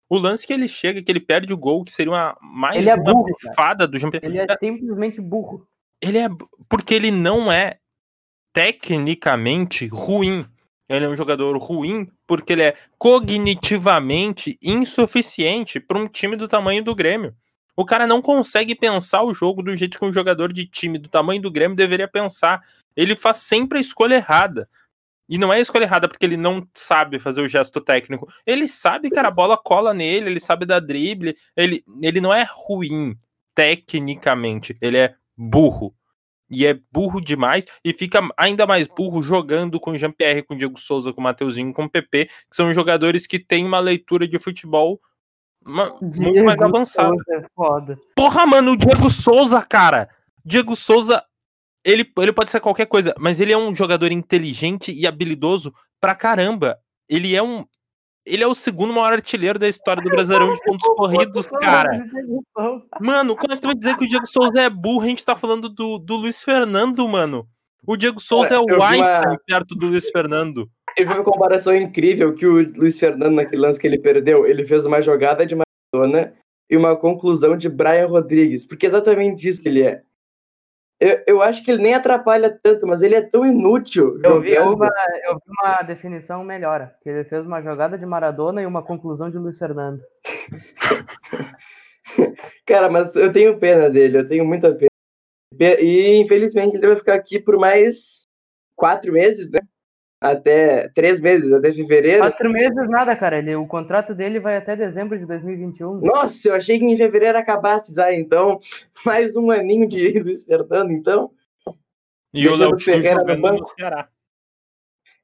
O 0.09 0.17
lance 0.17 0.47
que 0.47 0.53
ele 0.53 0.69
chega, 0.69 1.03
que 1.03 1.11
ele 1.11 1.19
perde 1.19 1.53
o 1.53 1.57
gol, 1.57 1.83
que 1.83 1.91
seria 1.91 2.13
uma 2.13 2.37
mais 2.41 2.77
Ele 2.77 2.89
é 2.89 2.95
uma 2.95 3.03
burro, 3.03 3.25
bufada 3.25 3.85
do 3.85 3.97
Jean-Pierre. 3.97 4.25
Ele 4.25 4.39
é 4.39 4.57
simplesmente 4.57 5.19
burro. 5.19 5.67
Ele 6.01 6.19
é 6.19 6.29
porque 6.69 6.93
ele 6.93 7.11
não 7.11 7.51
é 7.51 7.79
tecnicamente 8.53 9.87
ruim. 9.87 10.45
Ele 10.87 11.03
é 11.03 11.09
um 11.09 11.17
jogador 11.17 11.57
ruim 11.57 12.09
porque 12.25 12.53
ele 12.53 12.63
é 12.63 12.75
cognitivamente 12.97 14.57
insuficiente 14.63 15.81
para 15.81 15.99
um 15.99 16.07
time 16.07 16.37
do 16.37 16.47
tamanho 16.47 16.81
do 16.81 16.95
Grêmio. 16.95 17.35
O 17.75 17.85
cara 17.85 18.07
não 18.07 18.21
consegue 18.21 18.73
pensar 18.73 19.23
o 19.23 19.33
jogo 19.33 19.61
do 19.61 19.75
jeito 19.75 19.99
que 19.99 20.05
um 20.05 20.13
jogador 20.13 20.53
de 20.53 20.65
time 20.65 20.97
do 20.97 21.09
tamanho 21.09 21.41
do 21.41 21.51
Grêmio 21.51 21.75
deveria 21.75 22.07
pensar. 22.07 22.61
Ele 22.95 23.15
faz 23.15 23.37
sempre 23.37 23.77
a 23.77 23.81
escolha 23.81 24.15
errada. 24.15 24.69
E 25.27 25.37
não 25.37 25.51
é 25.51 25.57
a 25.57 25.59
escolha 25.59 25.83
errada 25.83 26.07
porque 26.07 26.25
ele 26.25 26.37
não 26.37 26.65
sabe 26.73 27.19
fazer 27.19 27.41
o 27.41 27.49
gesto 27.49 27.81
técnico. 27.81 28.27
Ele 28.45 28.67
sabe, 28.67 29.09
cara, 29.09 29.27
a 29.27 29.31
bola 29.31 29.57
cola 29.57 29.93
nele, 29.93 30.29
ele 30.29 30.39
sabe 30.39 30.65
dar 30.65 30.79
drible. 30.79 31.35
Ele, 31.55 31.83
ele 32.01 32.21
não 32.21 32.33
é 32.33 32.47
ruim 32.49 33.17
tecnicamente, 33.55 34.77
ele 34.81 34.97
é 34.97 35.15
burro. 35.35 35.95
E 36.47 36.65
é 36.65 36.79
burro 36.91 37.19
demais 37.19 37.65
e 37.83 37.91
fica 37.91 38.21
ainda 38.37 38.67
mais 38.67 38.87
burro 38.87 39.19
jogando 39.23 39.79
com 39.79 39.97
Jean-Pierre, 39.97 40.43
com 40.43 40.55
Diego 40.55 40.79
Souza, 40.79 41.11
com 41.11 41.19
Mateuzinho, 41.19 41.73
com 41.73 41.89
PP, 41.89 42.25
que 42.25 42.55
são 42.55 42.71
jogadores 42.71 43.25
que 43.25 43.39
têm 43.39 43.65
uma 43.65 43.79
leitura 43.79 44.27
de 44.27 44.37
futebol 44.37 45.01
uma- 45.65 45.89
muito 46.01 46.19
mais 46.21 46.33
Diego 46.57 46.63
avançada. 46.63 47.09
Souza 47.09 47.23
é 47.33 47.45
foda. 47.55 47.99
Porra, 48.15 48.45
mano, 48.45 48.71
o 48.73 48.77
Diego 48.77 49.09
Souza, 49.09 49.61
cara. 49.61 50.07
Diego 50.45 50.75
Souza, 50.75 51.23
ele, 51.83 52.09
ele 52.19 52.31
pode 52.33 52.49
ser 52.51 52.59
qualquer 52.59 52.85
coisa, 52.85 53.13
mas 53.19 53.39
ele 53.39 53.51
é 53.51 53.57
um 53.57 53.73
jogador 53.73 54.11
inteligente 54.11 54.91
e 54.93 55.07
habilidoso 55.07 55.73
pra 55.99 56.13
caramba. 56.15 56.77
Ele 57.09 57.35
é 57.35 57.41
um. 57.43 57.65
Ele 58.27 58.43
é 58.43 58.47
o 58.47 58.55
segundo 58.55 58.91
maior 58.91 59.13
artilheiro 59.13 59.59
da 59.59 59.67
história 59.67 60.01
do 60.01 60.09
Brasileirão 60.09 60.51
de 60.53 60.59
pontos 60.63 60.87
corridos, 60.95 61.45
cara. 61.45 61.91
Diego. 61.91 62.43
Mano, 62.99 63.35
como 63.35 63.53
é 63.53 63.55
que 63.55 63.61
tu 63.61 63.67
vai 63.67 63.75
dizer 63.75 63.95
que 63.97 64.05
o 64.05 64.07
Diego 64.07 64.25
Souza 64.25 64.61
é 64.61 64.69
burro? 64.69 65.03
A 65.03 65.07
gente 65.07 65.23
tá 65.23 65.35
falando 65.35 65.69
do, 65.69 65.99
do 65.99 66.15
Luiz 66.15 66.41
Fernando, 66.41 67.07
mano. 67.07 67.47
O 67.85 67.95
Diego 67.95 68.19
Souza 68.19 68.55
é 68.55 68.57
o 68.57 68.61
eu 68.61 68.65
vi 68.67 68.73
uma- 68.73 68.87
Einstein 68.89 69.37
perto 69.45 69.75
do 69.75 69.85
Luiz 69.85 70.09
Fernando. 70.09 70.67
Eu 70.97 71.05
vi 71.07 71.13
uma 71.13 71.23
comparação 71.23 71.75
incrível 71.75 72.33
que 72.33 72.47
o 72.47 72.65
Luiz 72.75 72.97
Fernando, 72.97 73.35
naquele 73.35 73.61
lance 73.61 73.79
que 73.79 73.85
ele 73.85 73.99
perdeu, 73.99 74.47
ele 74.47 74.65
fez 74.65 74.87
uma 74.87 75.01
jogada 75.01 75.45
de 75.45 75.53
Maradona 75.95 76.33
e 76.69 76.77
uma 76.77 76.95
conclusão 76.97 77.57
de 77.57 77.69
Brian 77.69 78.07
Rodrigues, 78.07 78.65
porque 78.65 78.85
é 78.85 78.89
exatamente 78.89 79.47
isso 79.47 79.61
que 79.61 79.69
ele 79.69 79.83
é. 79.83 80.01
Eu, 80.99 81.23
eu 81.27 81.41
acho 81.41 81.63
que 81.63 81.71
ele 81.71 81.83
nem 81.83 81.93
atrapalha 81.93 82.57
tanto, 82.63 82.87
mas 82.87 83.01
ele 83.01 83.15
é 83.15 83.21
tão 83.21 83.45
inútil. 83.45 84.19
Eu 84.23 84.41
vi, 84.41 84.57
uma, 84.57 84.89
eu 85.27 85.35
vi 85.35 85.41
uma 85.61 85.81
definição 85.81 86.43
melhor, 86.43 86.93
que 87.01 87.09
ele 87.09 87.23
fez 87.25 87.45
uma 87.45 87.61
jogada 87.61 87.97
de 87.97 88.05
Maradona 88.05 88.61
e 88.61 88.65
uma 88.65 88.81
conclusão 88.81 89.29
de 89.29 89.37
Luiz 89.37 89.57
Fernando. 89.57 90.01
Cara, 92.65 92.89
mas 92.89 93.15
eu 93.15 93.31
tenho 93.31 93.59
pena 93.59 93.89
dele, 93.89 94.19
eu 94.19 94.27
tenho 94.27 94.45
muita 94.45 94.73
pena. 94.73 94.89
Pe- 95.57 95.81
E 95.81 96.15
infelizmente 96.17 96.75
ele 96.75 96.87
vai 96.87 96.95
ficar 96.95 97.15
aqui 97.15 97.39
por 97.39 97.57
mais 97.57 98.21
quatro 98.75 99.11
meses, 99.11 99.51
né? 99.51 99.59
Até 100.21 100.89
três 100.89 101.19
meses, 101.19 101.51
até 101.51 101.71
fevereiro. 101.71 102.19
Quatro 102.19 102.49
meses 102.49 102.89
nada, 102.89 103.15
cara. 103.15 103.37
Ele, 103.37 103.55
o 103.55 103.67
contrato 103.67 104.13
dele 104.13 104.39
vai 104.39 104.57
até 104.57 104.75
dezembro 104.75 105.17
de 105.17 105.25
2021. 105.25 106.01
Nossa, 106.01 106.49
eu 106.49 106.55
achei 106.55 106.79
que 106.79 106.85
em 106.85 106.97
fevereiro 106.97 107.37
acabasse 107.37 107.93
já, 107.93 108.13
então. 108.13 108.59
Mais 109.05 109.35
um 109.35 109.51
aninho 109.51 109.87
de 109.87 110.19
Luiz 110.19 110.43
Fernando, 110.43 110.91
então. 110.91 111.31
E 112.33 112.47
o 112.47 112.55
Léo 112.55 112.79
Ferreira 112.79 113.23
no 113.23 113.41
banco. 113.41 113.61
no 113.61 113.67
Ceará. 113.67 114.09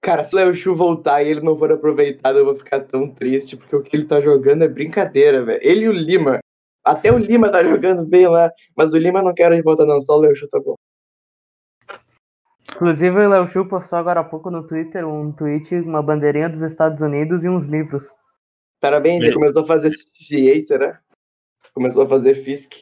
Cara, 0.01 0.23
se 0.23 0.33
o 0.33 0.37
Léo 0.37 0.53
Chu 0.53 0.73
voltar 0.73 1.21
e 1.21 1.29
ele 1.29 1.41
não 1.41 1.55
for 1.55 1.71
aproveitado, 1.71 2.39
eu 2.39 2.45
vou 2.45 2.55
ficar 2.55 2.79
tão 2.79 3.07
triste, 3.07 3.55
porque 3.55 3.75
o 3.75 3.83
que 3.83 3.95
ele 3.95 4.05
tá 4.05 4.19
jogando 4.19 4.63
é 4.63 4.67
brincadeira, 4.67 5.43
velho. 5.43 5.59
Ele 5.61 5.85
e 5.85 5.89
o 5.89 5.91
Lima. 5.91 6.39
Até 6.83 7.11
o 7.11 7.17
Lima 7.19 7.51
tá 7.51 7.61
jogando 7.63 8.05
bem 8.05 8.27
lá, 8.27 8.51
mas 8.75 8.93
o 8.93 8.97
Lima 8.97 9.21
não 9.21 9.33
quero 9.33 9.55
de 9.55 9.61
volta, 9.61 9.85
não. 9.85 10.01
Só 10.01 10.17
o 10.17 10.21
Léo 10.21 10.35
Chu 10.35 10.47
tá 10.47 10.59
bom. 10.59 10.75
Inclusive, 12.81 13.15
o 13.15 13.29
Léo 13.29 13.47
Chu 13.47 13.63
postou 13.67 13.99
agora 13.99 14.21
há 14.21 14.23
pouco 14.23 14.49
no 14.49 14.65
Twitter 14.65 15.07
um 15.07 15.31
tweet, 15.31 15.75
uma 15.75 16.01
bandeirinha 16.01 16.49
dos 16.49 16.61
Estados 16.63 16.99
Unidos 16.99 17.43
e 17.43 17.47
uns 17.49 17.67
livros. 17.67 18.11
Parabéns, 18.79 19.17
ele 19.17 19.27
Ele- 19.27 19.35
começou 19.35 19.61
a 19.61 19.67
fazer 19.67 19.91
CA, 19.91 20.59
será? 20.61 20.99
Começou 21.75 22.03
a 22.03 22.07
fazer 22.07 22.33
Fisk. 22.33 22.73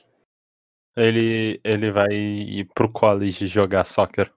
Ele, 0.96 1.60
ele 1.66 1.92
vai 1.92 2.14
ir 2.14 2.66
pro 2.74 2.90
college 2.90 3.46
jogar 3.46 3.84
soccer. 3.84 4.32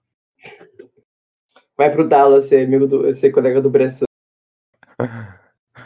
Vai 1.76 1.90
pro 1.90 2.08
Dallas 2.08 2.46
ser 2.46 2.66
amigo 2.66 2.88
do. 2.88 3.14
ser 3.14 3.30
colega 3.30 3.60
do 3.62 3.70
Bressan. 3.70 4.04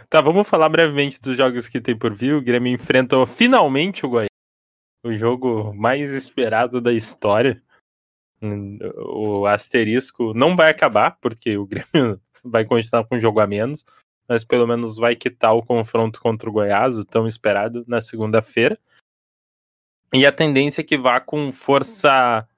Tá, 0.09 0.20
vamos 0.20 0.49
falar 0.49 0.68
brevemente 0.68 1.20
dos 1.20 1.37
jogos 1.37 1.68
que 1.68 1.81
tem 1.81 1.97
por 1.97 2.12
vir. 2.12 2.35
O 2.35 2.43
Grêmio 2.43 2.72
enfrentou 2.72 3.24
finalmente 3.27 4.05
o 4.05 4.09
Goiás. 4.09 4.29
O 5.05 5.12
jogo 5.14 5.72
mais 5.74 6.11
esperado 6.11 6.81
da 6.81 6.93
história. 6.93 7.62
O 8.97 9.47
asterisco 9.47 10.33
não 10.35 10.55
vai 10.57 10.71
acabar, 10.71 11.19
porque 11.21 11.57
o 11.57 11.67
Grêmio 11.67 12.21
vai 12.45 12.65
continuar 12.65 13.05
com 13.05 13.17
um 13.17 13.21
jogo 13.21 13.41
a 13.41 13.47
menos. 13.47 13.85
Mas 14.29 14.45
pelo 14.45 14.67
menos 14.67 14.97
vai 14.97 15.15
quitar 15.15 15.55
o 15.55 15.65
confronto 15.65 16.21
contra 16.21 16.49
o 16.49 16.53
Goiás, 16.53 16.99
o 16.99 17.05
tão 17.05 17.27
esperado, 17.27 17.85
na 17.87 18.01
segunda-feira. 18.01 18.77
E 20.13 20.27
a 20.27 20.33
tendência 20.33 20.81
é 20.81 20.85
que 20.85 20.99
vá 20.99 21.21
com 21.21 21.53
força 21.53 22.49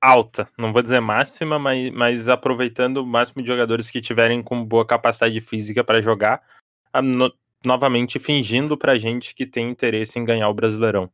alta, 0.00 0.48
não 0.56 0.72
vou 0.72 0.82
dizer 0.82 1.00
máxima, 1.00 1.58
mas, 1.58 1.90
mas 1.92 2.28
aproveitando 2.28 2.98
o 2.98 3.06
máximo 3.06 3.42
de 3.42 3.48
jogadores 3.48 3.90
que 3.90 4.00
tiverem 4.00 4.42
com 4.42 4.64
boa 4.64 4.86
capacidade 4.86 5.40
física 5.40 5.82
para 5.82 6.00
jogar, 6.02 6.42
no- 7.02 7.34
novamente 7.64 8.18
fingindo 8.18 8.76
pra 8.76 8.98
gente 8.98 9.34
que 9.34 9.44
tem 9.46 9.68
interesse 9.68 10.18
em 10.18 10.24
ganhar 10.24 10.48
o 10.48 10.54
Brasileirão. 10.54 11.10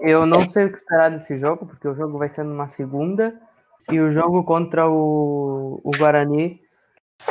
Eu 0.00 0.26
não 0.26 0.40
sei 0.48 0.66
o 0.66 0.72
que 0.72 0.78
esperar 0.78 1.10
desse 1.10 1.38
jogo, 1.38 1.66
porque 1.66 1.86
o 1.86 1.94
jogo 1.94 2.18
vai 2.18 2.28
ser 2.28 2.42
numa 2.42 2.68
segunda 2.68 3.40
e 3.90 4.00
o 4.00 4.10
jogo 4.10 4.42
contra 4.44 4.88
o, 4.88 5.80
o 5.84 5.90
Guarani 5.96 6.60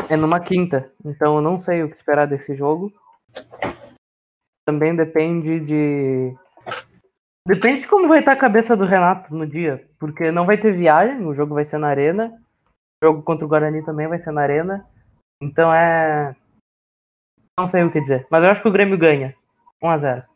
é 0.10 0.16
numa 0.16 0.40
quinta. 0.40 0.92
Então 1.06 1.36
eu 1.36 1.42
não 1.42 1.60
sei 1.60 1.84
o 1.84 1.90
que 1.90 1.96
esperar 1.96 2.26
desse 2.26 2.56
jogo. 2.56 2.92
Também 4.66 4.96
depende 4.96 5.60
de. 5.60 6.36
Depende 7.46 7.82
de 7.82 7.88
como 7.88 8.08
vai 8.08 8.20
estar 8.20 8.32
a 8.32 8.38
cabeça 8.38 8.78
do 8.78 8.86
Renato 8.86 9.36
no 9.36 9.46
dia. 9.46 9.88
Porque 10.00 10.32
não 10.32 10.46
vai 10.46 10.58
ter 10.58 10.72
viagem, 10.72 11.26
o 11.26 11.34
jogo 11.34 11.54
vai 11.54 11.66
ser 11.66 11.78
na 11.78 11.88
arena. 11.88 12.42
O 13.04 13.08
jogo 13.08 13.24
contra 13.24 13.46
o 13.46 13.50
Guarani 13.50 13.84
também 13.84 14.08
vai 14.08 14.20
ser 14.20 14.32
na 14.32 14.42
arena. 14.42 14.88
Então 15.42 15.74
é. 15.74 16.34
Não 17.60 17.68
sei 17.68 17.84
o 17.84 17.92
que 17.92 18.00
dizer. 18.00 18.26
Mas 18.30 18.44
eu 18.44 18.50
acho 18.50 18.62
que 18.62 18.70
o 18.70 18.72
Grêmio 18.72 18.98
ganha. 18.98 19.36
1x0. 19.84 20.33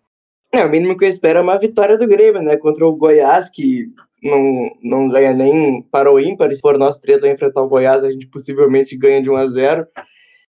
É, 0.51 0.65
o 0.65 0.69
mínimo 0.69 0.97
que 0.97 1.05
eu 1.05 1.09
espero 1.09 1.39
é 1.39 1.41
uma 1.41 1.57
vitória 1.57 1.97
do 1.97 2.07
Grêmio, 2.07 2.41
né? 2.41 2.57
Contra 2.57 2.85
o 2.85 2.95
Goiás, 2.95 3.49
que 3.49 3.87
não, 4.23 4.71
não 4.81 5.07
ganha 5.09 5.33
nem 5.33 5.81
para 5.91 6.11
o 6.11 6.19
ímpar. 6.19 6.53
Se 6.53 6.61
for 6.61 6.77
nós 6.77 6.97
três 6.99 7.23
a 7.23 7.29
enfrentar 7.29 7.61
o 7.61 7.69
Goiás, 7.69 8.03
a 8.03 8.11
gente 8.11 8.27
possivelmente 8.27 8.97
ganha 8.97 9.21
de 9.21 9.29
1 9.29 9.35
a 9.35 9.47
0 9.47 9.87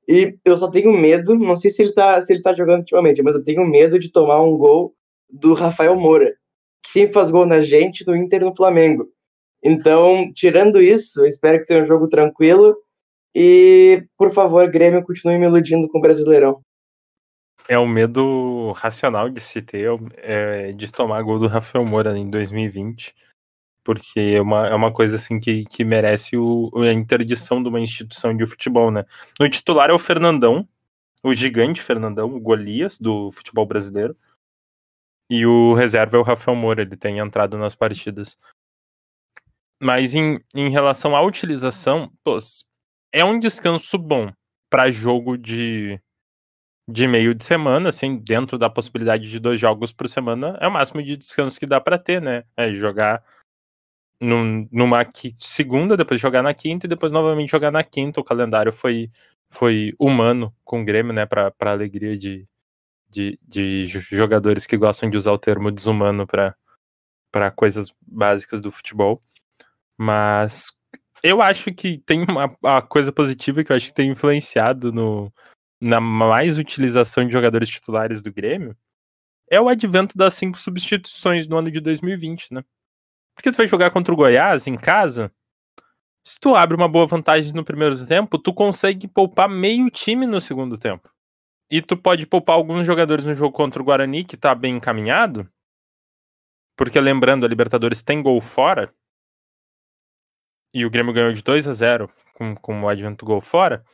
E 0.08 0.36
eu 0.44 0.56
só 0.56 0.68
tenho 0.70 0.92
medo, 0.92 1.34
não 1.38 1.56
sei 1.56 1.70
se 1.70 1.82
ele 1.82 1.92
tá, 1.92 2.20
se 2.20 2.32
ele 2.32 2.42
tá 2.42 2.54
jogando 2.54 2.80
ultimamente, 2.80 3.22
mas 3.22 3.34
eu 3.34 3.44
tenho 3.44 3.66
medo 3.66 3.98
de 3.98 4.10
tomar 4.10 4.42
um 4.42 4.56
gol 4.56 4.94
do 5.30 5.54
Rafael 5.54 5.96
Moura, 5.96 6.34
que 6.82 6.90
sempre 6.90 7.12
faz 7.14 7.30
gol 7.30 7.46
na 7.46 7.60
gente, 7.60 8.04
do 8.04 8.16
Inter 8.16 8.42
e 8.42 8.44
no 8.44 8.56
Flamengo. 8.56 9.08
Então, 9.62 10.30
tirando 10.34 10.80
isso, 10.80 11.22
eu 11.22 11.26
espero 11.26 11.58
que 11.58 11.64
seja 11.64 11.82
um 11.82 11.86
jogo 11.86 12.08
tranquilo. 12.08 12.76
E, 13.34 14.04
por 14.18 14.30
favor, 14.30 14.68
Grêmio, 14.70 15.02
continue 15.04 15.38
me 15.38 15.46
iludindo 15.46 15.88
com 15.88 15.98
o 15.98 16.00
Brasileirão. 16.00 16.60
É 17.68 17.78
o 17.78 17.86
medo 17.86 18.72
racional 18.72 19.28
de 19.28 19.40
se 19.40 19.62
ter 19.62 19.88
é, 20.16 20.72
de 20.72 20.90
tomar 20.90 21.22
gol 21.22 21.38
do 21.38 21.46
Rafael 21.46 21.84
Moura 21.84 22.16
em 22.18 22.28
2020, 22.28 23.14
porque 23.84 24.34
é 24.36 24.40
uma, 24.40 24.66
é 24.66 24.74
uma 24.74 24.92
coisa 24.92 25.16
assim 25.16 25.38
que, 25.40 25.64
que 25.66 25.84
merece 25.84 26.36
o, 26.36 26.70
a 26.76 26.92
interdição 26.92 27.62
de 27.62 27.68
uma 27.68 27.80
instituição 27.80 28.36
de 28.36 28.46
futebol, 28.46 28.90
né? 28.90 29.04
No 29.38 29.48
titular 29.48 29.90
é 29.90 29.92
o 29.92 29.98
Fernandão, 29.98 30.68
o 31.22 31.34
gigante 31.34 31.80
Fernandão, 31.82 32.34
o 32.34 32.40
Golias 32.40 32.98
do 32.98 33.30
futebol 33.30 33.66
brasileiro. 33.66 34.16
E 35.30 35.46
o 35.46 35.74
reserva 35.74 36.16
é 36.16 36.20
o 36.20 36.24
Rafael 36.24 36.56
Moura, 36.56 36.82
ele 36.82 36.96
tem 36.96 37.18
entrado 37.18 37.56
nas 37.56 37.74
partidas. 37.74 38.36
Mas 39.80 40.14
em, 40.14 40.38
em 40.54 40.68
relação 40.68 41.16
à 41.16 41.22
utilização, 41.22 42.12
pô, 42.22 42.36
é 43.12 43.24
um 43.24 43.38
descanso 43.38 43.98
bom 43.98 44.32
para 44.68 44.90
jogo 44.90 45.36
de, 45.36 46.00
de 46.88 47.06
meio 47.06 47.34
de 47.34 47.44
semana, 47.44 47.88
assim, 47.88 48.16
dentro 48.16 48.58
da 48.58 48.68
possibilidade 48.68 49.30
de 49.30 49.38
dois 49.38 49.60
jogos 49.60 49.92
por 49.92 50.08
semana, 50.08 50.56
é 50.60 50.66
o 50.66 50.72
máximo 50.72 51.02
de 51.02 51.16
descanso 51.16 51.58
que 51.58 51.66
dá 51.66 51.80
para 51.80 51.98
ter, 51.98 52.20
né? 52.20 52.44
É 52.56 52.72
jogar 52.72 53.22
num, 54.20 54.68
numa 54.70 55.06
segunda, 55.38 55.96
depois 55.96 56.20
jogar 56.20 56.42
na 56.42 56.54
quinta 56.54 56.86
e 56.86 56.88
depois 56.88 57.12
novamente 57.12 57.50
jogar 57.50 57.70
na 57.70 57.84
quinta. 57.84 58.20
O 58.20 58.24
calendário 58.24 58.72
foi, 58.72 59.10
foi 59.48 59.94
humano 59.98 60.54
com 60.64 60.82
o 60.82 60.84
Grêmio, 60.84 61.12
né? 61.12 61.26
Para 61.26 61.52
alegria 61.60 62.16
de, 62.16 62.46
de, 63.08 63.38
de 63.42 63.86
jo- 63.86 64.00
jogadores 64.00 64.66
que 64.66 64.76
gostam 64.76 65.08
de 65.10 65.16
usar 65.16 65.32
o 65.32 65.38
termo 65.38 65.70
desumano 65.70 66.26
para 66.26 67.50
coisas 67.52 67.92
básicas 68.00 68.60
do 68.60 68.72
futebol. 68.72 69.22
Mas 69.96 70.72
eu 71.22 71.40
acho 71.40 71.72
que 71.72 71.98
tem 71.98 72.24
uma, 72.28 72.54
uma 72.62 72.82
coisa 72.82 73.12
positiva 73.12 73.62
que 73.62 73.70
eu 73.70 73.76
acho 73.76 73.88
que 73.88 73.94
tem 73.94 74.10
influenciado 74.10 74.92
no, 74.92 75.32
na 75.82 76.00
mais 76.00 76.58
utilização 76.58 77.26
de 77.26 77.32
jogadores 77.32 77.68
titulares 77.68 78.22
do 78.22 78.32
Grêmio 78.32 78.76
é 79.50 79.60
o 79.60 79.68
advento 79.68 80.16
das 80.16 80.34
cinco 80.34 80.56
substituições 80.56 81.48
no 81.48 81.58
ano 81.58 81.72
de 81.72 81.80
2020, 81.80 82.54
né? 82.54 82.64
Porque 83.34 83.50
tu 83.50 83.56
vai 83.56 83.66
jogar 83.66 83.90
contra 83.90 84.14
o 84.14 84.16
Goiás 84.16 84.68
em 84.68 84.76
casa, 84.76 85.32
se 86.24 86.38
tu 86.38 86.54
abre 86.54 86.76
uma 86.76 86.88
boa 86.88 87.04
vantagem 87.06 87.52
no 87.52 87.64
primeiro 87.64 88.06
tempo, 88.06 88.38
tu 88.38 88.54
consegue 88.54 89.08
poupar 89.08 89.48
meio 89.48 89.90
time 89.90 90.24
no 90.24 90.40
segundo 90.40 90.78
tempo. 90.78 91.10
E 91.68 91.82
tu 91.82 91.96
pode 91.96 92.28
poupar 92.28 92.54
alguns 92.54 92.86
jogadores 92.86 93.26
no 93.26 93.34
jogo 93.34 93.52
contra 93.52 93.82
o 93.82 93.84
Guarani, 93.84 94.24
que 94.24 94.36
tá 94.36 94.54
bem 94.54 94.76
encaminhado. 94.76 95.50
Porque 96.76 97.00
lembrando, 97.00 97.44
a 97.44 97.48
Libertadores 97.48 98.02
tem 98.02 98.22
gol 98.22 98.40
fora. 98.40 98.94
E 100.72 100.86
o 100.86 100.90
Grêmio 100.90 101.12
ganhou 101.12 101.32
de 101.32 101.42
2 101.42 101.66
a 101.66 101.72
0 101.72 102.08
com, 102.34 102.54
com 102.54 102.82
o 102.82 102.88
advento 102.88 103.24
do 103.24 103.28
gol 103.28 103.40
fora. 103.40 103.84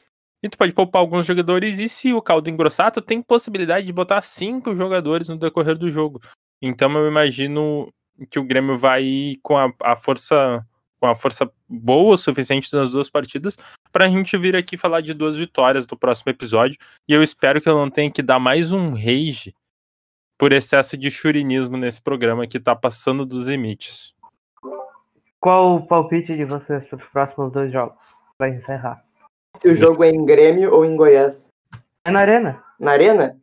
E 0.43 0.49
tu 0.49 0.57
pode 0.57 0.73
poupar 0.73 1.01
alguns 1.01 1.27
jogadores. 1.27 1.79
E 1.79 1.89
se 1.89 2.13
o 2.13 2.23
caldo 2.23 2.49
engrossar, 2.49 2.93
tu 2.93 3.01
tem 3.01 3.23
possibilidade 3.23 3.87
de 3.87 3.93
botar 3.93 4.21
cinco 4.23 4.75
jogadores 4.77 5.29
no 5.29 5.37
decorrer 5.37 5.77
do 5.77 5.91
jogo. 5.91 6.21
Então 6.63 6.91
eu 6.97 7.09
imagino 7.09 7.93
que 8.31 8.39
o 8.39 8.45
Grêmio 8.45 8.77
vai 8.77 9.37
com 9.43 9.57
a, 9.57 9.73
a 9.83 9.97
força 9.97 10.65
com 11.01 11.07
a 11.07 11.15
força 11.15 11.49
boa 11.69 12.15
o 12.15 12.19
suficiente 12.19 12.75
nas 12.75 12.91
duas 12.91 13.09
partidas 13.09 13.57
para 13.93 14.07
a 14.07 14.09
gente 14.09 14.37
vir 14.37 14.57
aqui 14.57 14.77
falar 14.77 15.01
de 15.01 15.15
duas 15.15 15.37
vitórias 15.37 15.87
no 15.87 15.97
próximo 15.97 16.31
episódio. 16.31 16.77
E 17.09 17.13
eu 17.13 17.23
espero 17.23 17.61
que 17.61 17.69
eu 17.69 17.77
não 17.77 17.89
tenha 17.89 18.11
que 18.11 18.23
dar 18.23 18.41
mais 18.41 18.73
um 18.73 18.95
rage 18.95 19.55
por 20.37 20.53
excesso 20.53 20.97
de 20.97 21.11
churinismo 21.11 21.77
nesse 21.77 22.03
programa 22.03 22.47
que 22.47 22.61
tá 22.61 22.75
passando 22.75 23.25
dos 23.25 23.49
limites. 23.49 24.15
Qual 25.41 25.77
o 25.77 25.87
palpite 25.87 26.37
de 26.37 26.45
vocês 26.45 26.85
para 26.87 26.99
os 26.99 27.05
próximos 27.11 27.53
dois 27.53 27.73
jogos? 27.73 28.05
Para 28.37 28.51
encerrar. 28.51 29.08
Se 29.61 29.69
o 29.69 29.75
jogo 29.75 30.05
é 30.05 30.11
em 30.11 30.25
Grêmio 30.25 30.73
ou 30.73 30.85
em 30.85 30.95
Goiás. 30.95 31.51
É 32.05 32.11
na 32.13 32.21
arena. 32.21 32.63
Na 32.79 32.93
Arena? 32.93 33.37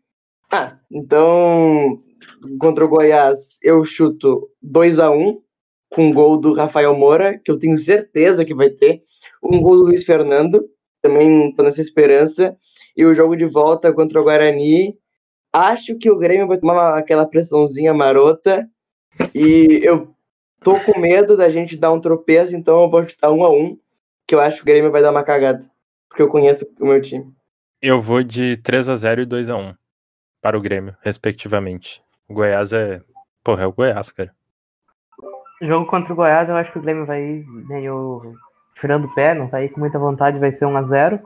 Ah, 0.50 0.78
então 0.90 2.00
contra 2.58 2.86
o 2.86 2.88
Goiás 2.88 3.60
eu 3.62 3.84
chuto 3.84 4.50
2 4.62 5.00
a 5.00 5.12
1 5.12 5.42
com 5.90 6.14
gol 6.14 6.38
do 6.38 6.54
Rafael 6.54 6.96
Moura, 6.96 7.38
que 7.38 7.52
eu 7.52 7.60
tenho 7.60 7.78
certeza 7.78 8.46
que 8.46 8.56
vai 8.56 8.70
ter. 8.70 9.02
Um 9.44 9.62
gol 9.62 9.76
do 9.76 9.84
Luiz 9.84 10.06
Fernando, 10.06 10.66
também 11.02 11.54
tô 11.54 11.64
nessa 11.64 11.82
esperança. 11.82 12.56
E 12.96 13.06
o 13.06 13.14
jogo 13.14 13.36
de 13.36 13.46
volta 13.46 13.94
contra 13.94 14.20
o 14.20 14.24
Guarani. 14.24 14.98
Acho 15.52 15.98
que 15.98 16.10
o 16.10 16.18
Grêmio 16.18 16.48
vai 16.48 16.58
tomar 16.58 16.98
aquela 16.98 17.26
pressãozinha 17.26 17.94
marota. 17.94 18.66
E 19.34 19.82
eu 19.84 20.16
tô 20.62 20.80
com 20.80 20.98
medo 20.98 21.36
da 21.36 21.50
gente 21.50 21.78
dar 21.78 21.92
um 21.92 22.00
tropeço, 22.00 22.56
então 22.56 22.84
eu 22.84 22.90
vou 22.90 23.08
chutar 23.08 23.32
1 23.32 23.44
a 23.44 23.50
1 23.50 23.78
que 24.28 24.34
eu 24.34 24.40
acho 24.40 24.58
que 24.58 24.64
o 24.64 24.66
Grêmio 24.66 24.92
vai 24.92 25.02
dar 25.02 25.12
uma 25.12 25.24
cagada. 25.24 25.70
Porque 26.16 26.24
eu 26.24 26.30
conheço 26.30 26.66
o 26.80 26.86
meu 26.86 27.02
time. 27.02 27.26
Eu 27.82 28.00
vou 28.00 28.24
de 28.24 28.56
3 28.56 28.88
a 28.88 28.96
0 28.96 29.24
e 29.24 29.26
2 29.26 29.50
a 29.50 29.58
1 29.58 29.76
para 30.42 30.58
o 30.58 30.62
Grêmio, 30.62 30.96
respectivamente. 31.02 32.02
O 32.30 32.34
Goiás 32.34 32.72
é. 32.72 33.02
Porra, 33.44 33.64
é 33.64 33.68
o 33.68 33.74
Goiás, 33.74 34.14
cara. 34.14 34.32
Jogo 35.62 35.86
contra 35.86 36.14
o 36.14 36.16
Goiás, 36.16 36.48
eu 36.48 36.56
acho 36.56 36.72
que 36.72 36.80
o 36.80 36.82
Grêmio 36.82 37.06
vai 37.06 37.22
ir 37.22 37.46
meio 37.68 38.34
tirando 38.80 39.08
o 39.08 39.14
pé, 39.14 39.34
não 39.34 39.50
tá 39.50 39.58
aí 39.58 39.68
com 39.68 39.82
muita 39.82 40.00
vontade, 40.00 40.40
vai 40.40 40.54
ser 40.54 40.66
1 40.66 40.78
a 40.78 40.84
0 40.84 41.20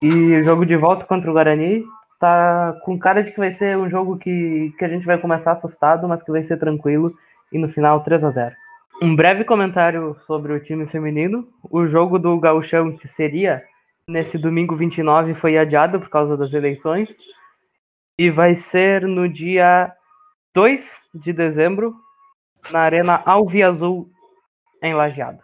E 0.00 0.38
o 0.38 0.42
jogo 0.42 0.64
de 0.64 0.74
volta 0.74 1.04
contra 1.04 1.30
o 1.30 1.34
Guarani 1.34 1.84
tá 2.18 2.74
com 2.86 2.98
cara 2.98 3.22
de 3.22 3.30
que 3.30 3.38
vai 3.38 3.52
ser 3.52 3.76
um 3.76 3.90
jogo 3.90 4.16
que, 4.16 4.72
que 4.78 4.86
a 4.86 4.88
gente 4.88 5.04
vai 5.04 5.18
começar 5.18 5.52
assustado, 5.52 6.08
mas 6.08 6.22
que 6.22 6.32
vai 6.32 6.42
ser 6.42 6.56
tranquilo 6.56 7.14
e 7.52 7.58
no 7.58 7.68
final 7.68 8.02
3 8.02 8.24
a 8.24 8.30
0 8.30 8.56
Um 9.02 9.14
breve 9.14 9.44
comentário 9.44 10.16
sobre 10.26 10.54
o 10.54 10.60
time 10.60 10.86
feminino. 10.86 11.46
O 11.70 11.84
jogo 11.84 12.18
do 12.18 12.40
Gauchão, 12.40 12.96
que 12.96 13.06
seria 13.06 13.62
nesse 14.06 14.38
domingo 14.38 14.76
29, 14.76 15.34
foi 15.34 15.56
adiado 15.58 16.00
por 16.00 16.08
causa 16.08 16.36
das 16.36 16.52
eleições. 16.52 17.08
E 18.18 18.30
vai 18.30 18.54
ser 18.54 19.06
no 19.06 19.28
dia 19.28 19.92
2 20.54 21.00
de 21.14 21.32
dezembro, 21.32 21.94
na 22.70 22.80
Arena 22.80 23.22
Alviazul, 23.24 24.10
em 24.82 24.94
Lajeado. 24.94 25.40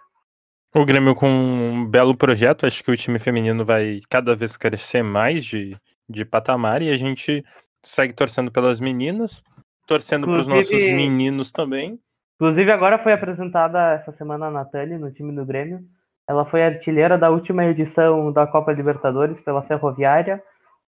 O 0.74 0.84
Grêmio 0.84 1.14
com 1.14 1.28
um 1.28 1.86
belo 1.86 2.14
projeto, 2.14 2.66
acho 2.66 2.84
que 2.84 2.90
o 2.90 2.96
time 2.96 3.18
feminino 3.18 3.64
vai 3.64 4.00
cada 4.10 4.34
vez 4.34 4.56
crescer 4.56 5.02
mais 5.02 5.44
de, 5.44 5.76
de 6.08 6.24
patamar 6.24 6.82
e 6.82 6.90
a 6.90 6.96
gente 6.96 7.42
segue 7.82 8.12
torcendo 8.12 8.52
pelas 8.52 8.78
meninas, 8.78 9.42
torcendo 9.86 10.26
para 10.26 10.40
os 10.40 10.46
nossos 10.46 10.70
meninos 10.70 11.50
também. 11.50 11.98
Inclusive, 12.34 12.70
agora 12.70 12.98
foi 12.98 13.12
apresentada 13.12 13.94
essa 13.94 14.12
semana 14.12 14.46
a 14.46 14.50
Nathalie 14.50 14.98
no 14.98 15.10
time 15.10 15.34
do 15.34 15.44
Grêmio. 15.44 15.80
Ela 16.28 16.44
foi 16.44 16.62
artilheira 16.62 17.16
da 17.16 17.30
última 17.30 17.64
edição 17.64 18.30
da 18.30 18.46
Copa 18.46 18.72
Libertadores 18.72 19.40
pela 19.40 19.62
Ferroviária, 19.62 20.42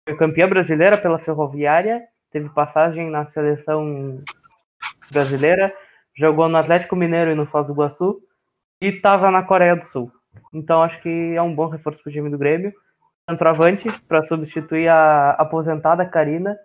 foi 0.06 0.16
campeã 0.16 0.46
brasileira 0.46 0.98
pela 0.98 1.18
Ferroviária, 1.18 2.02
teve 2.30 2.48
passagem 2.50 3.08
na 3.08 3.24
seleção 3.26 4.18
brasileira, 5.10 5.72
jogou 6.14 6.48
no 6.48 6.58
Atlético 6.58 6.96
Mineiro 6.96 7.30
e 7.30 7.34
no 7.34 7.46
Foz 7.46 7.66
do 7.66 7.72
Iguaçu 7.72 8.20
e 8.80 8.88
estava 8.88 9.30
na 9.30 9.42
Coreia 9.42 9.76
do 9.76 9.84
Sul. 9.86 10.12
Então 10.52 10.82
acho 10.82 11.00
que 11.00 11.34
é 11.34 11.40
um 11.40 11.54
bom 11.54 11.68
reforço 11.68 12.02
para 12.02 12.10
o 12.10 12.12
time 12.12 12.28
do 12.28 12.38
Grêmio. 12.38 12.72
Centroavante 13.30 13.88
para 14.08 14.24
substituir 14.24 14.88
a 14.88 15.30
aposentada 15.32 16.04
Karina. 16.04 16.56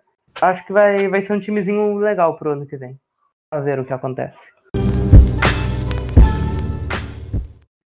Acho 0.42 0.66
que 0.66 0.72
vai, 0.72 1.08
vai 1.08 1.22
ser 1.22 1.32
um 1.32 1.40
timezinho 1.40 1.96
legal 1.96 2.36
pro 2.36 2.52
ano 2.52 2.66
que 2.66 2.76
vem. 2.76 2.98
A 3.50 3.60
ver 3.60 3.78
o 3.78 3.84
que 3.84 3.92
acontece. 3.92 4.57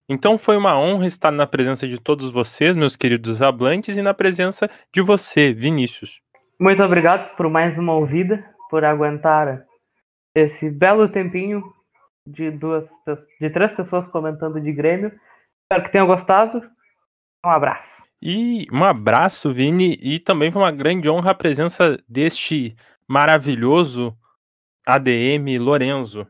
Então 0.09 0.39
foi 0.39 0.57
uma 0.57 0.75
honra 0.75 1.05
estar 1.05 1.29
na 1.29 1.45
presença 1.45 1.87
de 1.87 1.99
todos 1.99 2.31
vocês, 2.31 2.75
meus 2.75 2.95
queridos 2.95 3.43
hablantes, 3.43 3.95
e 3.95 4.01
na 4.01 4.13
presença 4.13 4.67
de 4.91 5.01
você, 5.01 5.53
Vinícius. 5.53 6.19
Muito 6.59 6.81
obrigado 6.83 7.35
por 7.35 7.47
mais 7.47 7.77
uma 7.77 7.93
ouvida, 7.93 8.43
por 8.71 8.83
aguentar 8.83 9.63
esse 10.33 10.67
belo 10.69 11.07
tempinho 11.07 11.63
de 12.25 12.49
duas 12.49 12.89
de 13.39 13.49
três 13.51 13.71
pessoas 13.71 14.07
comentando 14.07 14.59
de 14.59 14.71
Grêmio. 14.71 15.11
Espero 15.63 15.83
que 15.83 15.91
tenham 15.91 16.07
gostado. 16.07 16.61
Um 17.45 17.49
abraço. 17.49 18.03
E 18.21 18.65
um 18.73 18.83
abraço, 18.83 19.53
Vini, 19.53 19.97
e 20.01 20.19
também 20.19 20.51
foi 20.51 20.61
uma 20.61 20.71
grande 20.71 21.07
honra 21.09 21.31
a 21.31 21.35
presença 21.35 21.97
deste 22.07 22.75
maravilhoso 23.07 24.17
ADM 24.85 25.57
Lorenzo. 25.59 26.27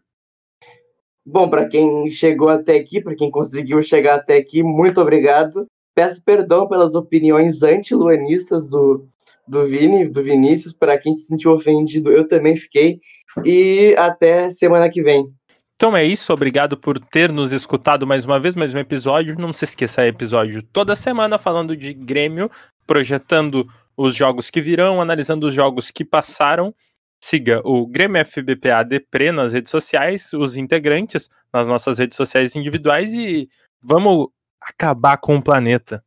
Bom, 1.31 1.47
para 1.47 1.67
quem 1.67 2.09
chegou 2.09 2.49
até 2.49 2.75
aqui, 2.75 2.99
para 2.99 3.15
quem 3.15 3.29
conseguiu 3.29 3.83
chegar 3.83 4.15
até 4.15 4.37
aqui, 4.37 4.63
muito 4.63 4.99
obrigado. 4.99 5.67
Peço 5.93 6.23
perdão 6.23 6.67
pelas 6.67 6.95
opiniões 6.95 7.61
anti-luanistas 7.61 8.67
do, 8.67 9.07
do 9.47 9.63
Vini, 9.63 10.09
do 10.09 10.23
Vinícius, 10.23 10.73
para 10.73 10.97
quem 10.97 11.13
se 11.13 11.27
sentiu 11.27 11.51
ofendido, 11.51 12.11
eu 12.11 12.27
também 12.27 12.55
fiquei. 12.55 12.99
E 13.45 13.93
até 13.95 14.49
semana 14.49 14.89
que 14.89 15.03
vem. 15.03 15.27
Então 15.75 15.95
é 15.95 16.03
isso, 16.03 16.33
obrigado 16.33 16.75
por 16.75 16.97
ter 16.97 17.31
nos 17.31 17.51
escutado 17.51 18.07
mais 18.07 18.25
uma 18.25 18.39
vez, 18.39 18.55
mais 18.55 18.73
um 18.73 18.79
episódio. 18.79 19.37
Não 19.37 19.53
se 19.53 19.65
esqueça, 19.65 20.01
é 20.01 20.07
episódio 20.07 20.63
toda 20.63 20.95
semana 20.95 21.37
falando 21.37 21.77
de 21.77 21.93
Grêmio, 21.93 22.49
projetando 22.87 23.67
os 23.95 24.15
jogos 24.15 24.49
que 24.49 24.61
virão, 24.61 24.99
analisando 24.99 25.45
os 25.45 25.53
jogos 25.53 25.91
que 25.91 26.03
passaram. 26.03 26.73
Siga 27.21 27.61
o 27.65 27.85
Grêmio 27.85 28.23
FBPA 28.25 28.83
Depre 28.83 29.31
nas 29.31 29.53
redes 29.53 29.69
sociais, 29.69 30.31
os 30.33 30.55
integrantes 30.55 31.29
nas 31.53 31.67
nossas 31.67 31.99
redes 31.99 32.15
sociais 32.15 32.55
individuais 32.55 33.13
e 33.13 33.47
vamos 33.81 34.29
acabar 34.61 35.17
com 35.17 35.35
o 35.35 35.43
planeta. 35.43 36.03